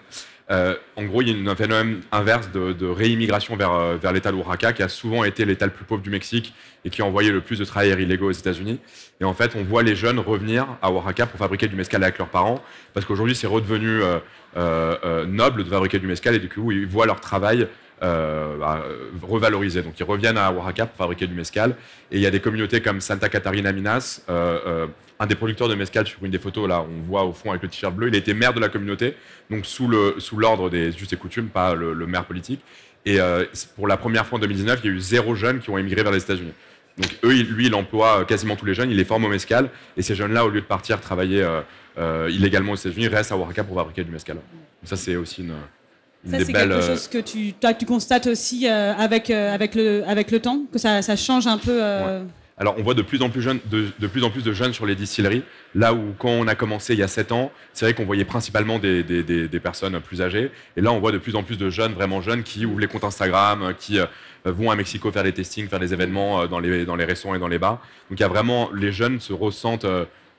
Euh, 0.52 0.76
en 0.96 1.04
gros, 1.04 1.22
il 1.22 1.30
y 1.30 1.48
a 1.48 1.52
un 1.52 1.56
phénomène 1.56 2.02
inverse 2.12 2.50
de, 2.52 2.86
réimmigration 2.86 3.56
vers, 3.56 3.72
euh, 3.72 3.98
vers 3.98 4.12
l'État 4.12 4.32
d'Oaxaca, 4.32 4.74
qui 4.74 4.82
a 4.82 4.90
souvent 4.90 5.24
été 5.24 5.46
l'État 5.46 5.66
le 5.66 5.72
plus 5.72 5.86
pauvre 5.86 6.02
du 6.02 6.10
Mexique 6.10 6.56
et 6.84 6.90
qui 6.90 7.02
a 7.02 7.06
envoyé 7.06 7.32
le 7.32 7.42
plus 7.42 7.60
de 7.60 7.66
travailleurs 7.66 8.00
illégaux 8.00 8.30
aux 8.30 8.32
États-Unis. 8.32 8.80
Et 9.22 9.26
en 9.26 9.34
fait, 9.34 9.56
on 9.56 9.64
voit 9.64 9.84
les 9.84 9.96
jeunes 9.96 10.20
revenir 10.20 10.66
à 10.82 10.92
Oaxaca 10.92 11.28
pour 11.28 11.40
fabriquer 11.40 11.68
du 11.68 11.76
mescal 11.76 12.04
avec 12.04 12.18
leurs 12.18 12.30
parents, 12.30 12.64
parce 12.94 13.06
qu'aujourd'hui, 13.06 13.36
c'est 13.36 13.48
redevenu 13.48 14.02
euh, 14.58 15.26
noble 15.28 15.64
de 15.64 15.70
fabriquer 15.70 16.00
du 16.00 16.08
mescal 16.08 16.34
et 16.34 16.40
du 16.40 16.50
coup, 16.50 16.72
ils 16.72 16.88
voient 16.88 17.06
leur 17.06 17.20
travail 17.20 17.68
bah, 18.02 18.84
revalorisé. 19.22 19.82
Donc 19.82 20.00
ils 20.00 20.04
reviennent 20.04 20.38
à 20.38 20.52
Oaxaca 20.52 20.86
pour 20.88 20.98
fabriquer 20.98 21.28
du 21.28 21.34
mescal. 21.34 21.76
Et 22.12 22.18
il 22.18 22.22
y 22.22 22.26
a 22.26 22.32
des 22.32 22.40
communautés 22.40 22.82
comme 22.82 23.02
Santa 23.02 23.30
Catarina 23.30 23.72
Minas, 23.72 24.22
un 25.20 25.26
des 25.26 25.36
producteurs 25.36 25.68
de 25.68 25.76
mescal 25.76 26.08
sur 26.08 26.24
une 26.24 26.32
des 26.32 26.40
photos, 26.40 26.68
là, 26.68 26.82
on 26.82 27.06
voit 27.06 27.26
au 27.26 27.34
fond 27.34 27.50
avec 27.50 27.62
le 27.62 27.68
t-shirt 27.68 27.94
bleu, 27.94 28.08
il 28.08 28.16
été 28.16 28.34
maire 28.34 28.54
de 28.54 28.60
la 28.60 28.70
communauté, 28.70 29.16
donc 29.50 29.66
sous 29.66 29.88
l'ordre 30.38 30.70
des 30.70 30.94
justes 30.94 31.12
et 31.12 31.18
coutumes, 31.18 31.50
pas 31.50 31.76
le, 31.76 31.94
maire 32.08 32.26
politique. 32.26 32.62
Et 33.06 33.20
euh, 33.20 33.46
pour 33.76 33.88
la 33.88 33.98
première 33.98 34.26
fois 34.26 34.38
en 34.38 34.42
2019, 34.42 34.80
il 34.84 34.90
y 34.90 34.94
a 34.94 34.96
eu 34.96 35.00
zéro 35.00 35.36
jeune 35.36 35.60
qui 35.60 35.70
ont 35.70 35.78
émigré 35.78 36.04
vers 36.04 36.12
les 36.12 36.22
États-Unis. 36.22 36.54
Donc 36.98 37.12
eux, 37.24 37.34
lui, 37.44 37.68
il 37.68 37.76
emploie 37.76 38.22
euh, 38.22 38.26
quasiment 38.26 38.56
tous 38.56 38.66
les 38.66 38.74
jeunes, 38.74 38.92
il 38.92 38.98
les 38.98 39.06
forme 39.06 39.26
au 39.26 39.30
mescal, 39.30 39.70
et 39.98 40.02
ces 40.02 40.16
jeunes-là, 40.16 40.46
au 40.46 40.50
lieu 40.50 40.62
de 40.62 40.66
partir 40.66 41.02
travailler 41.02 41.46
euh, 41.98 42.30
illégalement 42.32 42.74
aux 42.74 42.78
États-Unis, 42.78 43.10
restent 43.10 43.34
à 43.34 43.38
Oaxaca 43.38 43.66
pour 43.66 43.76
fabriquer 43.76 44.06
du 44.06 44.12
mescal. 44.12 44.38
ça, 44.84 44.96
c'est 44.96 45.18
aussi 45.18 45.42
une, 45.42 45.54
ça, 46.28 46.38
c'est 46.40 46.54
quelque 46.54 46.82
chose 46.82 47.08
que 47.08 47.18
tu, 47.20 47.54
tu 47.54 47.86
constates 47.86 48.28
aussi 48.28 48.68
avec, 48.68 49.30
avec, 49.30 49.76
le, 49.76 50.04
avec 50.08 50.32
le 50.32 50.40
temps, 50.40 50.64
que 50.72 50.80
ça, 50.80 51.02
ça 51.02 51.16
change 51.16 51.48
un 51.48 51.58
peu. 51.58 51.82
Alors, 52.60 52.76
on 52.78 52.84
voit 52.84 52.94
de 52.94 53.02
plus 53.02 53.22
en 53.22 53.30
plus, 53.30 53.46
de, 53.46 54.08
plus 54.08 54.24
en 54.26 54.30
plus 54.30 54.44
de 54.44 54.52
jeunes 54.52 54.74
sur 54.74 54.86
les 54.86 54.96
distilleries. 54.96 55.44
Là 55.76 55.94
où, 55.94 56.14
quand 56.20 56.30
on 56.30 56.46
a 56.46 56.56
commencé 56.56 56.94
il 56.94 57.00
y 57.00 57.04
a 57.04 57.08
7 57.08 57.32
ans, 57.32 57.54
c'est 57.72 57.86
vrai 57.86 57.94
qu'on 57.94 58.04
voyait 58.04 58.26
principalement 58.26 58.80
des, 58.80 59.60
personnes 59.64 59.98
plus 60.02 60.22
âgées. 60.22 60.52
Et 60.76 60.82
là, 60.82 60.92
on 60.92 61.00
voit 61.00 61.14
de 61.14 61.18
plus 61.18 61.38
en 61.38 61.44
plus 61.44 61.58
de 61.58 61.70
jeunes, 61.70 61.94
vraiment 61.94 62.22
jeunes, 62.22 62.44
qui 62.44 62.66
ouvrent 62.66 62.82
les 62.82 62.88
comptes 62.88 63.06
Instagram, 63.06 63.74
qui 63.80 63.98
euh, 63.98 64.06
vont 64.44 64.72
à 64.72 64.76
Mexico 64.76 65.10
faire 65.10 65.24
des 65.24 65.32
testings, 65.32 65.70
faire 65.70 65.80
des 65.80 65.94
événements 65.94 66.42
euh, 66.42 66.48
dans 66.48 66.60
les, 66.60 66.84
dans 66.84 66.98
les 66.98 67.06
restaurants 67.06 67.36
et 67.36 67.40
dans 67.40 67.48
les 67.48 67.60
bars. 67.60 67.80
Donc, 68.10 68.20
il 68.20 68.22
y 68.22 68.26
a 68.26 68.28
vraiment, 68.28 68.70
les 68.74 68.92
jeunes 68.92 69.22
se 69.22 69.32
ressentent 69.32 69.86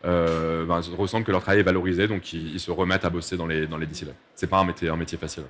euh, 0.04 0.60
euh, 0.60 0.66
ben, 0.66 0.80
ressentent 0.96 1.24
que 1.24 1.32
leur 1.32 1.42
travail 1.42 1.60
est 1.60 1.64
valorisé, 1.64 2.08
donc 2.08 2.32
ils, 2.32 2.58
se 2.58 2.70
remettent 2.70 3.04
à 3.04 3.10
bosser 3.10 3.36
dans 3.36 3.46
les, 3.46 3.66
dans 3.66 3.76
les 3.76 3.86
distilleries. 3.86 4.16
C'est 4.34 4.46
pas 4.46 4.58
un 4.58 4.64
métier, 4.64 4.88
un 4.88 4.96
métier 4.96 5.18
facile. 5.18 5.42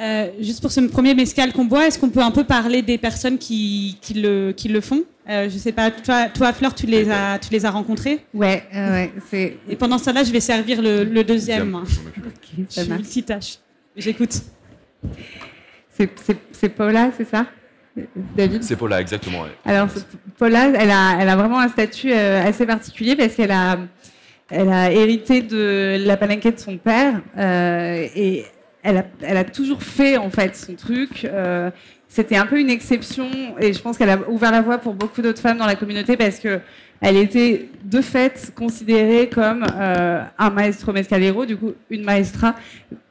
Euh, 0.00 0.30
juste 0.40 0.60
pour 0.60 0.70
ce 0.70 0.80
premier 0.80 1.14
mescal 1.14 1.52
qu'on 1.52 1.64
boit, 1.64 1.86
est-ce 1.86 1.98
qu'on 1.98 2.10
peut 2.10 2.22
un 2.22 2.30
peu 2.30 2.44
parler 2.44 2.82
des 2.82 2.98
personnes 2.98 3.38
qui, 3.38 3.98
qui, 4.00 4.14
le, 4.14 4.52
qui 4.52 4.68
le 4.68 4.80
font? 4.80 5.02
Euh, 5.28 5.48
Je 5.48 5.58
sais 5.58 5.72
pas, 5.72 5.90
toi, 5.90 6.28
toi 6.28 6.52
Fleur, 6.52 6.74
tu 6.74 6.86
les 6.86 7.10
as, 7.10 7.38
tu 7.38 7.50
les 7.50 7.64
as 7.64 7.70
rencontrés 7.70 8.24
Ouais, 8.32 8.64
ouais. 8.72 9.12
C'est... 9.28 9.56
Et 9.68 9.76
pendant 9.76 9.98
ce 9.98 10.04
temps-là, 10.06 10.24
je 10.24 10.32
vais 10.32 10.40
servir 10.40 10.82
le, 10.82 11.04
le 11.04 11.24
deuxième. 11.24 11.74
okay, 11.74 12.66
je 12.70 12.80
suis 12.80 12.90
multitâche. 12.90 13.58
J'écoute. 13.96 14.34
C'est, 15.90 16.10
c'est, 16.22 16.36
c'est 16.52 16.68
Paula, 16.68 17.10
c'est 17.16 17.28
ça? 17.28 17.46
David 18.36 18.62
C'est 18.62 18.76
Paula, 18.76 19.00
exactement. 19.00 19.44
Alors, 19.64 19.88
Paula, 20.38 20.68
elle 20.68 20.90
a, 20.90 21.18
elle 21.20 21.28
a 21.28 21.36
vraiment 21.36 21.60
un 21.60 21.68
statut 21.68 22.12
assez 22.12 22.66
particulier 22.66 23.16
parce 23.16 23.34
qu'elle 23.34 23.52
a, 23.52 23.78
elle 24.50 24.68
a 24.68 24.92
hérité 24.92 25.42
de 25.42 25.96
la 26.04 26.16
palanquée 26.16 26.52
de 26.52 26.58
son 26.58 26.76
père 26.76 27.20
euh, 27.36 28.06
et 28.14 28.44
elle 28.82 28.98
a, 28.98 29.04
elle 29.22 29.36
a, 29.36 29.44
toujours 29.44 29.82
fait 29.82 30.16
en 30.16 30.30
fait 30.30 30.54
son 30.54 30.74
truc. 30.74 31.24
Euh, 31.24 31.70
c'était 32.08 32.36
un 32.36 32.46
peu 32.46 32.60
une 32.60 32.70
exception 32.70 33.28
et 33.58 33.72
je 33.72 33.80
pense 33.80 33.98
qu'elle 33.98 34.10
a 34.10 34.18
ouvert 34.28 34.52
la 34.52 34.62
voie 34.62 34.78
pour 34.78 34.94
beaucoup 34.94 35.20
d'autres 35.20 35.40
femmes 35.40 35.58
dans 35.58 35.66
la 35.66 35.74
communauté 35.74 36.16
parce 36.16 36.38
que 36.38 36.60
elle 37.00 37.16
était 37.16 37.68
de 37.84 38.00
fait 38.00 38.52
considérée 38.54 39.28
comme 39.28 39.64
euh, 39.74 40.22
un 40.38 40.50
maestro 40.50 40.92
mescalero, 40.92 41.46
du 41.46 41.56
coup 41.56 41.72
une 41.90 42.04
maestra. 42.04 42.54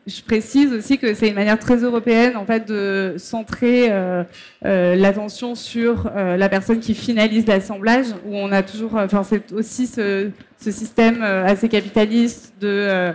Je 0.08 0.22
précise 0.22 0.72
aussi 0.72 1.00
que 1.00 1.14
c'est 1.16 1.30
une 1.30 1.36
manière 1.36 1.58
très 1.58 1.78
européenne 1.78 2.38
en 2.38 2.46
fait 2.46 2.68
de 2.68 3.16
centrer 3.18 3.88
euh, 3.90 4.24
euh, 4.64 4.96
l'attention 4.96 5.56
sur 5.56 6.12
la 6.14 6.50
personne 6.50 6.80
qui 6.80 6.94
finalise 6.94 7.48
l'assemblage, 7.48 8.08
où 8.26 8.36
on 8.36 8.52
a 8.52 8.62
toujours, 8.62 8.96
enfin 8.96 9.24
c'est 9.24 9.52
aussi 9.52 9.88
ce 9.88 10.32
système 10.60 11.22
assez 11.24 11.70
capitaliste 11.70 12.54
de 12.60 13.14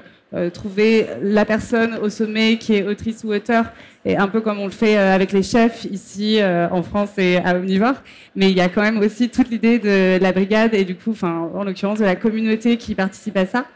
trouver 0.52 1.06
la 1.22 1.44
personne 1.44 1.96
au 2.02 2.08
sommet 2.08 2.56
qui 2.58 2.74
est 2.74 2.84
autrice 2.84 3.22
ou 3.24 3.32
auteur, 3.32 3.66
et 4.04 4.16
un 4.16 4.28
peu 4.28 4.40
comme 4.40 4.58
on 4.58 4.64
le 4.64 4.70
fait 4.70 4.96
avec 4.96 5.32
les 5.32 5.42
chefs 5.42 5.84
ici 5.84 6.40
en 6.42 6.82
France 6.82 7.10
et 7.18 7.36
à 7.36 7.56
Omnivore. 7.56 7.96
Mais 8.34 8.50
il 8.50 8.56
y 8.56 8.60
a 8.60 8.68
quand 8.68 8.80
même 8.80 8.98
aussi 8.98 9.28
toute 9.28 9.50
l'idée 9.50 9.78
de 9.78 10.18
la 10.20 10.32
brigade 10.32 10.74
et 10.74 10.84
du 10.84 10.94
coup, 10.94 11.14
en 11.22 11.64
l'occurrence 11.64 11.98
de 11.98 12.04
la 12.04 12.16
communauté 12.16 12.78
qui 12.78 12.94
participe 12.94 13.36
à 13.36 13.44
ça. 13.44 13.66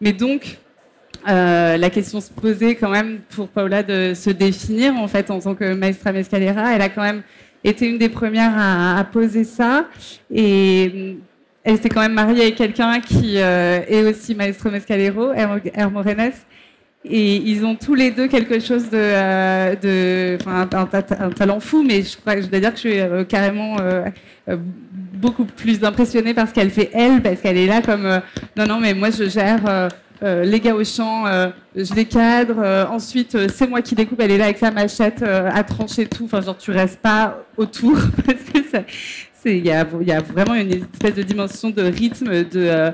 Mais 0.00 0.12
donc 0.12 0.58
euh, 1.28 1.76
la 1.76 1.90
question 1.90 2.20
se 2.20 2.30
posait 2.30 2.76
quand 2.76 2.88
même 2.88 3.18
pour 3.28 3.48
Paula 3.48 3.82
de 3.82 4.14
se 4.14 4.30
définir 4.30 4.96
en 4.96 5.06
fait 5.06 5.30
en 5.30 5.38
tant 5.40 5.54
que 5.54 5.74
maestra 5.74 6.12
mescalera. 6.12 6.74
Elle 6.74 6.82
a 6.82 6.88
quand 6.88 7.02
même 7.02 7.22
été 7.62 7.86
une 7.86 7.98
des 7.98 8.08
premières 8.08 8.54
à, 8.56 9.04
poser 9.04 9.44
ça 9.44 9.86
et 10.32 10.90
euh, 10.94 11.14
elle 11.62 11.78
s'est 11.78 11.90
quand 11.90 12.00
même 12.00 12.14
mariée 12.14 12.42
avec 12.42 12.54
quelqu'un 12.56 13.00
qui 13.00 13.34
euh, 13.36 13.80
est 13.86 14.02
aussi 14.02 14.34
maestro 14.34 14.70
mescalero, 14.70 15.32
Hermo 15.34 16.02
Renes. 16.02 16.32
Et 17.04 17.36
ils 17.36 17.64
ont 17.64 17.76
tous 17.76 17.94
les 17.94 18.10
deux 18.10 18.28
quelque 18.28 18.60
chose 18.60 18.90
de, 18.90 19.74
de 19.80 20.38
un, 20.46 20.68
un, 20.72 21.30
talent 21.30 21.58
fou, 21.58 21.82
mais 21.82 22.02
je, 22.02 22.18
crois, 22.18 22.40
je 22.40 22.46
dois 22.46 22.60
dire 22.60 22.74
que 22.74 22.80
je 22.80 22.88
suis 22.88 23.26
carrément 23.26 23.76
beaucoup 25.14 25.44
plus 25.44 25.82
impressionnée 25.82 26.34
par 26.34 26.48
ce 26.48 26.52
qu'elle 26.52 26.70
fait 26.70 26.90
elle, 26.92 27.22
parce 27.22 27.40
qu'elle 27.40 27.56
est 27.56 27.66
là 27.66 27.80
comme 27.80 28.20
non 28.56 28.66
non 28.66 28.80
mais 28.80 28.92
moi 28.94 29.08
je 29.10 29.28
gère 29.28 29.88
euh, 30.22 30.44
les 30.44 30.60
gars 30.60 30.74
au 30.74 30.84
champ, 30.84 31.26
euh, 31.26 31.48
je 31.74 31.94
les 31.94 32.04
cadre. 32.04 32.56
Euh, 32.58 32.86
ensuite, 32.86 33.48
c'est 33.48 33.66
moi 33.66 33.80
qui 33.80 33.94
découpe. 33.94 34.20
Elle 34.20 34.32
est 34.32 34.38
là 34.38 34.44
avec 34.44 34.58
sa 34.58 34.70
machette 34.70 35.22
à 35.22 35.62
trancher 35.64 36.06
tout. 36.06 36.24
Enfin, 36.24 36.40
genre, 36.40 36.58
tu 36.58 36.70
restes 36.70 37.00
pas 37.00 37.42
autour 37.56 37.96
parce 38.26 38.84
il 39.46 39.64
y 39.64 39.70
a, 39.70 39.84
vraiment 39.84 40.54
une 40.54 40.70
espèce 40.70 41.14
de 41.14 41.22
dimension 41.22 41.70
de 41.70 41.80
rythme, 41.80 42.44
de, 42.44 42.92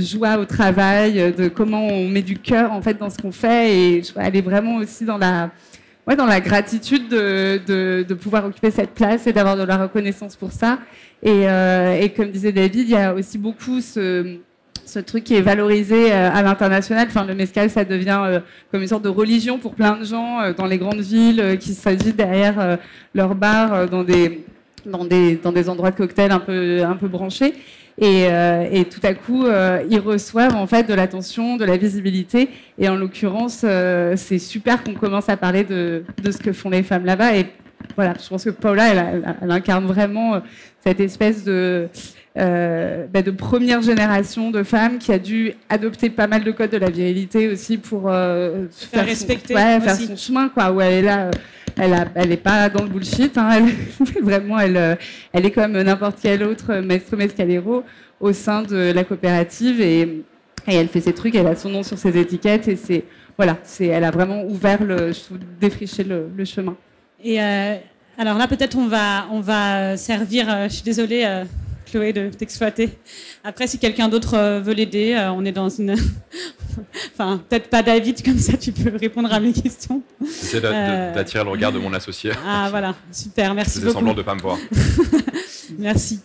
joie 0.00 0.38
au 0.38 0.44
travail, 0.44 1.32
de 1.32 1.46
comment 1.46 1.86
on 1.86 2.08
met 2.08 2.22
du 2.22 2.36
cœur 2.36 2.72
en 2.72 2.82
fait 2.82 2.94
dans 2.94 3.10
ce 3.10 3.18
qu'on 3.18 3.30
fait. 3.30 3.72
Et 3.72 4.02
elle 4.16 4.34
est 4.34 4.40
vraiment 4.40 4.76
aussi 4.76 5.04
dans 5.04 5.18
la, 5.18 5.52
ouais, 6.08 6.16
dans 6.16 6.26
la 6.26 6.40
gratitude 6.40 7.08
de, 7.08 7.60
de, 7.64 8.04
de 8.08 8.14
pouvoir 8.14 8.44
occuper 8.44 8.72
cette 8.72 8.90
place 8.90 9.28
et 9.28 9.32
d'avoir 9.32 9.56
de 9.56 9.62
la 9.62 9.76
reconnaissance 9.76 10.34
pour 10.34 10.50
ça. 10.50 10.80
Et, 11.22 11.44
et 11.44 12.12
comme 12.12 12.30
disait 12.30 12.50
David, 12.50 12.88
il 12.88 12.90
y 12.90 12.96
a 12.96 13.14
aussi 13.14 13.38
beaucoup 13.38 13.80
ce 13.80 14.40
ce 14.86 14.98
truc 14.98 15.24
qui 15.24 15.34
est 15.34 15.40
valorisé 15.40 16.12
euh, 16.12 16.30
à 16.30 16.42
l'international. 16.42 17.08
Le 17.26 17.34
mescal, 17.34 17.70
ça 17.70 17.84
devient 17.84 18.20
euh, 18.24 18.40
comme 18.70 18.82
une 18.82 18.88
sorte 18.88 19.04
de 19.04 19.08
religion 19.08 19.58
pour 19.58 19.74
plein 19.74 19.96
de 19.96 20.04
gens 20.04 20.40
euh, 20.40 20.52
dans 20.52 20.66
les 20.66 20.78
grandes 20.78 21.00
villes 21.00 21.58
qui 21.58 21.74
s'agitent 21.74 22.16
derrière 22.16 22.78
leur 23.14 23.34
bar 23.34 23.88
dans 23.88 24.04
des 24.04 25.68
endroits 25.68 25.90
de 25.90 25.96
cocktail 25.96 26.32
un 26.32 26.38
peu 26.38 27.08
branchés. 27.08 27.54
Et, 28.00 28.84
tout 28.90 29.00
à 29.02 29.14
coup, 29.14 29.44
ils 29.90 30.00
reçoivent 30.00 30.56
en 30.56 30.66
fait 30.66 30.88
de 30.88 30.94
l'attention, 30.94 31.56
de 31.56 31.64
la 31.64 31.76
visibilité. 31.76 32.48
Et 32.78 32.88
en 32.88 32.96
l'occurrence, 32.96 33.64
c'est 34.16 34.38
super 34.38 34.82
qu'on 34.82 34.94
commence 34.94 35.28
à 35.28 35.36
parler 35.36 35.64
de, 35.64 36.04
ce 36.24 36.38
que 36.38 36.52
font 36.52 36.70
les 36.70 36.82
femmes 36.82 37.04
là-bas. 37.04 37.36
Et 37.36 37.46
voilà, 37.96 38.14
je 38.22 38.28
pense 38.28 38.44
que 38.44 38.50
Paula, 38.50 38.88
elle 39.42 39.50
incarne 39.50 39.86
vraiment 39.86 40.40
cette 40.84 41.00
espèce 41.00 41.44
de 41.44 41.88
euh, 42.36 43.06
bah, 43.12 43.22
de 43.22 43.30
première 43.30 43.80
génération 43.80 44.50
de 44.50 44.64
femmes 44.64 44.98
qui 44.98 45.12
a 45.12 45.20
dû 45.20 45.54
adopter 45.68 46.10
pas 46.10 46.26
mal 46.26 46.42
de 46.42 46.50
codes 46.50 46.70
de 46.70 46.78
la 46.78 46.90
virilité 46.90 47.46
aussi 47.46 47.78
pour 47.78 48.08
euh, 48.08 48.66
faire, 48.72 49.06
respecter, 49.06 49.54
son, 49.54 49.60
ouais, 49.60 49.80
faire 49.80 49.94
son 49.94 50.16
chemin, 50.16 50.48
quoi, 50.48 50.72
où 50.72 50.80
elle 50.80 50.94
est 50.94 51.02
là. 51.02 51.26
Euh, 51.26 51.30
elle, 51.76 51.92
a, 51.94 52.06
elle 52.16 52.32
est 52.32 52.36
pas 52.36 52.68
dans 52.68 52.82
le 52.82 52.88
bullshit. 52.88 53.38
Hein, 53.38 53.50
elle, 54.16 54.22
vraiment, 54.24 54.58
elle, 54.58 54.98
elle 55.32 55.46
est 55.46 55.52
comme 55.52 55.80
n'importe 55.80 56.18
quel 56.20 56.42
autre 56.42 56.74
maître 56.80 57.16
mescalero 57.16 57.84
au 58.18 58.32
sein 58.32 58.62
de 58.62 58.92
la 58.92 59.04
coopérative 59.04 59.80
et, 59.80 60.00
et, 60.66 60.74
elle 60.74 60.88
fait 60.88 61.02
ses 61.02 61.12
trucs. 61.12 61.36
Elle 61.36 61.46
a 61.46 61.54
son 61.54 61.68
nom 61.68 61.84
sur 61.84 61.98
ses 61.98 62.18
étiquettes 62.18 62.66
et 62.66 62.74
c'est 62.74 63.04
voilà, 63.36 63.58
c'est 63.62 63.86
elle 63.86 64.04
a 64.04 64.10
vraiment 64.10 64.44
ouvert 64.44 64.82
le, 64.82 65.12
défriché 65.60 66.02
le, 66.02 66.28
le 66.36 66.44
chemin. 66.44 66.76
Et 67.22 67.38
alors 67.40 68.38
là, 68.38 68.48
peut-être 68.48 68.76
on 68.76 68.86
va 68.86 69.26
on 69.30 69.40
va 69.40 69.96
servir. 69.96 70.68
je 70.68 70.74
suis 70.74 70.84
désolée 70.84 71.44
de 71.98 72.28
t'exploiter. 72.30 72.90
Après, 73.42 73.66
si 73.66 73.78
quelqu'un 73.78 74.08
d'autre 74.08 74.34
euh, 74.34 74.60
veut 74.60 74.74
l'aider, 74.74 75.14
euh, 75.14 75.30
on 75.32 75.44
est 75.44 75.52
dans 75.52 75.68
une. 75.68 75.94
enfin, 77.12 77.40
peut-être 77.48 77.68
pas 77.68 77.82
David, 77.82 78.22
comme 78.24 78.38
ça 78.38 78.56
tu 78.56 78.72
peux 78.72 78.96
répondre 78.96 79.32
à 79.32 79.40
mes 79.40 79.52
questions. 79.52 80.02
J'essaie 80.20 80.60
euh, 80.64 81.14
d'attirer 81.14 81.44
le 81.44 81.50
regard 81.50 81.72
de 81.72 81.78
mon 81.78 81.92
associé. 81.92 82.32
Ah, 82.46 82.68
voilà, 82.70 82.94
super, 83.10 83.54
merci 83.54 83.80
beaucoup. 83.80 83.92
semblant 83.92 84.12
de 84.12 84.18
ne 84.18 84.22
pas 84.22 84.34
me 84.34 84.40
voir. 84.40 84.58
merci. 85.78 86.20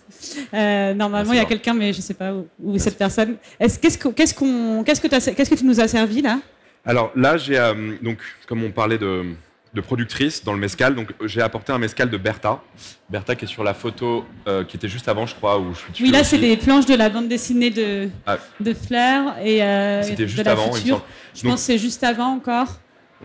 normalement, 0.54 1.34
il 1.34 1.38
y 1.38 1.42
a 1.42 1.46
quelqu'un, 1.46 1.74
mais 1.74 1.94
je 1.94 2.00
ne 2.00 2.04
sais 2.04 2.14
pas 2.14 2.34
où, 2.62 2.76
est 2.76 2.80
cette 2.80 2.98
personne. 2.98 3.36
Qu'est-ce 3.60 3.98
que, 3.98 4.10
qu'est-ce, 4.10 4.34
qu'on, 4.34 4.84
qu'est-ce, 4.84 5.02
que 5.02 5.08
qu'est-ce 5.08 5.50
que 5.50 5.56
tu 5.56 5.66
nous 5.66 5.80
as 5.80 5.88
servi 5.88 6.22
là? 6.22 6.40
Alors 6.86 7.12
là, 7.16 7.38
j'ai 7.38 7.58
donc, 8.02 8.20
comme 8.48 8.64
on 8.64 8.72
parlait 8.72 8.98
de 8.98 9.24
de 9.74 9.82
productrices 9.82 10.44
dans 10.44 10.54
le 10.54 10.60
mescal. 10.60 10.96
Donc 10.96 11.10
j'ai 11.26 11.42
apporté 11.42 11.72
un 11.72 11.78
mescal 11.78 12.10
de 12.10 12.18
Bertha. 12.18 12.62
Bertha 13.10 13.36
qui 13.36 13.46
est 13.46 13.48
sur 13.48 13.64
la 13.64 13.74
photo 13.74 14.26
euh, 14.48 14.64
qui 14.64 14.78
était 14.78 14.88
juste 14.88 15.08
avant, 15.08 15.26
je 15.26 15.36
crois, 15.36 15.60
où 15.60 15.74
je 15.74 15.94
suis 15.96 16.06
Oui, 16.06 16.12
là 16.12 16.24
c'est 16.24 16.38
des 16.40 16.58
planches 16.58 16.86
de 16.86 16.96
la 16.96 17.10
bande 17.10 17.28
dessinée 17.28 17.70
de, 17.70 18.10
Ah. 18.26 18.38
de 18.60 18.74
Fleur 18.74 19.36
et 19.44 19.64
euh, 19.64 20.02
C'était 20.04 20.24
de 20.24 20.28
juste 20.28 20.44
la 20.46 20.52
avant, 20.54 20.72
future. 20.74 21.04
Je 21.36 21.44
Donc- 21.44 21.52
pense 21.52 21.60
que 21.62 21.66
c'est 21.68 21.78
juste 21.78 22.04
avant 22.04 22.36
encore. 22.36 22.68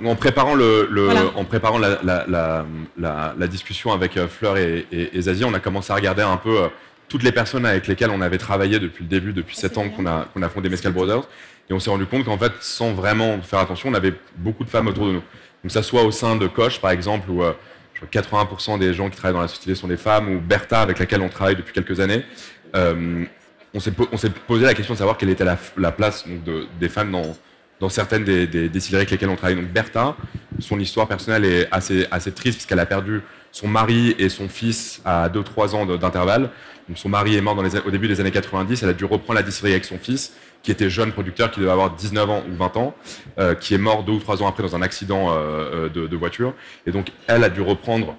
En 0.05 0.17
préparant, 0.17 0.55
le, 0.57 0.89
le- 0.91 1.05
Voilà. 1.05 1.23
en 1.37 1.45
préparant 1.45 1.79
la, 1.79 1.99
la- 2.03 2.25
la- 2.27 2.67
la- 2.99 3.35
la 3.39 3.47
discussion 3.47 3.93
avec 3.93 4.17
euh, 4.17 4.27
Fleur 4.27 4.57
et, 4.59 4.87
et- 4.91 5.17
et 5.17 5.23
Zazie, 5.23 5.45
on 5.45 5.55
a 5.55 5.61
commencé 5.61 5.93
à 5.93 5.95
regarder 5.95 6.23
un 6.23 6.37
peu 6.37 6.63
euh, 6.65 6.69
toutes 7.09 7.23
les 7.23 7.31
personnes 7.33 7.65
avec 7.65 7.87
lesquelles 7.87 8.11
on 8.11 8.21
avait 8.21 8.39
travaillé 8.39 8.81
depuis 8.81 9.05
le 9.05 9.09
début, 9.09 9.33
depuis 9.33 9.55
Ah, 9.57 9.61
sept 9.61 9.79
ans 9.79 9.89
qu'on 9.89 10.05
a, 10.07 10.27
qu'on 10.35 10.43
a 10.43 10.49
fondé 10.49 10.69
Mescal 10.69 10.93
Brothers. 10.93 11.23
Et 11.71 11.73
on 11.73 11.79
s'est 11.79 11.91
rendu 11.91 12.07
compte 12.07 12.25
qu'en 12.25 12.37
fait, 12.37 12.53
sans 12.61 12.93
vraiment 12.93 13.41
faire 13.41 13.61
attention, 13.61 13.89
on 13.89 13.95
avait 13.95 14.15
beaucoup 14.37 14.65
de 14.65 14.69
femmes 14.69 14.89
autour 14.89 15.07
de 15.07 15.13
nous. 15.13 15.23
Donc 15.65 15.73
ça 15.73 15.83
soit 15.83 16.03
au 16.03 16.11
sein 16.11 16.37
de 16.37 16.47
Coche, 16.47 16.79
par 16.79 16.91
exemple, 16.91 17.31
où 17.31 17.43
euh, 17.43 17.55
je 17.95 18.01
crois 18.01 18.09
que 18.23 18.55
80% 18.55 18.79
des 18.79 18.93
gens 18.93 19.09
qui 19.09 19.17
travaillent 19.17 19.35
dans 19.35 19.41
la 19.41 19.49
société 19.49 19.75
sont 19.75 19.89
des 19.89 19.97
femmes, 19.97 20.29
ou 20.29 20.39
Bertha, 20.39 20.83
avec 20.83 20.99
laquelle 20.99 21.23
on 21.23 21.31
travaille 21.31 21.57
depuis 21.57 21.73
quelques 21.73 22.01
années. 22.01 22.23
Euh, 22.77 23.25
on 23.73 23.81
s'est 23.81 24.31
posé 24.47 24.65
la 24.65 24.75
question 24.75 24.93
de 24.95 24.99
savoir 24.99 25.17
quelle 25.17 25.31
était 25.31 25.45
la, 25.45 25.59
la 25.79 25.91
place 25.91 26.27
des 26.79 26.89
femmes 26.89 27.11
dans, 27.81 27.89
certaines 27.89 28.25
des, 28.25 28.47
des 28.47 28.95
avec 28.95 29.11
lesquelles 29.11 29.31
on 29.31 29.37
travaille. 29.37 29.57
Donc 29.57 29.67
Bertha, 29.67 30.17
son 30.61 30.79
histoire 30.79 31.09
personnelle 31.09 31.45
est 31.45 31.69
assez, 31.73 32.07
triste 32.33 32.59
puisqu'elle 32.59 32.79
a 32.79 32.87
perdu 32.87 33.23
son 33.51 33.67
mari 33.67 34.15
et 34.19 34.29
son 34.29 34.49
fils 34.49 35.01
à 35.05 35.29
2-3 35.29 35.75
ans 35.75 35.87
d'intervalle. 35.87 36.51
Son 36.95 37.09
mari 37.09 37.35
est 37.35 37.41
mort 37.41 37.59
au 37.59 37.91
début 37.91 38.07
des 38.07 38.21
années 38.21 38.31
90. 38.31 38.83
Elle 38.83 38.91
a 38.91 38.93
dû 38.93 39.07
reprendre 39.07 39.35
la 39.35 39.43
distillerie 39.43 39.73
avec 39.73 39.85
son 39.85 39.99
fils, 39.99 40.35
qui 40.65 40.73
était 40.73 40.91
jeune 40.91 41.13
producteur, 41.13 41.51
qui 41.51 41.61
devait 41.61 41.71
avoir 41.71 41.91
19 41.95 42.31
ans 42.31 42.43
ou 42.51 42.57
20 42.57 42.77
ans, 42.79 42.95
euh, 43.39 43.55
qui 43.55 43.75
est 43.75 43.79
mort 43.79 44.03
deux 44.03 44.15
ou 44.15 44.19
trois 44.19 44.43
ans 44.43 44.49
après 44.49 44.63
dans 44.63 44.75
un 44.75 44.83
accident 44.83 45.31
euh, 45.31 45.89
euh, 45.95 46.09
de, 46.09 46.17
voiture. 46.17 46.55
Et 46.87 46.91
donc 46.91 47.13
elle 47.29 47.45
a 47.45 47.51
dû 47.51 47.61
reprendre 47.61 48.17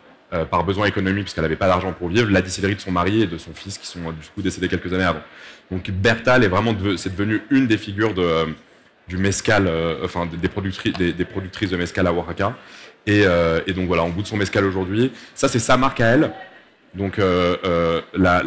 par 0.52 0.66
besoin 0.66 0.86
économique, 0.86 1.24
puisqu'elle 1.24 1.44
n'avait 1.44 1.56
pas 1.56 1.68
d'argent 1.68 1.94
pour 1.94 2.10
vivre, 2.10 2.30
la 2.30 2.42
distillerie 2.42 2.76
de 2.76 2.82
son 2.82 2.92
mari 2.92 3.22
et 3.22 3.28
de 3.28 3.38
son 3.38 3.54
fils, 3.54 3.78
qui 3.78 3.88
sont 3.88 4.02
du 4.02 4.28
coup 4.34 4.42
décédés 4.42 4.68
quelques 4.68 4.92
années 4.92 5.06
avant. 5.06 5.22
Donc 5.72 5.90
Bertha, 5.90 6.36
elle 6.36 6.44
est 6.44 6.50
vraiment 6.50 6.76
c'est 6.98 7.16
devenu 7.16 7.42
une 7.52 7.68
des 7.68 7.78
figures 7.78 8.14
du 9.08 9.18
mescal, 9.18 9.66
euh, 9.68 10.04
enfin 10.04 10.26
des, 10.26 10.36
des 10.36 10.50
productrices, 11.26 11.70
de 11.70 11.78
mescal 11.78 12.06
à 12.06 12.12
Oaxaca. 12.12 12.54
Et, 13.08 13.24
donc 13.74 13.88
voilà, 13.88 14.04
on 14.04 14.10
goûte 14.10 14.28
son 14.28 14.36
mescal 14.36 14.66
aujourd'hui. 14.66 15.14
Ça, 15.36 15.48
c'est 15.48 15.60
sa 15.60 15.78
marque 15.78 16.02
à 16.02 16.08
elle. 16.08 16.32
Donc 16.96 17.18
la 18.14 18.44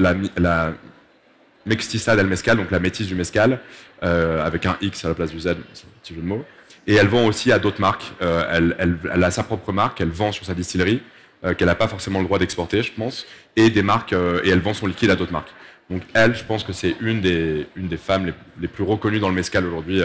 Mextisa 1.69 2.17
del 2.17 2.27
Mescal, 2.27 2.57
donc 2.57 2.71
la 2.71 2.81
métisse 2.81 3.07
du 3.07 3.15
mescal, 3.15 3.61
euh, 4.03 4.45
avec 4.45 4.67
un 4.67 4.77
X 4.81 5.05
à 5.05 5.09
la 5.09 5.15
place 5.15 5.31
du 5.31 5.41
Z, 5.41 5.57
c'est 5.75 5.87
un 5.87 5.95
petit 6.03 6.15
jeu 6.15 6.21
de 6.21 6.27
mots. 6.27 6.45
Et 6.87 6.95
elle 6.95 7.09
vend 7.09 7.27
aussi 7.27 7.53
à 7.53 7.59
d'autres 7.59 7.81
marques. 7.81 8.07
Euh, 8.23 8.55
elle, 8.55 8.77
elle, 8.79 8.97
elle 9.13 9.25
a 9.25 9.31
sa 9.31 9.43
propre 9.43 9.71
marque, 9.73 10.01
elle 10.01 10.09
vend 10.23 10.33
sur 10.33 10.45
sa 10.47 10.55
distillerie, 10.55 11.01
euh, 11.45 11.55
qu'elle 11.55 11.69
n'a 11.69 11.75
pas 11.75 11.89
forcément 11.89 12.21
le 12.21 12.25
droit 12.25 12.39
d'exporter, 12.39 12.83
je 12.83 12.93
pense, 12.93 13.27
et 13.55 13.69
des 13.71 13.83
marques, 13.83 14.15
et 14.45 14.49
elle 14.49 14.61
vend 14.61 14.75
son 14.75 14.87
liquide 14.87 15.11
à 15.11 15.17
d'autres 15.17 15.33
marques. 15.33 15.53
Donc 15.91 16.03
elle, 16.15 16.35
je 16.35 16.45
pense 16.45 16.65
que 16.65 16.73
c'est 16.73 16.97
une 17.01 17.21
des, 17.21 17.67
une 17.77 17.89
des 17.89 17.97
femmes 17.97 18.27
les, 18.27 18.35
les 18.61 18.69
plus 18.69 18.85
reconnues 18.85 19.21
dans 19.21 19.29
le 19.29 19.35
mescal 19.35 19.67
aujourd'hui, 19.67 20.01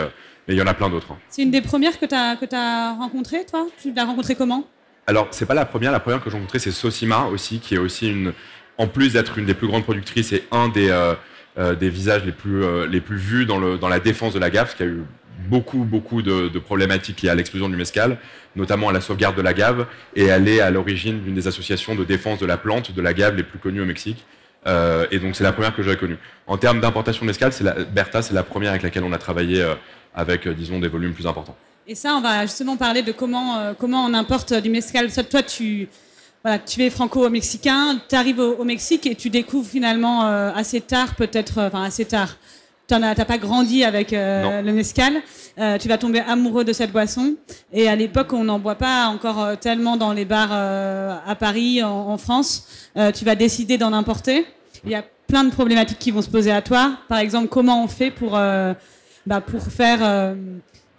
mais 0.48 0.56
il 0.56 0.58
y 0.58 0.62
en 0.62 0.68
a 0.68 0.74
plein 0.74 0.90
d'autres. 0.90 1.12
hein. 1.12 1.18
C'est 1.30 1.44
une 1.44 1.52
des 1.52 1.62
premières 1.62 1.98
que 2.00 2.06
tu 2.06 2.16
as, 2.16 2.36
que 2.36 2.46
as 2.54 2.94
rencontrées, 2.94 3.46
toi? 3.50 3.66
Tu 3.82 3.94
l'as 3.94 4.06
rencontrée 4.06 4.36
comment? 4.36 4.68
Alors, 5.08 5.28
c'est 5.32 5.46
pas 5.46 5.54
la 5.54 5.66
première. 5.66 5.92
La 5.92 6.00
première 6.00 6.22
que 6.24 6.30
j'ai 6.30 6.38
rencontrée, 6.38 6.60
c'est 6.60 6.72
Sosima 6.72 7.26
aussi, 7.26 7.60
qui 7.60 7.76
est 7.76 7.78
aussi 7.78 8.10
une, 8.10 8.34
en 8.78 8.88
plus 8.88 9.14
d'être 9.14 9.38
une 9.38 9.46
des 9.46 9.54
plus 9.54 9.68
grandes 9.68 9.84
productrices 9.84 10.32
et 10.34 10.46
un 10.52 10.70
des, 10.70 10.90
euh, 10.90 11.14
euh, 11.60 11.76
des 11.76 11.90
visages 11.90 12.26
les 12.26 12.32
plus, 12.32 12.64
euh, 12.64 12.88
les 12.88 13.00
plus 13.00 13.18
vus 13.18 13.46
dans, 13.46 13.60
le, 13.60 13.78
dans 13.78 13.88
la 13.88 14.00
défense 14.00 14.34
de 14.34 14.40
la 14.40 14.50
gaffe, 14.50 14.70
parce 14.70 14.76
qu'il 14.76 14.86
y 14.88 14.90
a 14.90 14.92
eu 14.92 15.04
beaucoup, 15.48 15.84
beaucoup 15.84 16.24
de, 16.24 16.48
problématiques 16.58 17.22
liées 17.22 17.30
à 17.30 17.36
l'explosion 17.36 17.70
du 17.70 17.76
mescal, 17.76 18.18
notamment 18.56 18.90
à 18.90 18.92
la 18.92 19.02
sauvegarde 19.02 19.36
de 19.36 19.42
la 19.42 19.54
gave, 19.54 19.86
et 20.16 20.26
elle 20.26 20.48
est 20.48 20.62
à 20.62 20.72
l'origine 20.72 21.22
d'une 21.22 21.36
des 21.36 21.48
associations 21.48 21.94
de 21.94 22.04
défense 22.04 22.40
de 22.40 22.48
la 22.48 22.58
plante, 22.58 22.92
de 22.92 23.02
la 23.02 23.14
gave 23.14 23.36
les 23.36 23.44
plus 23.44 23.60
connues 23.60 23.82
au 23.82 23.86
Mexique. 23.86 24.26
Euh, 24.66 25.06
et 25.12 25.20
donc, 25.20 25.36
c'est 25.36 25.44
la 25.44 25.52
première 25.52 25.76
que 25.76 25.84
j'avais 25.84 25.98
connue. 25.98 26.18
En 26.48 26.58
termes 26.58 26.80
d'importation 26.80 27.22
de 27.22 27.28
mescal, 27.28 27.54
c'est 27.54 27.64
la, 27.64 27.74
Bertha, 27.84 28.24
c'est 28.24 28.34
la 28.34 28.44
première 28.44 28.72
avec 28.72 28.82
laquelle 28.82 29.04
on 29.04 29.14
a 29.14 29.20
travaillé 29.20 29.64
avec, 30.16 30.48
disons, 30.48 30.80
des 30.80 30.88
volumes 30.88 31.14
plus 31.14 31.28
importants. 31.28 31.56
Et 31.86 31.94
ça, 31.94 32.16
on 32.16 32.22
va 32.22 32.44
justement 32.48 32.78
parler 32.78 33.04
de 33.04 33.12
comment, 33.12 33.76
comment 33.78 34.06
on 34.06 34.14
importe 34.16 34.54
du 34.54 34.70
mescal. 34.70 35.12
Toi, 35.30 35.44
tu, 35.44 35.90
voilà, 36.44 36.60
tu 36.60 36.82
es 36.84 36.90
franco-mexicain, 36.90 38.00
tu 38.10 38.16
arrives 38.16 38.40
au, 38.40 38.56
au 38.56 38.64
Mexique 38.64 39.06
et 39.08 39.16
tu 39.16 39.30
découvres 39.30 39.68
finalement 39.68 40.26
euh, 40.26 40.52
assez 40.54 40.82
tard, 40.82 41.16
peut-être, 41.16 41.58
euh, 41.60 41.68
enfin 41.68 41.84
assez 41.84 42.06
tard. 42.06 42.36
Tu 42.86 42.96
n'as 43.00 43.16
pas 43.16 43.38
grandi 43.38 43.86
avec 43.86 44.12
euh, 44.12 44.62
le 44.62 44.74
mescal. 44.74 45.14
Euh, 45.58 45.78
tu 45.78 45.88
vas 45.88 45.98
tomber 45.98 46.20
amoureux 46.20 46.66
de 46.66 46.74
cette 46.74 46.92
boisson. 46.92 47.36
Et 47.72 47.88
à 47.88 47.96
l'époque, 47.96 48.34
on 48.34 48.44
n'en 48.44 48.60
boit 48.60 48.76
pas 48.76 49.08
encore 49.08 49.42
euh, 49.42 49.56
tellement 49.56 49.96
dans 49.96 50.12
les 50.12 50.26
bars 50.26 50.50
euh, 50.52 51.16
à 51.26 51.36
Paris, 51.36 51.82
en, 51.82 52.10
en 52.10 52.18
France. 52.18 52.68
Euh, 52.98 53.12
tu 53.14 53.24
vas 53.24 53.36
décider 53.36 53.78
d'en 53.78 53.94
importer. 53.94 54.46
Il 54.84 54.92
y 54.92 54.96
a 54.96 55.04
plein 55.28 55.46
de 55.46 55.50
problématiques 55.52 55.98
qui 55.98 56.12
vont 56.12 56.22
se 56.22 56.30
poser 56.30 56.52
à 56.52 56.62
toi. 56.62 56.98
Par 57.08 57.20
exemple, 57.20 57.48
comment 57.48 57.82
on 57.82 57.88
fait 57.88 58.12
pour, 58.12 58.36
euh, 58.36 58.74
bah, 59.26 59.40
pour 59.40 59.64
faire 59.64 60.00
euh, 60.02 60.36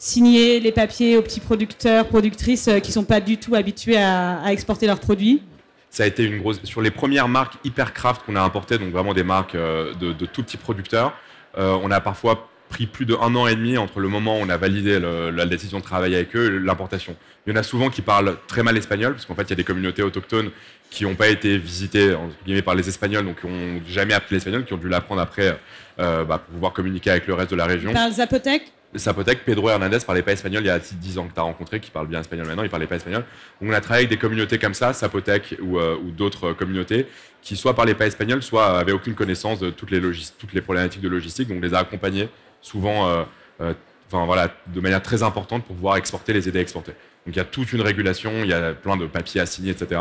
signer 0.09 0.61
les 0.61 0.71
papiers 0.73 1.17
aux 1.17 1.23
petits 1.23 1.41
producteurs, 1.41 2.07
productrices 2.09 2.69
euh, 2.69 2.79
qui 2.79 2.93
sont 2.93 3.05
pas 3.05 3.21
du 3.21 3.39
tout 3.39 3.55
habitués 3.55 3.97
à, 3.97 4.39
à 4.43 4.53
exporter 4.53 4.87
leurs 4.87 5.01
produits. 5.01 5.41
ça 5.89 6.03
a 6.05 6.07
été 6.07 6.25
une 6.25 6.39
grosse. 6.41 6.61
Sur 6.65 6.83
les 6.83 6.91
premières 6.91 7.29
marques 7.29 7.55
hyper 7.65 7.95
craft 7.95 8.23
qu'on 8.27 8.37
a 8.37 8.43
importées, 8.43 8.77
donc 8.79 8.91
vraiment 8.91 9.15
des 9.15 9.23
marques 9.23 9.55
euh, 9.55 9.95
de, 9.95 10.13
de 10.13 10.27
tout 10.27 10.43
petits 10.43 10.59
producteurs, 10.59 11.15
euh, 11.57 11.79
on 11.83 11.91
a 11.91 12.01
parfois 12.01 12.49
pris 12.69 12.87
plus 12.87 13.07
de 13.07 13.15
un 13.15 13.35
an 13.37 13.47
et 13.47 13.55
demi 13.55 13.79
entre 13.79 14.01
le 14.01 14.09
moment 14.09 14.39
où 14.39 14.43
on 14.43 14.49
a 14.49 14.57
validé 14.57 14.99
le- 14.99 15.31
la 15.31 15.47
décision 15.47 15.79
de 15.79 15.85
travailler 15.85 16.17
avec 16.17 16.35
eux 16.37 16.47
et 16.57 16.65
l'importation. 16.67 17.15
Il 17.47 17.53
y 17.53 17.57
en 17.57 17.61
a 17.61 17.63
souvent 17.63 17.89
qui 17.89 18.03
parlent 18.03 18.37
très 18.47 18.63
mal 18.63 18.77
espagnol, 18.77 19.13
parce 19.15 19.25
qu'en 19.27 19.35
fait, 19.35 19.43
il 19.45 19.51
y 19.51 19.53
a 19.53 19.57
des 19.57 19.65
communautés 19.65 20.03
autochtones 20.03 20.51
qui 20.91 21.05
n'ont 21.05 21.15
pas 21.15 21.29
été 21.29 21.57
visitées 21.57 22.15
entre 22.15 22.35
guillemets, 22.45 22.63
par 22.63 22.75
les 22.75 22.89
Espagnols, 22.89 23.25
donc 23.25 23.41
qui 23.41 23.47
n'ont 23.47 23.81
jamais 23.89 24.13
appris 24.15 24.35
l'espagnol, 24.35 24.65
qui 24.65 24.73
ont 24.75 24.79
dû 24.79 24.89
l'apprendre 24.89 25.21
après 25.23 25.57
euh, 25.99 26.25
bah, 26.25 26.39
pour 26.39 26.55
pouvoir 26.55 26.73
communiquer 26.73 27.11
avec 27.11 27.27
le 27.27 27.35
reste 27.35 27.51
de 27.53 27.57
la 27.57 27.67
région. 27.67 27.93
Par 27.93 28.11
Zapotec, 28.11 28.63
Sapotec, 28.97 29.45
Pedro 29.45 29.71
Hernandez 29.71 29.99
parlait 30.07 30.23
pas 30.23 30.33
espagnol 30.33 30.63
il 30.63 30.67
y 30.67 30.71
a 30.71 30.79
10 30.79 31.19
ans 31.19 31.27
que 31.27 31.35
tu 31.35 31.41
as 31.41 31.43
rencontré, 31.43 31.81
qui 31.81 31.91
parle 31.91 32.07
bien 32.07 32.21
espagnol 32.21 32.47
maintenant, 32.47 32.63
il 32.63 32.71
parlait 32.71 32.87
pas 32.87 32.97
espagnol. 32.97 33.25
On 33.61 33.73
a 33.73 33.81
travaillé 33.81 34.07
avec 34.07 34.11
des 34.11 34.19
communautés 34.21 34.59
comme 34.59 34.75
ça, 34.75 34.93
Sapotec 34.93 35.57
ou, 35.63 35.79
euh, 35.79 35.97
ou 35.97 36.11
d'autres 36.11 36.51
euh, 36.51 36.55
communautés, 36.55 37.07
qui 37.43 37.57
soit 37.57 37.75
parlaient 37.75 37.95
pas 37.95 38.07
espagnol, 38.07 38.43
soit 38.43 38.79
avaient 38.79 38.93
aucune 38.93 39.15
connaissance 39.15 39.59
de 39.61 39.71
toutes 39.71 39.91
les, 39.91 40.01
toutes 40.39 40.53
les 40.53 40.61
problématiques 40.61 41.03
de 41.03 41.09
logistique. 41.09 41.49
Donc 41.49 41.59
on 41.59 41.61
les 41.61 41.75
a 41.75 41.79
accompagnés 41.81 42.29
souvent 42.61 43.09
euh, 43.09 43.25
euh, 43.61 43.75
enfin, 44.07 44.25
voilà, 44.27 44.49
de 44.69 44.81
manière 44.81 45.03
très 45.03 45.23
importante 45.23 45.65
pour 45.65 45.75
pouvoir 45.77 45.97
exporter, 45.97 46.33
les 46.33 46.49
aider 46.49 46.59
à 46.59 46.63
exporter. 46.63 46.93
Donc 47.27 47.35
il 47.35 47.39
y 47.39 47.41
a 47.41 47.45
toute 47.45 47.73
une 47.73 47.81
régulation, 47.81 48.31
il 48.43 48.51
y 48.51 48.53
a 48.53 48.75
plein 48.75 48.97
de 48.99 49.07
papiers 49.07 49.41
à 49.41 49.47
signer, 49.47 49.71
etc. 49.71 49.99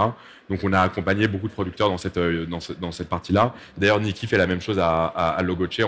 Donc 0.50 0.60
on 0.64 0.74
a 0.74 0.82
accompagné 0.82 1.30
beaucoup 1.30 1.48
de 1.48 1.54
producteurs 1.54 1.88
dans 1.88 1.98
cette, 1.98 2.18
euh, 2.18 2.46
dans 2.46 2.60
ce- 2.60 2.74
dans 2.74 2.92
cette 2.92 3.08
partie-là. 3.08 3.54
D'ailleurs, 3.78 4.02
Niki 4.02 4.28
fait 4.28 4.38
la 4.38 4.46
même 4.46 4.60
chose 4.60 4.78
à, 4.78 5.06
à, 5.06 5.42
Logoche, 5.42 5.80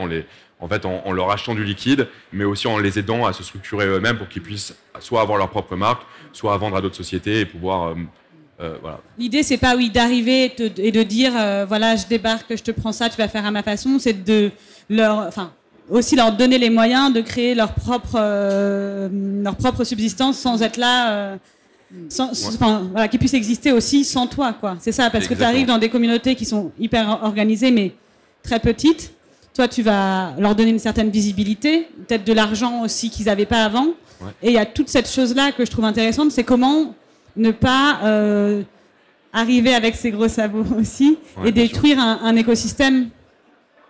en, 0.59 0.67
fait, 0.67 0.85
en, 0.85 1.01
en 1.05 1.11
leur 1.11 1.31
achetant 1.31 1.53
du 1.53 1.63
liquide, 1.63 2.07
mais 2.31 2.43
aussi 2.43 2.67
en 2.67 2.77
les 2.77 2.97
aidant 2.97 3.25
à 3.25 3.33
se 3.33 3.43
structurer 3.43 3.85
eux-mêmes 3.87 4.17
pour 4.17 4.29
qu'ils 4.29 4.41
puissent 4.41 4.75
soit 4.99 5.21
avoir 5.21 5.37
leur 5.37 5.49
propre 5.49 5.75
marque, 5.75 6.03
soit 6.31 6.53
à 6.53 6.57
vendre 6.57 6.77
à 6.77 6.81
d'autres 6.81 6.95
sociétés 6.95 7.41
et 7.41 7.45
pouvoir... 7.45 7.89
euh, 7.89 7.95
euh, 8.61 8.77
voilà. 8.81 9.01
l'idée 9.17 9.43
c'est 9.43 9.57
pas 9.57 9.75
oui 9.75 9.89
d'arriver 9.89 10.49
et, 10.77 10.91
de 10.91 11.03
dire 11.03 11.33
euh, 11.35 11.65
voilà 11.67 11.97
je 11.97 12.07
débarque, 12.07 12.55
je 12.55 12.63
te 12.63 12.71
prends 12.71 12.93
ça, 12.93 13.09
tu 13.09 13.17
vas 13.17 13.27
faire 13.27 13.45
à 13.45 13.51
ma 13.51 13.63
façon. 13.63 13.99
C'est 13.99 14.23
de 14.23 14.49
leur, 14.89 15.17
enfin 15.27 15.51
aussi 15.89 16.15
leur 16.15 16.31
donner 16.31 16.57
les 16.57 16.69
moyens 16.69 17.11
de 17.11 17.19
créer 17.19 17.53
leur 17.53 17.73
propre 17.73 18.17
leur 18.17 19.55
propre 19.57 19.83
subsistance 19.83 20.39
sans 20.39 20.61
être 20.61 20.77
là. 20.77 21.37
sans, 22.07 22.31
enfin, 22.31 22.87
voilà, 22.91 23.09
qu'ils 23.09 23.19
puissent 23.19 23.33
exister 23.33 23.73
aussi 23.73 24.05
sans 24.05 24.25
toi, 24.25 24.53
quoi. 24.53 24.77
C'est 24.79 24.93
ça, 24.93 25.09
parce 25.09 25.27
que 25.27 25.33
tu 25.33 25.43
arrives 25.43 25.67
dans 25.67 25.77
des 25.77 25.89
communautés 25.89 26.35
qui 26.35 26.45
sont 26.45 26.71
hyper 26.79 27.19
organisées, 27.23 27.71
mais 27.71 27.93
très 28.41 28.59
petites. 28.59 29.14
Toi, 29.55 29.69
tu 29.69 29.81
vas 29.83 30.33
leur 30.37 30.53
donner 30.53 30.71
une 30.71 30.79
certaine 30.79 31.09
visibilité, 31.09 31.87
peut-être 32.07 32.25
de 32.25 32.33
l'argent 32.33 32.83
aussi 32.83 33.09
qu'ils 33.09 33.27
n'avaient 33.27 33.45
pas 33.45 33.63
avant. 33.63 33.87
Ouais. 34.19 34.31
Et 34.43 34.47
il 34.49 34.53
y 34.53 34.57
a 34.57 34.65
toute 34.65 34.89
cette 34.89 35.09
chose-là 35.09 35.53
que 35.53 35.65
je 35.65 35.71
trouve 35.71 35.85
intéressante, 35.85 36.31
c'est 36.31 36.43
comment 36.43 36.93
ne 37.37 37.51
pas 37.51 37.99
euh, 38.03 38.63
arriver 39.31 39.73
avec 39.73 39.95
ses 39.95 40.11
gros 40.11 40.27
sabots 40.27 40.65
aussi 40.79 41.17
Ouais, 41.37 41.49
et 41.49 41.51
détruire 41.53 41.99
un, 41.99 42.19
un 42.23 42.35
écosystème. 42.35 43.09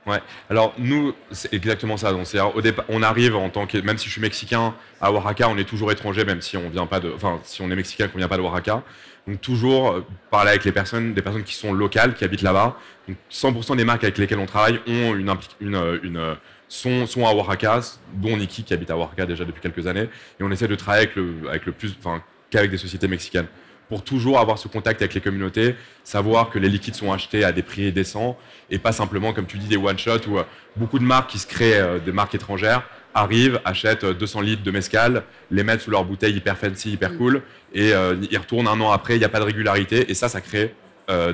Ouais. 0.05 0.19
Alors 0.51 0.75
nous, 0.77 1.13
c'est 1.31 1.51
exactement 1.51 1.97
ça. 1.97 2.11
Donc, 2.11 2.27
c'est-à-dire, 2.27 2.55
au 2.55 2.61
départ, 2.61 2.85
on 2.89 3.01
arrive 3.01 3.35
en 3.35 3.49
tant 3.49 3.65
que, 3.65 3.79
même 3.79 3.97
si 3.97 4.05
je 4.05 4.11
suis 4.11 4.21
mexicain 4.21 4.75
à 5.01 5.11
Oaxaca, 5.11 5.49
on 5.49 5.57
est 5.57 5.67
toujours 5.67 5.91
étranger, 5.91 6.25
même 6.25 6.41
si 6.41 6.57
on 6.57 6.69
vient 6.69 6.85
pas 6.85 6.99
de, 6.99 7.11
enfin, 7.15 7.39
si 7.43 7.63
on 7.63 7.71
est 7.71 7.75
mexicain 7.75 8.07
qu'on 8.07 8.19
vient 8.19 8.27
pas 8.27 8.37
de 8.37 8.43
Oaxaca. 8.43 8.83
Donc 9.27 9.41
toujours 9.41 9.91
euh, 9.91 10.05
parler 10.29 10.51
avec 10.51 10.65
les 10.65 10.71
personnes, 10.71 11.13
des 11.13 11.21
personnes 11.21 11.43
qui 11.43 11.55
sont 11.55 11.73
locales, 11.73 12.13
qui 12.13 12.23
habitent 12.23 12.43
là-bas. 12.43 12.77
Donc 13.07 13.17
100% 13.31 13.75
des 13.75 13.85
marques 13.85 14.03
avec 14.03 14.17
lesquelles 14.17 14.39
on 14.39 14.45
travaille 14.45 14.79
ont 14.87 15.15
une, 15.15 15.33
une, 15.61 15.75
euh, 15.75 15.99
une 16.03 16.17
euh, 16.17 16.35
sont, 16.67 17.07
sont 17.07 17.25
à 17.25 17.33
Oaxaca, 17.33 17.79
dont 18.13 18.37
Niki 18.37 18.63
qui 18.63 18.73
habite 18.73 18.91
à 18.91 18.97
Oaxaca 18.97 19.25
déjà 19.25 19.43
depuis 19.45 19.61
quelques 19.61 19.87
années. 19.87 20.07
Et 20.39 20.43
on 20.43 20.51
essaie 20.51 20.67
de 20.67 20.75
travailler 20.75 21.05
avec 21.05 21.15
le, 21.15 21.49
avec 21.49 21.65
le 21.65 21.71
plus, 21.71 21.95
enfin, 21.97 22.21
qu'avec 22.51 22.69
des 22.69 22.77
sociétés 22.77 23.07
mexicaines 23.07 23.47
pour 23.87 24.03
toujours 24.03 24.39
avoir 24.39 24.57
ce 24.57 24.67
contact 24.67 25.03
avec 25.03 25.13
les 25.13 25.21
communautés, 25.21 25.75
savoir 26.03 26.49
que 26.49 26.57
les 26.57 26.69
liquides 26.69 26.95
sont 26.95 27.13
achetés 27.13 27.43
à 27.43 27.51
des 27.51 27.61
prix 27.61 27.91
décents 27.91 28.35
et 28.71 28.79
pas 28.79 28.91
simplement, 28.91 29.31
comme 29.31 29.45
tu 29.45 29.59
dis, 29.59 29.67
des 29.67 29.77
one-shot 29.77 30.27
ou 30.27 30.39
beaucoup 30.75 30.97
de 30.97 31.03
marques 31.03 31.29
qui 31.29 31.37
se 31.37 31.45
créent, 31.45 31.99
des 32.03 32.11
marques 32.11 32.33
étrangères, 32.33 32.81
arrivent, 33.15 33.59
achètent 33.65 34.05
200 34.05 34.41
litres 34.41 34.63
de 34.63 34.71
mescal, 34.71 35.23
les 35.49 35.63
mettent 35.63 35.81
sous 35.81 35.91
leur 35.91 36.05
bouteille 36.05 36.35
hyper 36.35 36.57
fancy, 36.57 36.91
hyper 36.91 37.13
mm. 37.13 37.17
cool, 37.17 37.41
et 37.73 37.91
ils 38.31 38.37
retournent 38.37 38.67
un 38.67 38.79
an 38.79 38.91
après, 38.91 39.15
il 39.15 39.19
n'y 39.19 39.25
a 39.25 39.29
pas 39.29 39.39
de 39.39 39.45
régularité, 39.45 40.11
et 40.11 40.13
ça, 40.13 40.29
ça 40.29 40.41
crée 40.41 40.73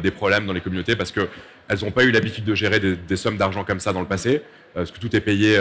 des 0.02 0.12
problèmes 0.12 0.46
dans 0.46 0.54
les 0.54 0.62
communautés 0.62 0.96
parce 0.96 1.12
que 1.12 1.28
elles 1.72 1.80
n'ont 1.86 1.92
pas 1.92 2.04
eu 2.04 2.12
l'habitude 2.12 2.44
de 2.44 2.54
gérer 2.54 2.80
des, 2.80 3.16
sommes 3.16 3.38
d'argent 3.38 3.64
comme 3.64 3.80
ça 3.80 3.94
dans 3.94 4.02
le 4.02 4.06
passé, 4.06 4.42
parce 4.74 4.92
que 4.92 5.00
tout 5.00 5.16
est 5.16 5.22
payé 5.22 5.58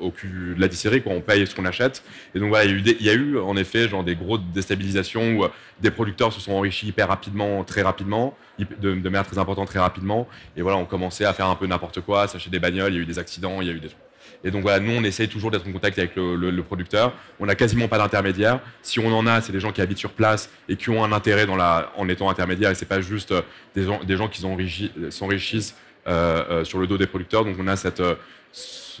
au 0.00 0.10
cul 0.10 0.54
de 0.56 0.60
la 0.60 0.66
distillerie, 0.66 1.02
quand 1.02 1.10
on 1.10 1.20
paye 1.20 1.46
ce 1.46 1.54
qu'on 1.54 1.64
achète. 1.64 2.02
Et 2.34 2.40
donc 2.40 2.48
voilà, 2.48 2.64
il 2.64 3.02
y, 3.02 3.10
a 3.10 3.12
eu 3.12 3.38
en 3.38 3.56
effet 3.56 3.88
genre, 3.88 4.02
des 4.02 4.16
grosses 4.16 4.40
déstabilisations 4.52 5.38
où 5.38 5.44
des 5.80 5.92
producteurs 5.92 6.32
se 6.32 6.40
sont 6.40 6.52
enrichis 6.52 6.88
hyper 6.88 7.06
rapidement, 7.06 7.62
très 7.62 7.82
rapidement, 7.82 8.36
de, 8.58 8.94
de 8.94 9.08
manière 9.08 9.26
très 9.26 9.38
importante, 9.38 9.68
très 9.68 9.78
rapidement. 9.78 10.26
Et 10.56 10.62
voilà, 10.62 10.78
on 10.78 10.84
commençait 10.84 11.24
à 11.24 11.32
faire 11.32 11.46
un 11.46 11.54
peu 11.54 11.66
n'importe 11.66 12.00
quoi, 12.00 12.26
s'acheter 12.26 12.50
des 12.50 12.58
bagnoles, 12.58 12.92
il 12.92 12.96
y 12.96 12.98
a 12.98 13.02
eu 13.02 13.06
des 13.06 13.20
accidents, 13.20 13.60
il 13.60 13.68
y 13.68 13.70
a 13.70 13.74
eu 13.74 13.80
des 13.80 13.88
trucs. 13.88 14.05
Et 14.44 14.50
donc 14.50 14.62
voilà, 14.62 14.80
nous, 14.80 14.92
on 14.92 15.02
essaye 15.04 15.28
toujours 15.28 15.50
d'être 15.50 15.66
en 15.66 15.72
contact 15.72 15.98
avec 15.98 16.16
le, 16.16 16.62
producteur. 16.62 17.12
On 17.40 17.46
n'a 17.46 17.54
quasiment 17.54 17.88
pas 17.88 17.98
d'intermédiaire. 17.98 18.60
Si 18.82 18.98
on 19.00 19.12
en 19.12 19.26
a, 19.26 19.40
c'est 19.40 19.52
des 19.52 19.60
gens 19.60 19.72
qui 19.72 19.80
habitent 19.80 19.98
sur 19.98 20.12
place 20.12 20.50
et 20.68 20.76
qui 20.76 20.90
ont 20.90 21.04
un 21.04 21.12
intérêt 21.12 21.46
en 21.48 22.08
étant 22.08 22.30
intermédiaire. 22.30 22.70
Et 22.70 22.74
c'est 22.74 22.86
pas 22.86 23.00
juste 23.00 23.32
euh, 23.32 23.42
des 23.74 23.84
gens, 23.84 24.02
des 24.04 24.16
gens 24.16 24.28
qui 24.28 24.40
s'enrichissent 24.40 25.74
euh, 26.06 26.44
euh, 26.50 26.64
sur 26.64 26.78
le 26.78 26.86
dos 26.86 26.98
des 26.98 27.06
producteurs. 27.06 27.44
Donc 27.44 27.56
on 27.58 27.66
a 27.66 27.76
cette 27.76 28.02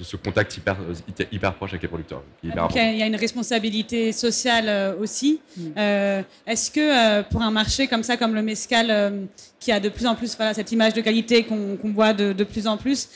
ce, 0.02 0.16
contact 0.16 0.56
hyper, 0.56 0.76
hyper 1.32 1.54
proche 1.54 1.70
avec 1.70 1.82
les 1.82 1.88
producteurs. 1.88 2.22
il 2.42 2.50
y 2.50 3.02
a 3.02 3.06
une 3.06 3.16
responsabilité 3.16 4.12
sociale 4.12 4.66
euh, 4.68 4.94
aussi. 5.00 5.40
Mm. 5.56 5.62
Euh, 5.76 6.22
est-ce 6.46 6.70
que 6.70 6.80
euh, 6.80 7.22
pour 7.22 7.42
un 7.42 7.50
marché 7.50 7.86
comme 7.86 8.02
ça, 8.02 8.16
comme 8.16 8.34
le 8.34 8.42
mescal, 8.42 9.28
qui 9.60 9.72
a 9.72 9.80
de 9.80 9.88
plus 9.88 10.06
en 10.06 10.14
plus 10.14 10.36
voilà, 10.36 10.54
cette 10.54 10.72
image 10.72 10.94
de 10.94 11.00
qualité 11.00 11.44
qu'on 11.44 11.78
voit 11.84 12.12
de, 12.12 12.32
de, 12.32 12.44
plus 12.44 12.66
en 12.66 12.76
plus, 12.76 13.08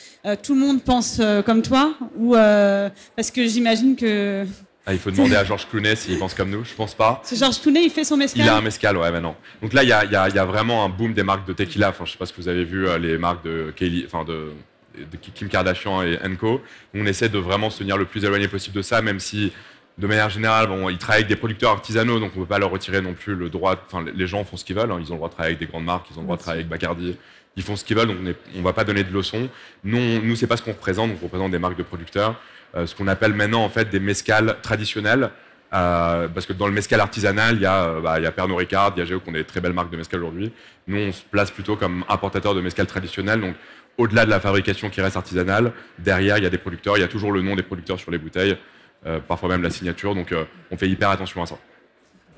tout 0.43 0.53
le 0.53 0.59
monde 0.59 0.81
pense 0.81 1.21
comme 1.45 1.61
toi 1.61 1.93
ou 2.17 2.33
Parce 2.33 3.31
que 3.31 3.47
j'imagine 3.47 3.95
que... 3.95 4.45
Ah, 4.85 4.93
il 4.93 4.99
faut 4.99 5.11
demander 5.11 5.35
à 5.35 5.43
Georges 5.43 5.67
Clooney 5.69 5.95
s'il 5.95 6.17
pense 6.17 6.33
comme 6.33 6.49
nous. 6.49 6.65
Je 6.65 6.73
pense 6.73 6.95
pas. 6.95 7.21
C'est 7.23 7.37
Georges 7.37 7.61
Clooney, 7.61 7.83
il 7.83 7.91
fait 7.91 8.03
son 8.03 8.17
mescal. 8.17 8.43
Il 8.43 8.49
a 8.49 8.57
un 8.57 8.61
mescal, 8.61 8.97
ouais, 8.97 9.11
maintenant. 9.11 9.35
Donc 9.61 9.73
là, 9.73 9.83
il 9.83 9.89
y 9.89 9.93
a, 9.93 10.03
y, 10.05 10.15
a, 10.15 10.27
y 10.27 10.39
a, 10.39 10.45
vraiment 10.45 10.83
un 10.83 10.89
boom 10.89 11.13
des 11.13 11.21
marques 11.21 11.47
de 11.47 11.53
tequila. 11.53 11.89
Enfin, 11.89 12.05
je 12.05 12.13
sais 12.13 12.17
pas 12.17 12.25
si 12.25 12.33
vous 12.35 12.47
avez 12.47 12.63
vu 12.63 12.87
les 12.99 13.19
marques 13.19 13.45
de 13.45 13.71
Kelly, 13.75 14.03
enfin 14.07 14.25
de 14.25 14.49
de 14.97 15.17
Kim 15.17 15.47
Kardashian 15.47 16.03
et 16.03 16.17
Co. 16.39 16.61
On 16.93 17.05
essaie 17.05 17.29
de 17.29 17.37
vraiment 17.37 17.69
se 17.69 17.79
tenir 17.79 17.97
le 17.97 18.05
plus 18.05 18.23
éloigné 18.25 18.47
possible 18.47 18.75
de 18.75 18.81
ça, 18.81 19.01
même 19.01 19.19
si 19.19 19.51
de 19.97 20.07
manière 20.07 20.29
générale, 20.29 20.67
bon, 20.67 20.89
ils 20.89 20.97
travaillent 20.97 21.21
avec 21.21 21.29
des 21.29 21.35
producteurs 21.35 21.71
artisanaux, 21.71 22.19
donc 22.19 22.31
on 22.35 22.39
ne 22.39 22.45
peut 22.45 22.49
pas 22.49 22.59
leur 22.59 22.71
retirer 22.71 23.01
non 23.01 23.13
plus 23.13 23.35
le 23.35 23.49
droit. 23.49 23.75
Enfin, 23.85 24.03
les 24.13 24.27
gens 24.27 24.43
font 24.43 24.57
ce 24.57 24.65
qu'ils 24.65 24.75
veulent. 24.75 24.91
Hein. 24.91 24.99
ils 24.99 25.11
ont 25.11 25.15
le 25.15 25.17
droit 25.17 25.29
de 25.29 25.33
travailler 25.33 25.55
avec 25.55 25.67
des 25.67 25.71
grandes 25.71 25.85
marques, 25.85 26.07
ils 26.11 26.17
ont 26.17 26.21
le 26.21 26.25
droit 26.25 26.37
de 26.37 26.41
travailler 26.41 26.61
avec 26.61 26.69
Bacardi. 26.69 27.17
Ils 27.57 27.63
font 27.63 27.75
ce 27.75 27.83
qu'ils 27.83 27.97
veulent, 27.97 28.07
donc 28.07 28.17
on 28.55 28.57
ne 28.57 28.63
va 28.63 28.73
pas 28.73 28.83
donner 28.83 29.03
de 29.03 29.13
leçons. 29.13 29.49
Nous, 29.83 30.21
nous 30.21 30.35
c'est 30.35 30.47
pas 30.47 30.57
ce 30.57 30.63
qu'on 30.63 30.71
représente. 30.71 31.09
Donc 31.09 31.19
on 31.21 31.25
représente 31.25 31.51
des 31.51 31.59
marques 31.59 31.77
de 31.77 31.83
producteurs, 31.83 32.39
euh, 32.75 32.87
ce 32.87 32.95
qu'on 32.95 33.07
appelle 33.07 33.33
maintenant 33.33 33.63
en 33.63 33.69
fait 33.69 33.89
des 33.89 33.99
mescales 33.99 34.57
traditionnels. 34.61 35.31
Euh, 35.73 36.27
parce 36.27 36.45
que 36.45 36.51
dans 36.51 36.67
le 36.67 36.73
mescal 36.73 36.99
artisanal, 36.99 37.55
il 37.55 37.61
y 37.61 37.65
a, 37.65 37.85
euh, 37.85 38.01
bah, 38.01 38.19
il 38.19 38.23
y 38.23 38.25
a 38.25 38.31
Pernod 38.31 38.57
Ricard, 38.57 38.91
Diageo, 38.91 39.21
qui 39.21 39.29
ont 39.29 39.33
des 39.33 39.45
très 39.45 39.61
belles 39.61 39.71
marques 39.71 39.89
de 39.89 39.95
mescal 39.95 40.19
aujourd'hui. 40.19 40.51
Nous, 40.87 40.97
on 40.97 41.11
se 41.13 41.21
place 41.23 41.49
plutôt 41.49 41.77
comme 41.77 42.03
importateur 42.09 42.53
de 42.53 42.61
mescal 42.61 42.87
traditionnel. 42.87 43.39
Donc, 43.39 43.55
au-delà 44.01 44.25
de 44.25 44.31
la 44.31 44.39
fabrication 44.39 44.89
qui 44.89 44.99
reste 44.99 45.15
artisanale, 45.15 45.73
derrière, 45.99 46.37
il 46.37 46.43
y 46.43 46.47
a 46.47 46.49
des 46.49 46.57
producteurs, 46.57 46.97
il 46.97 47.01
y 47.01 47.03
a 47.03 47.07
toujours 47.07 47.31
le 47.31 47.41
nom 47.41 47.55
des 47.55 47.61
producteurs 47.61 47.99
sur 47.99 48.09
les 48.09 48.17
bouteilles, 48.17 48.57
euh, 49.05 49.19
parfois 49.19 49.49
même 49.49 49.61
la 49.61 49.69
signature, 49.69 50.15
donc 50.15 50.31
euh, 50.31 50.43
on 50.71 50.77
fait 50.77 50.89
hyper 50.89 51.09
attention 51.09 51.43
à 51.43 51.45
ça. 51.45 51.57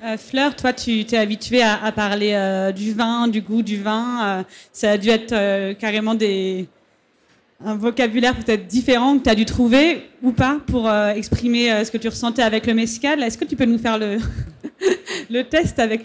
Euh, 0.04 0.18
Fleur, 0.18 0.54
toi, 0.54 0.74
tu 0.74 1.06
t'es 1.06 1.16
habituée 1.16 1.62
à, 1.62 1.90
parler 1.92 2.72
du 2.76 2.92
vin, 2.92 3.28
du 3.28 3.40
goût 3.40 3.62
du 3.62 3.82
vin. 3.82 4.44
ça 4.72 4.92
a 4.92 4.98
dû 4.98 5.08
être 5.08 5.72
carrément 5.78 6.14
des, 6.14 6.68
un 7.64 7.76
vocabulaire 7.76 8.36
peut-être 8.36 8.66
différent 8.66 9.16
que 9.16 9.24
tu 9.24 9.30
as 9.30 9.34
dû 9.34 9.46
trouver 9.46 10.02
ou 10.22 10.32
pas 10.32 10.60
pour 10.66 10.92
exprimer 10.92 11.82
ce 11.86 11.90
que 11.90 11.96
tu 11.96 12.08
ressentais 12.08 12.42
avec 12.42 12.66
le 12.66 12.74
mescal. 12.74 13.22
Est-ce 13.22 13.38
que 13.38 13.46
tu 13.46 13.56
peux 13.56 13.64
nous 13.64 13.78
faire 13.78 13.98
le, 13.98 14.18
le 15.30 15.42
test 15.42 15.78
avec, 15.78 16.04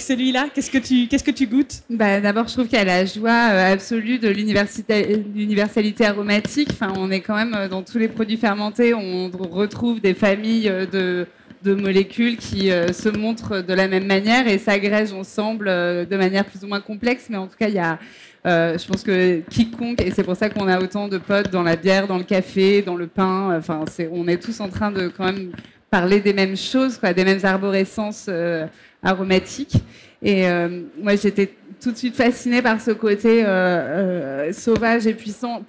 celui-là 0.00 0.48
Qu'est-ce 0.54 0.70
que 0.70 1.30
tu, 1.30 1.46
goûtes? 1.46 1.82
Bah, 1.88 2.20
D'abord, 2.20 2.48
je 2.48 2.54
trouve 2.54 2.68
qu'il 2.68 2.78
y 2.78 2.82
a 2.82 2.84
la 2.84 3.04
joie 3.04 3.30
euh, 3.30 3.72
absolue 3.72 4.18
de 4.18 4.28
l'universalité 4.28 6.04
aromatique. 6.04 6.68
Enfin, 6.72 6.92
on 6.96 7.10
est 7.10 7.20
quand 7.20 7.36
même 7.36 7.54
euh, 7.54 7.68
dans 7.68 7.82
tous 7.82 7.98
les 7.98 8.08
produits 8.08 8.36
fermentés, 8.36 8.94
on 8.94 9.30
retrouve 9.30 10.00
des 10.00 10.14
familles 10.14 10.68
euh, 10.68 10.86
de, 10.86 11.26
de 11.62 11.74
molécules 11.74 12.36
qui 12.36 12.70
se 12.70 13.08
montrent 13.10 13.60
de 13.60 13.74
la 13.74 13.86
même 13.86 14.06
manière 14.06 14.48
et 14.48 14.56
s'agrègent 14.56 15.12
ensemble 15.12 15.66
de 15.66 16.16
manière 16.16 16.46
plus 16.46 16.64
ou 16.64 16.68
moins 16.68 16.80
complexe. 16.80 17.26
Mais 17.28 17.36
en 17.36 17.48
tout 17.48 17.56
cas, 17.58 17.68
il 17.68 17.74
y 17.74 17.78
a, 17.78 17.98
je 18.46 18.86
pense 18.86 19.02
que 19.02 19.40
quiconque, 19.40 20.00
et 20.00 20.10
c'est 20.10 20.24
pour 20.24 20.36
ça 20.36 20.48
qu'on 20.48 20.68
a 20.68 20.80
autant 20.80 21.06
de 21.08 21.18
potes 21.18 21.50
dans 21.50 21.62
la 21.62 21.76
bière, 21.76 22.06
dans 22.06 22.16
le 22.16 22.24
café, 22.24 22.80
dans 22.80 22.96
le 22.96 23.06
pain, 23.06 23.54
enfin, 23.58 23.84
on 24.10 24.26
est 24.26 24.42
tous 24.42 24.58
en 24.60 24.70
train 24.70 24.90
de 24.90 25.08
quand 25.08 25.26
même 25.26 25.52
parler 25.90 26.20
des 26.20 26.32
mêmes 26.32 26.56
choses, 26.56 27.00
des 27.00 27.24
mêmes 27.24 27.40
arborescences 27.42 28.26
euh, 28.28 28.66
aromatiques. 29.02 29.76
Et 30.22 30.46
euh, 30.46 30.82
moi, 30.98 31.16
j'étais 31.16 31.50
tout 31.80 31.90
de 31.90 31.96
suite 31.96 32.16
fascinée 32.16 32.62
par 32.62 32.80
ce 32.80 32.92
côté 32.92 33.44
euh, 33.44 34.52
sauvage 34.52 35.06
et 35.06 35.14
puissant, 35.14 35.64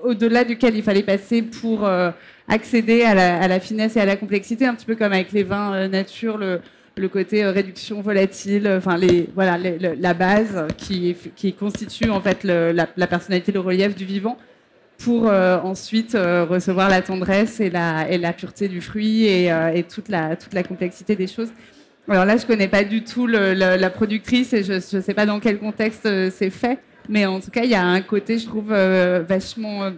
au-delà 0.00 0.44
duquel 0.44 0.76
il 0.76 0.82
fallait 0.82 1.02
passer 1.02 1.42
pour 1.42 1.88
accéder 2.48 3.02
à 3.02 3.48
la, 3.48 3.60
finesse 3.60 3.96
et 3.96 4.00
à 4.00 4.04
la 4.04 4.16
complexité, 4.16 4.66
un 4.66 4.74
petit 4.74 4.86
peu 4.86 4.94
comme 4.94 5.12
avec 5.12 5.32
les 5.32 5.42
vins 5.42 5.88
nature, 5.88 6.38
le, 6.38 7.08
côté 7.08 7.44
réduction 7.46 8.02
volatile, 8.02 8.68
enfin 8.76 8.98
la 8.98 10.14
base 10.14 10.66
qui, 10.76 11.16
constitue 11.58 12.10
en 12.10 12.20
fait 12.20 12.44
la, 12.44 13.06
personnalité, 13.06 13.52
le 13.52 13.60
relief 13.60 13.94
du 13.94 14.04
vivant 14.04 14.36
pour 15.04 15.28
euh, 15.28 15.58
ensuite 15.58 16.14
euh, 16.14 16.44
recevoir 16.44 16.88
la 16.88 17.02
tendresse 17.02 17.60
et 17.60 17.70
la, 17.70 18.08
et 18.08 18.18
la 18.18 18.32
pureté 18.32 18.68
du 18.68 18.80
fruit 18.80 19.24
et, 19.24 19.52
euh, 19.52 19.82
toute, 19.88 20.08
la, 20.08 20.36
complexité 20.62 21.16
des 21.16 21.26
choses. 21.26 21.50
Alors 22.08 22.24
là, 22.24 22.36
je 22.36 22.46
connais 22.46 22.68
pas 22.68 22.84
du 22.84 23.04
tout 23.04 23.26
la 23.26 23.90
productrice 23.90 24.52
et 24.52 24.64
je 24.64 24.74
ne 24.74 25.02
sais 25.02 25.14
pas 25.14 25.26
dans 25.26 25.40
quel 25.40 25.58
contexte 25.58 26.08
c'est 26.30 26.50
fait, 26.50 26.78
mais 27.08 27.26
en 27.26 27.40
tout 27.40 27.50
cas, 27.50 27.62
il 27.62 27.70
y 27.70 27.76
a 27.76 27.84
un 27.84 28.00
côté, 28.00 28.38
je 28.38 28.46
trouve, 28.46 28.72
vachement 28.72 29.92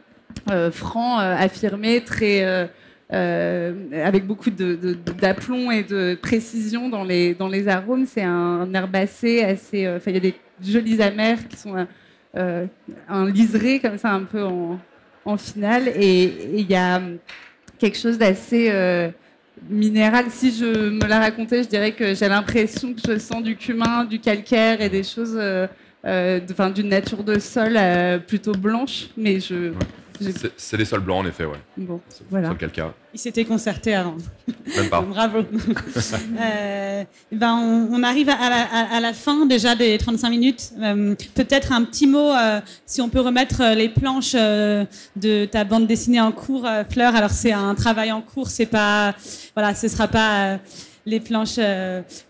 franc, 0.70 1.16
affirmé, 1.18 2.02
très 2.02 2.68
avec 3.08 4.26
beaucoup 4.26 4.50
d'aplomb 4.50 5.70
et 5.70 5.82
de 5.82 6.18
précision 6.20 6.90
dans 6.90 7.04
les, 7.04 7.34
dans 7.34 7.48
les 7.48 7.68
arômes. 7.68 8.04
C'est 8.04 8.22
un, 8.22 8.68
herbacé 8.74 9.42
assez. 9.42 9.88
Il 10.06 10.12
y 10.12 10.16
a 10.18 10.20
des 10.20 10.34
jolis 10.62 11.00
amers 11.00 11.48
qui 11.48 11.56
sont 11.56 11.86
un 12.34 13.30
liseré 13.30 13.80
comme 13.80 13.96
ça, 13.96 14.10
un 14.10 14.24
peu 14.24 14.44
en, 14.44 14.78
en 15.24 15.36
finale. 15.36 15.88
Et 15.88 16.32
il 16.54 16.70
y 16.70 16.74
a 16.74 17.00
quelque 17.78 17.98
chose 17.98 18.18
d'assez 18.18 18.68
euh, 18.70 19.08
minéral. 19.68 20.26
Si 20.30 20.52
je 20.52 20.90
me 20.90 21.06
la 21.06 21.18
racontais, 21.18 21.62
je 21.62 21.68
dirais 21.68 21.92
que 21.92 22.14
j'ai 22.14 22.28
l'impression 22.28 22.94
que 22.94 23.00
je 23.06 23.18
sens 23.18 23.42
du 23.42 23.56
cumin, 23.56 24.04
du 24.04 24.20
calcaire 24.20 24.80
et 24.80 24.88
des 24.88 25.02
choses, 25.02 25.36
euh, 25.36 25.66
euh 26.04 26.40
d'une 26.74 26.88
nature 26.88 27.24
de 27.24 27.38
sol 27.38 27.78
plutôt 28.26 28.52
blanche. 28.52 29.08
Mais 29.16 29.40
je. 29.40 29.72
C'est 30.56 30.76
des 30.76 30.84
sols 30.84 31.00
blancs, 31.00 31.24
en 31.24 31.28
effet, 31.28 31.44
ouais. 31.44 31.58
Bon, 31.76 32.00
voilà. 32.30 32.54
calcaire. 32.54 32.92
Il 33.12 33.18
s'était 33.18 33.44
concerté 33.44 33.94
avant. 33.94 34.16
Même 34.76 34.88
pas. 34.88 35.00
Bravo. 35.02 35.38
euh, 36.40 37.04
ben 37.30 37.88
on, 37.92 38.02
arrive 38.02 38.28
à 38.28 39.00
la, 39.00 39.12
fin 39.12 39.46
déjà 39.46 39.74
des 39.74 39.96
35 39.98 40.30
minutes. 40.30 40.72
Euh, 40.80 41.14
peut-être 41.34 41.72
un 41.72 41.84
petit 41.84 42.06
mot, 42.06 42.32
euh, 42.32 42.60
si 42.86 43.00
on 43.00 43.08
peut 43.08 43.20
remettre 43.20 43.74
les 43.74 43.88
planches 43.88 44.34
de 44.34 45.44
ta 45.44 45.64
bande 45.64 45.86
dessinée 45.86 46.20
en 46.20 46.32
cours, 46.32 46.66
Fleur. 46.90 47.14
Alors 47.14 47.30
c'est 47.30 47.52
un 47.52 47.74
travail 47.74 48.10
en 48.10 48.20
cours, 48.20 48.48
c'est 48.48 48.66
pas, 48.66 49.14
voilà, 49.54 49.74
ce 49.74 49.88
sera 49.88 50.08
pas 50.08 50.58
les 51.06 51.20
planches 51.20 51.58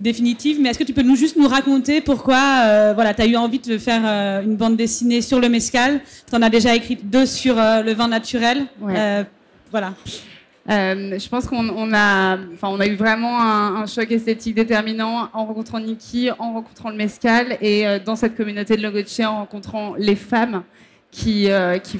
définitives. 0.00 0.60
Mais 0.60 0.70
est-ce 0.70 0.78
que 0.78 0.84
tu 0.84 0.92
peux 0.92 1.02
nous 1.02 1.16
juste 1.16 1.36
nous 1.36 1.48
raconter 1.48 2.00
pourquoi 2.00 2.92
voilà, 2.94 3.14
tu 3.14 3.22
as 3.22 3.26
eu 3.26 3.36
envie 3.36 3.58
de 3.60 3.78
faire 3.78 4.04
une 4.42 4.56
bande 4.56 4.76
dessinée 4.76 5.22
sur 5.22 5.40
le 5.40 5.48
mescal? 5.48 6.00
Tu 6.28 6.34
en 6.34 6.42
as 6.42 6.50
déjà 6.50 6.74
écrit 6.74 6.96
deux 6.96 7.26
sur 7.26 7.54
le 7.56 7.92
vin 7.92 8.08
naturel. 8.08 8.66
voilà. 9.70 9.94
Euh, 10.70 11.18
je 11.18 11.28
pense 11.28 11.46
qu'on 11.46 11.92
a, 11.92 12.38
enfin, 12.54 12.68
on 12.68 12.80
a 12.80 12.86
eu 12.86 12.94
vraiment 12.94 13.40
un, 13.40 13.86
choc 13.86 14.10
esthétique 14.10 14.54
déterminant 14.54 15.28
en 15.32 15.44
rencontrant 15.44 15.78
Niki, 15.78 16.30
en 16.38 16.54
rencontrant 16.54 16.88
le 16.88 16.96
Mescal 16.96 17.58
et 17.60 17.86
euh, 17.86 17.98
dans 17.98 18.16
cette 18.16 18.34
communauté 18.34 18.76
de 18.76 18.82
Logoche 18.82 19.20
en 19.20 19.40
rencontrant 19.40 19.94
les 19.98 20.16
femmes 20.16 20.62
qui, 21.10 21.50
euh, 21.50 21.78
qui, 21.78 21.98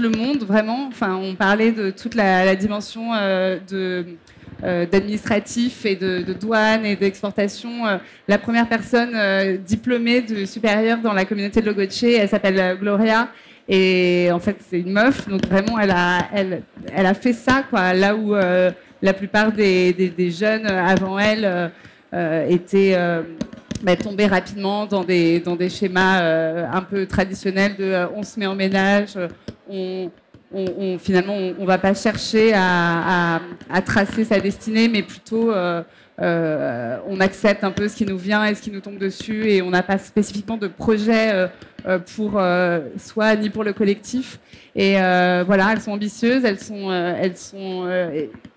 le 0.00 0.08
monde 0.08 0.44
vraiment. 0.44 0.88
Enfin, 0.88 1.14
on 1.14 1.34
parlait 1.34 1.72
de 1.72 1.90
toute 1.90 2.14
la, 2.14 2.46
la 2.46 2.56
dimension 2.56 3.12
de 3.68 4.06
d'administratif 4.64 5.84
et 5.84 5.94
de, 5.94 6.32
douane 6.32 6.86
et 6.86 6.96
d'exportation. 6.96 7.70
la 8.26 8.38
première 8.38 8.68
personne 8.68 9.58
diplômée 9.58 10.22
de 10.22 10.44
supérieure 10.44 10.98
dans 10.98 11.12
la 11.12 11.24
communauté 11.24 11.60
de 11.60 11.66
Logoche, 11.66 12.02
elle 12.02 12.28
s'appelle 12.28 12.78
Gloria. 12.80 13.28
Et 13.68 14.28
en 14.30 14.40
fait, 14.40 14.56
c'est 14.68 14.80
une 14.80 14.92
meuf, 14.92 15.26
donc 15.28 15.46
vraiment, 15.46 15.78
elle 15.78 15.90
a, 15.90 16.28
elle, 16.34 17.06
a 17.06 17.14
fait 17.14 17.32
ça, 17.32 17.64
quoi, 17.68 17.94
là 17.94 18.14
où 18.14 18.34
euh, 18.34 18.70
la 19.00 19.14
plupart 19.14 19.52
des, 19.52 19.92
des, 19.92 20.30
jeunes 20.30 20.66
avant 20.66 21.18
elle 21.18 21.44
euh, 21.46 21.68
euh, 22.12 22.46
étaient 22.46 22.94
bah, 23.82 23.96
tombés 23.96 24.26
rapidement 24.26 24.84
dans 24.84 25.02
des, 25.02 25.40
dans 25.40 25.56
des 25.56 25.70
schémas 25.70 26.20
un 26.70 26.82
peu 26.82 27.06
traditionnels 27.06 27.76
de 27.76 28.06
on 28.14 28.22
se 28.22 28.38
met 28.38 28.46
en 28.46 28.54
ménage, 28.54 29.18
on, 29.68 30.10
on, 30.54 30.98
finalement, 30.98 31.34
on, 31.34 31.62
ne 31.62 31.66
va 31.66 31.78
pas 31.78 31.94
chercher 31.94 32.52
à, 32.54 33.40
tracer 33.84 34.24
sa 34.24 34.40
destinée, 34.40 34.88
mais 34.88 35.02
plutôt 35.02 35.50
euh, 35.50 35.82
euh, 36.20 36.98
on 37.08 37.20
accepte 37.20 37.64
un 37.64 37.70
peu 37.70 37.88
ce 37.88 37.96
qui 37.96 38.06
nous 38.06 38.18
vient 38.18 38.44
et 38.44 38.54
ce 38.54 38.62
qui 38.62 38.70
nous 38.70 38.80
tombe 38.80 38.98
dessus, 38.98 39.48
et 39.48 39.62
on 39.62 39.70
n'a 39.70 39.82
pas 39.82 39.98
spécifiquement 39.98 40.56
de 40.56 40.68
projet 40.68 41.48
euh, 41.86 41.98
pour 42.16 42.40
soi 42.98 43.36
ni 43.36 43.50
pour 43.50 43.64
le 43.64 43.72
collectif. 43.72 44.38
Et 44.76 44.94
voilà, 44.94 45.72
elles 45.72 45.80
sont 45.80 45.92
ambitieuses, 45.92 46.44
elles 46.44 46.60
sont, 46.60 47.88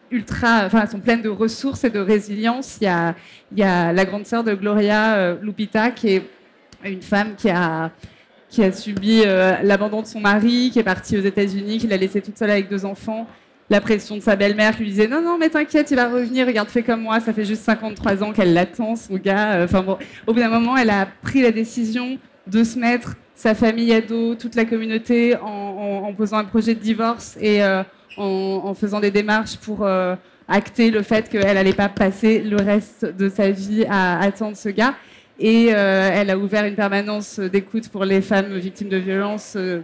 ultra, 0.09 0.65
enfin, 0.65 0.81
elles 0.83 0.89
sont 0.89 0.99
pleines 0.99 1.21
de 1.21 1.29
ressources 1.29 1.83
et 1.83 1.89
de 1.89 1.99
résilience. 1.99 2.77
Il 2.81 2.87
y 3.57 3.63
a 3.63 3.93
la 3.93 4.05
grande 4.05 4.25
sœur 4.25 4.43
de 4.43 4.53
Gloria 4.53 5.35
Lupita, 5.41 5.91
qui 5.91 6.15
est 6.15 6.23
une 6.85 7.01
femme 7.01 7.35
qui 7.35 7.49
a 7.49 7.91
qui 8.49 8.63
a 8.63 8.71
subi 8.71 9.23
euh, 9.25 9.55
l'abandon 9.63 10.01
de 10.01 10.07
son 10.07 10.19
mari, 10.19 10.69
qui 10.71 10.79
est 10.79 10.83
parti 10.83 11.17
aux 11.17 11.21
États-Unis, 11.21 11.79
qui 11.79 11.87
l'a 11.87 11.97
laissé 11.97 12.21
toute 12.21 12.37
seule 12.37 12.49
avec 12.49 12.69
deux 12.69 12.85
enfants, 12.85 13.27
la 13.69 13.81
pression 13.81 14.15
de 14.15 14.21
sa 14.21 14.35
belle-mère 14.35 14.77
qui 14.77 14.83
lui 14.83 14.91
disait 14.91 15.09
non 15.09 15.21
non 15.21 15.37
mais 15.37 15.49
t'inquiète 15.49 15.91
il 15.91 15.95
va 15.97 16.07
revenir 16.07 16.47
regarde 16.47 16.69
fais 16.69 16.83
comme 16.83 17.01
moi. 17.01 17.19
Ça 17.19 17.33
fait 17.33 17.43
juste 17.43 17.63
53 17.63 18.23
ans 18.23 18.31
qu'elle 18.31 18.53
l'attend 18.53 18.95
son 18.95 19.15
gars. 19.15 19.55
Euh, 19.55 19.65
enfin 19.65 19.83
bon 19.83 19.97
au 20.25 20.33
bout 20.33 20.39
d'un 20.39 20.49
moment 20.49 20.77
elle 20.77 20.89
a 20.89 21.05
pris 21.21 21.41
la 21.41 21.51
décision 21.51 22.17
de 22.47 22.63
se 22.63 22.79
mettre 22.79 23.15
sa 23.35 23.53
famille 23.53 23.93
à 23.93 23.99
dos 23.99 24.35
toute 24.35 24.55
la 24.55 24.63
communauté 24.63 25.35
en, 25.35 26.13
posant 26.13 26.37
un 26.37 26.45
projet 26.45 26.73
de 26.73 26.79
divorce 26.79 27.37
et 27.41 27.61
euh, 27.61 27.83
en, 28.15 28.73
faisant 28.73 29.01
des 29.01 29.11
démarches 29.11 29.57
pour 29.57 29.85
acter 30.47 30.89
le 30.89 31.03
fait 31.03 31.29
qu'elle 31.29 31.53
n'allait 31.53 31.73
pas 31.73 31.89
passer 31.89 32.39
le 32.39 32.55
reste 32.55 33.05
de 33.05 33.29
sa 33.29 33.51
vie 33.51 33.85
à 33.89 34.19
attendre 34.21 34.55
ce 34.55 34.69
gars 34.69 34.95
et 35.39 35.69
euh, 35.71 36.09
elle 36.13 36.29
a 36.29 36.37
ouvert 36.37 36.65
une 36.65 36.75
permanence 36.75 37.39
d'écoute 37.39 37.89
pour 37.89 38.05
les 38.05 38.21
femmes 38.21 38.57
victimes 38.57 38.89
de 38.89 38.97
violences 38.97 39.53
euh, 39.55 39.81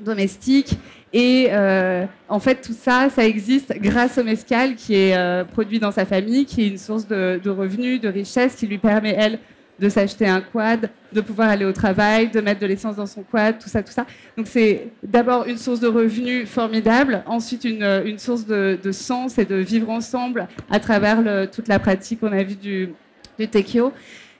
domestiques. 0.00 0.76
Et 1.12 1.48
euh, 1.50 2.04
en 2.28 2.38
fait, 2.38 2.60
tout 2.60 2.74
ça, 2.74 3.08
ça 3.10 3.24
existe 3.24 3.74
grâce 3.78 4.18
au 4.18 4.24
mescal 4.24 4.76
qui 4.76 4.94
est 4.94 5.44
produit 5.50 5.80
dans 5.80 5.90
sa 5.90 6.04
famille, 6.04 6.44
qui 6.44 6.62
est 6.62 6.68
une 6.68 6.78
source 6.78 7.06
de, 7.08 7.40
de, 7.42 7.50
revenus, 7.50 8.00
de 8.00 8.08
richesse, 8.08 8.54
qui 8.54 8.66
lui 8.66 8.78
permet, 8.78 9.16
elle, 9.18 9.38
de 9.80 9.88
s'acheter 9.88 10.28
un 10.28 10.40
quad, 10.40 10.88
de 11.12 11.20
pouvoir 11.20 11.48
aller 11.48 11.64
au 11.64 11.72
travail, 11.72 12.30
de 12.30 12.40
mettre 12.40 12.60
de 12.60 12.66
l'essence 12.66 12.94
dans 12.96 13.06
son 13.06 13.22
quad, 13.22 13.58
tout 13.58 13.68
ça, 13.68 13.82
tout 13.82 13.90
ça. 13.90 14.06
Donc 14.36 14.46
c'est 14.46 14.88
d'abord 15.02 15.46
une 15.46 15.56
source 15.56 15.80
de 15.80 15.88
revenus 15.88 16.46
formidable, 16.48 17.24
ensuite 17.26 17.64
une, 17.64 18.18
source 18.18 18.46
de, 18.46 18.92
sens 18.92 19.38
et 19.38 19.46
de 19.46 19.56
vivre 19.56 19.90
ensemble 19.90 20.46
à 20.70 20.78
travers 20.78 21.50
toute 21.50 21.66
la 21.66 21.80
pratique 21.80 22.20
qu'on 22.20 22.30
a 22.30 22.44
vue 22.44 22.56
du, 22.56 22.90
du 23.38 23.48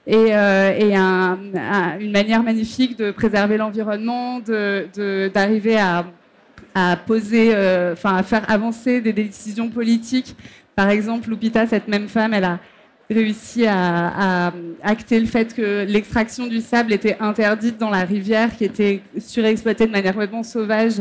et, 0.07 0.35
euh, 0.35 1.97
une 1.99 2.11
manière 2.11 2.43
magnifique 2.43 2.97
de 2.97 3.11
préserver 3.11 3.57
l'environnement, 3.57 4.39
d'arriver 4.39 5.77
à, 5.79 6.95
poser, 7.05 7.51
euh, 7.53 7.93
enfin 7.93 8.15
à 8.15 8.23
faire 8.23 8.49
avancer 8.49 9.01
des 9.01 9.13
décisions 9.13 9.69
politiques. 9.69 10.35
Par 10.75 10.89
exemple, 10.89 11.29
Lupita, 11.29 11.67
cette 11.67 11.87
même 11.87 12.07
femme, 12.07 12.33
elle 12.33 12.45
a 12.45 12.59
réussi 13.09 13.65
à, 13.67 14.53
acter 14.81 15.19
le 15.19 15.25
fait 15.25 15.53
que 15.53 15.85
l'extraction 15.85 16.47
du 16.47 16.61
sable 16.61 16.93
était 16.93 17.17
interdite 17.19 17.77
dans 17.77 17.89
la 17.89 18.05
rivière, 18.05 18.55
qui 18.55 18.63
était 18.63 19.01
surexploitée 19.19 19.85
de 19.85 19.91
manière 19.91 20.13
complètement 20.13 20.43
sauvage 20.43 20.93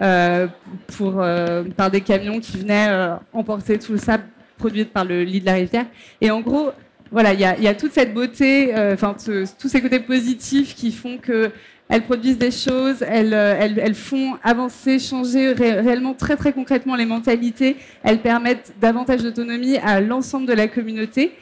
euh, 0.00 0.46
pour, 0.96 1.20
par 1.76 1.90
des 1.90 2.00
camions 2.00 2.38
qui 2.38 2.58
venaient 2.58 3.10
emporter 3.32 3.78
tout 3.78 3.92
le 3.92 3.98
sable 3.98 4.24
produit 4.56 4.84
par 4.84 5.04
le 5.04 5.24
lit 5.24 5.40
de 5.40 5.46
la 5.46 5.54
rivière. 5.54 5.86
Et 6.20 6.30
en 6.30 6.40
gros, 6.40 6.70
voilà, 7.10 7.32
il 7.32 7.40
y 7.40 7.68
a, 7.68 7.74
toute 7.74 7.92
cette 7.92 8.12
beauté, 8.12 8.74
euh, 8.74 8.94
enfin 8.94 9.16
tous 9.58 9.68
ces 9.68 9.80
côtés 9.80 10.00
positifs 10.00 10.74
qui 10.74 10.92
font 10.92 11.16
que 11.18 11.50
elles 11.88 12.02
produisent 12.02 12.38
des 12.38 12.50
choses, 12.50 13.02
elles, 13.08 13.32
euh, 13.32 13.56
elles, 13.58 13.94
font 13.94 14.36
avancer, 14.44 14.98
changer 14.98 15.52
réellement 15.52 16.12
très 16.12 16.36
très 16.36 16.52
concrètement 16.52 16.96
les 16.96 17.06
mentalités, 17.06 17.76
elles 18.02 18.20
permettent 18.20 18.74
davantage 18.78 19.22
d'autonomie 19.22 19.78
à 19.78 20.00
l'ensemble 20.00 20.46
de 20.46 20.52
la 20.52 20.68
communauté. 20.68 21.32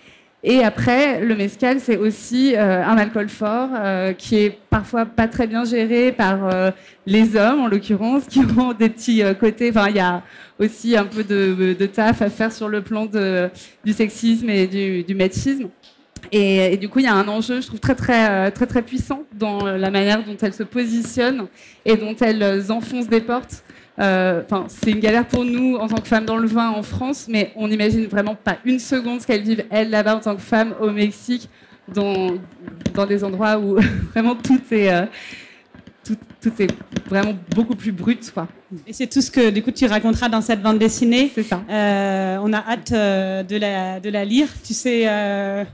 Et 0.45 0.63
après, 0.63 1.21
le 1.21 1.35
mescal, 1.35 1.81
c'est 1.81 1.97
aussi 1.97 2.55
euh, 2.55 2.85
un 2.85 2.97
alcool 2.99 3.29
fort 3.29 3.71
qui 4.17 4.37
est 4.37 4.59
parfois 4.71 5.05
pas 5.05 5.27
très 5.27 5.47
bien 5.47 5.65
géré 5.65 6.13
par 6.13 6.73
les 7.07 7.37
hommes, 7.37 7.61
en 7.61 7.69
l'occurrence, 7.69 8.27
qui 8.27 8.41
ont 8.57 8.73
des 8.73 8.91
petits 8.91 9.23
côtés. 9.41 9.71
Enfin, 9.71 9.89
il 9.89 9.97
y 9.97 10.01
a 10.01 10.23
aussi 10.59 10.97
un 10.97 11.05
peu 11.05 11.25
de, 11.25 11.87
taf 11.87 12.23
à 12.23 12.31
faire 12.31 12.53
sur 12.53 12.69
le 12.69 12.83
plan 12.83 13.07
du 13.85 13.93
sexisme 13.93 14.49
et 14.51 14.67
du, 14.67 15.15
machisme. 15.15 15.69
Et, 16.33 16.77
du 16.77 16.89
coup, 16.89 16.99
il 17.01 17.05
y 17.05 17.09
a 17.09 17.15
un 17.15 17.29
enjeu, 17.29 17.61
je 17.61 17.67
trouve, 17.67 17.81
très, 17.81 17.95
très, 17.95 18.31
euh, 18.31 18.51
très, 18.51 18.67
très 18.67 18.83
puissant 18.83 19.23
dans 19.35 19.65
la 19.65 19.91
manière 19.91 20.25
dont 20.25 20.37
elles 20.41 20.55
se 20.55 20.63
positionnent 20.63 21.47
et 21.85 21.97
dont 21.97 22.17
elles 22.17 22.71
enfoncent 22.71 23.09
des 23.09 23.21
portes. 23.21 23.63
Euh, 23.99 24.43
enfin, 24.45 24.67
c'est 24.69 24.91
une 24.91 25.01
galère 25.01 25.27
pour 25.27 25.45
nous 25.45 25.77
en 25.77 25.89
tant 25.89 25.97
que 25.97 26.07
femmes 26.07 26.27
dans 26.27 26.37
le 26.37 26.47
vin 26.47 26.71
en 26.71 26.83
France, 26.83 27.27
mais 27.29 27.53
on 27.57 27.69
n'imagine 27.69 28.07
vraiment 28.07 28.35
pas 28.35 28.59
une 28.65 28.79
seconde 28.79 29.21
ce 29.21 29.27
qu'elles 29.27 29.43
vivent, 29.43 29.65
elles, 29.71 29.91
là-bas, 29.91 30.17
en 30.17 30.21
tant 30.21 30.37
que 30.37 30.43
femmes 30.43 30.75
au 30.81 30.91
Mexique, 30.91 31.49
dans, 31.93 32.35
dans 32.95 33.07
des 33.07 33.25
endroits 33.25 33.59
où 33.59 33.79
vraiment 34.13 34.35
tout 34.35 34.61
est, 34.71 34.93
euh, 34.93 35.07
tout, 36.41 36.63
est 36.63 36.73
vraiment 37.09 37.35
beaucoup 37.55 37.75
plus 37.75 37.93
brut. 37.93 38.31
Quoi. 38.33 38.49
Et 38.87 38.93
c'est 38.93 39.07
tout 39.07 39.21
ce 39.21 39.31
que 39.31 39.51
du 39.51 39.63
coup, 39.63 39.71
tu 39.71 39.87
raconteras 39.87 40.29
dans 40.29 40.41
cette 40.41 40.63
bande 40.63 40.79
dessinée. 40.79 41.31
C'est 41.35 41.43
ça. 41.43 41.63
Euh, 41.71 42.39
on 42.43 42.53
a 42.53 42.59
hâte 42.59 42.93
euh, 42.93 43.43
de, 43.43 43.57
la, 43.57 44.01
de 44.01 44.11
la 44.11 44.25
lire. 44.25 44.49
Tu 44.65 44.75
sais 44.75 45.05
euh, 45.07 45.65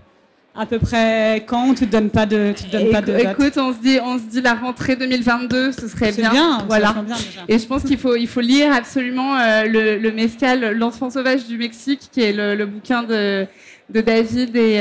à 0.54 0.66
peu 0.66 0.78
près 0.78 1.44
quand 1.46 1.74
Tu 1.74 1.84
ne 1.84 1.90
donnes 1.90 2.10
pas 2.10 2.26
de, 2.26 2.52
tu 2.56 2.64
donnes 2.70 2.90
pas 2.90 3.00
de 3.00 3.12
Écoute, 3.16 3.56
on 3.56 3.72
se, 3.72 3.78
dit, 3.78 3.98
on 4.02 4.18
se 4.18 4.24
dit 4.24 4.40
la 4.42 4.54
rentrée 4.54 4.96
2022, 4.96 5.72
ce 5.72 5.88
serait 5.88 6.12
bien. 6.12 6.30
bien. 6.30 6.58
Voilà. 6.66 6.94
Bien, 7.06 7.16
Et 7.48 7.58
je 7.58 7.66
pense 7.66 7.82
qu'il 7.84 7.98
faut, 7.98 8.16
il 8.16 8.28
faut 8.28 8.40
lire 8.40 8.72
absolument 8.72 9.34
le, 9.64 9.98
le 9.98 10.12
Mescal, 10.12 10.76
L'enfant 10.76 11.10
sauvage 11.10 11.46
du 11.46 11.56
Mexique, 11.58 12.08
qui 12.12 12.20
est 12.22 12.32
le, 12.32 12.54
le 12.54 12.66
bouquin 12.66 13.02
de, 13.02 13.46
de 13.90 14.00
David 14.00 14.54
et 14.56 14.80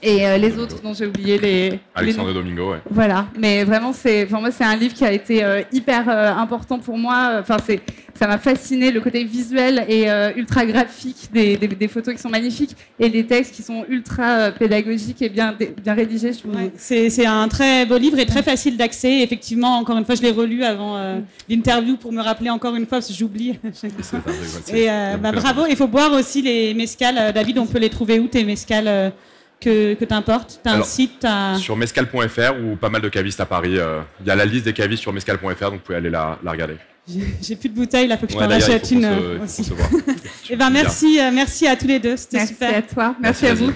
et 0.00 0.26
euh, 0.26 0.36
les 0.38 0.56
autres 0.58 0.80
dont 0.80 0.94
j'ai 0.94 1.06
oublié 1.06 1.38
les. 1.38 1.80
Alexandre 1.94 2.32
Domingo, 2.32 2.72
ouais. 2.72 2.78
Voilà, 2.90 3.26
mais 3.36 3.64
vraiment, 3.64 3.92
c'est, 3.92 4.24
enfin, 4.24 4.40
moi, 4.40 4.50
c'est 4.52 4.64
un 4.64 4.76
livre 4.76 4.94
qui 4.94 5.04
a 5.04 5.12
été 5.12 5.42
euh, 5.42 5.62
hyper 5.72 6.08
euh, 6.08 6.32
important 6.32 6.78
pour 6.78 6.96
moi. 6.96 7.38
Enfin, 7.40 7.56
c'est, 7.64 7.80
ça 8.14 8.28
m'a 8.28 8.38
fasciné 8.38 8.92
le 8.92 9.00
côté 9.00 9.24
visuel 9.24 9.84
et 9.88 10.08
ultra 10.36 10.66
graphique 10.66 11.28
des, 11.32 11.56
des, 11.56 11.88
photos 11.88 12.14
qui 12.14 12.20
sont 12.20 12.28
magnifiques 12.28 12.76
et 12.98 13.08
les 13.08 13.24
textes 13.24 13.54
qui 13.54 13.62
sont 13.62 13.84
ultra 13.88 14.50
pédagogiques 14.50 15.22
et 15.22 15.28
bien, 15.28 15.54
bien 15.56 15.94
rédigés. 15.94 16.32
Je 16.32 16.40
c'est, 16.74 17.10
c'est 17.10 17.26
un 17.26 17.46
très 17.46 17.86
beau 17.86 17.96
livre 17.96 18.18
et 18.18 18.26
très 18.26 18.42
facile 18.42 18.76
d'accès. 18.76 19.20
Effectivement, 19.20 19.78
encore 19.78 19.96
une 19.96 20.04
fois, 20.04 20.16
je 20.16 20.22
l'ai 20.22 20.32
relu 20.32 20.64
avant 20.64 21.20
l'interview 21.48 21.96
pour 21.96 22.12
me 22.12 22.20
rappeler 22.20 22.50
encore 22.50 22.74
une 22.74 22.86
fois 22.86 22.98
parce 22.98 23.06
que 23.06 23.14
j'oublie. 23.14 23.56
et 24.74 24.86
bah, 25.22 25.30
bravo. 25.30 25.66
Il 25.70 25.76
faut 25.76 25.86
boire 25.86 26.12
aussi 26.12 26.42
les 26.42 26.74
mescales. 26.74 27.32
David, 27.32 27.58
on 27.58 27.66
peut 27.66 27.78
les 27.78 27.90
trouver 27.90 28.18
où 28.18 28.26
tes 28.26 28.42
mescales 28.42 29.12
que, 29.60 29.94
que 29.94 30.04
t'importes 30.04 30.60
Tu 30.62 30.70
as 30.70 30.74
un 30.74 30.82
site 30.82 31.26
Sur 31.58 31.76
mescal.fr 31.76 32.54
ou 32.62 32.76
pas 32.76 32.88
mal 32.88 33.02
de 33.02 33.08
cavistes 33.08 33.40
à 33.40 33.46
Paris. 33.46 33.78
Euh, 33.78 34.00
il 34.20 34.26
y 34.26 34.30
a 34.30 34.36
la 34.36 34.44
liste 34.44 34.64
des 34.64 34.72
cavistes 34.72 35.02
sur 35.02 35.12
mescal.fr, 35.12 35.46
donc 35.46 35.72
vous 35.72 35.78
pouvez 35.78 35.98
aller 35.98 36.10
la, 36.10 36.38
la 36.42 36.50
regarder. 36.50 36.76
J'ai 37.42 37.56
plus 37.56 37.70
de 37.70 37.74
bouteilles, 37.74 38.06
là, 38.06 38.18
faut 38.18 38.26
que 38.26 38.32
je 38.32 38.38
t'en 38.38 38.50
achète 38.50 38.90
une. 38.90 39.02
Se, 39.02 39.42
aussi. 39.42 39.62
Et 39.62 40.14
eh 40.50 40.56
ben, 40.56 40.68
merci, 40.68 41.18
euh, 41.20 41.30
merci 41.32 41.66
à 41.66 41.74
tous 41.74 41.86
les 41.86 41.98
deux, 41.98 42.16
c'était 42.16 42.44
super. 42.46 42.70
Merci 42.70 42.76
à 42.76 42.94
toi, 42.94 43.14
merci, 43.20 43.46
à 43.46 43.54
vous. 43.54 43.72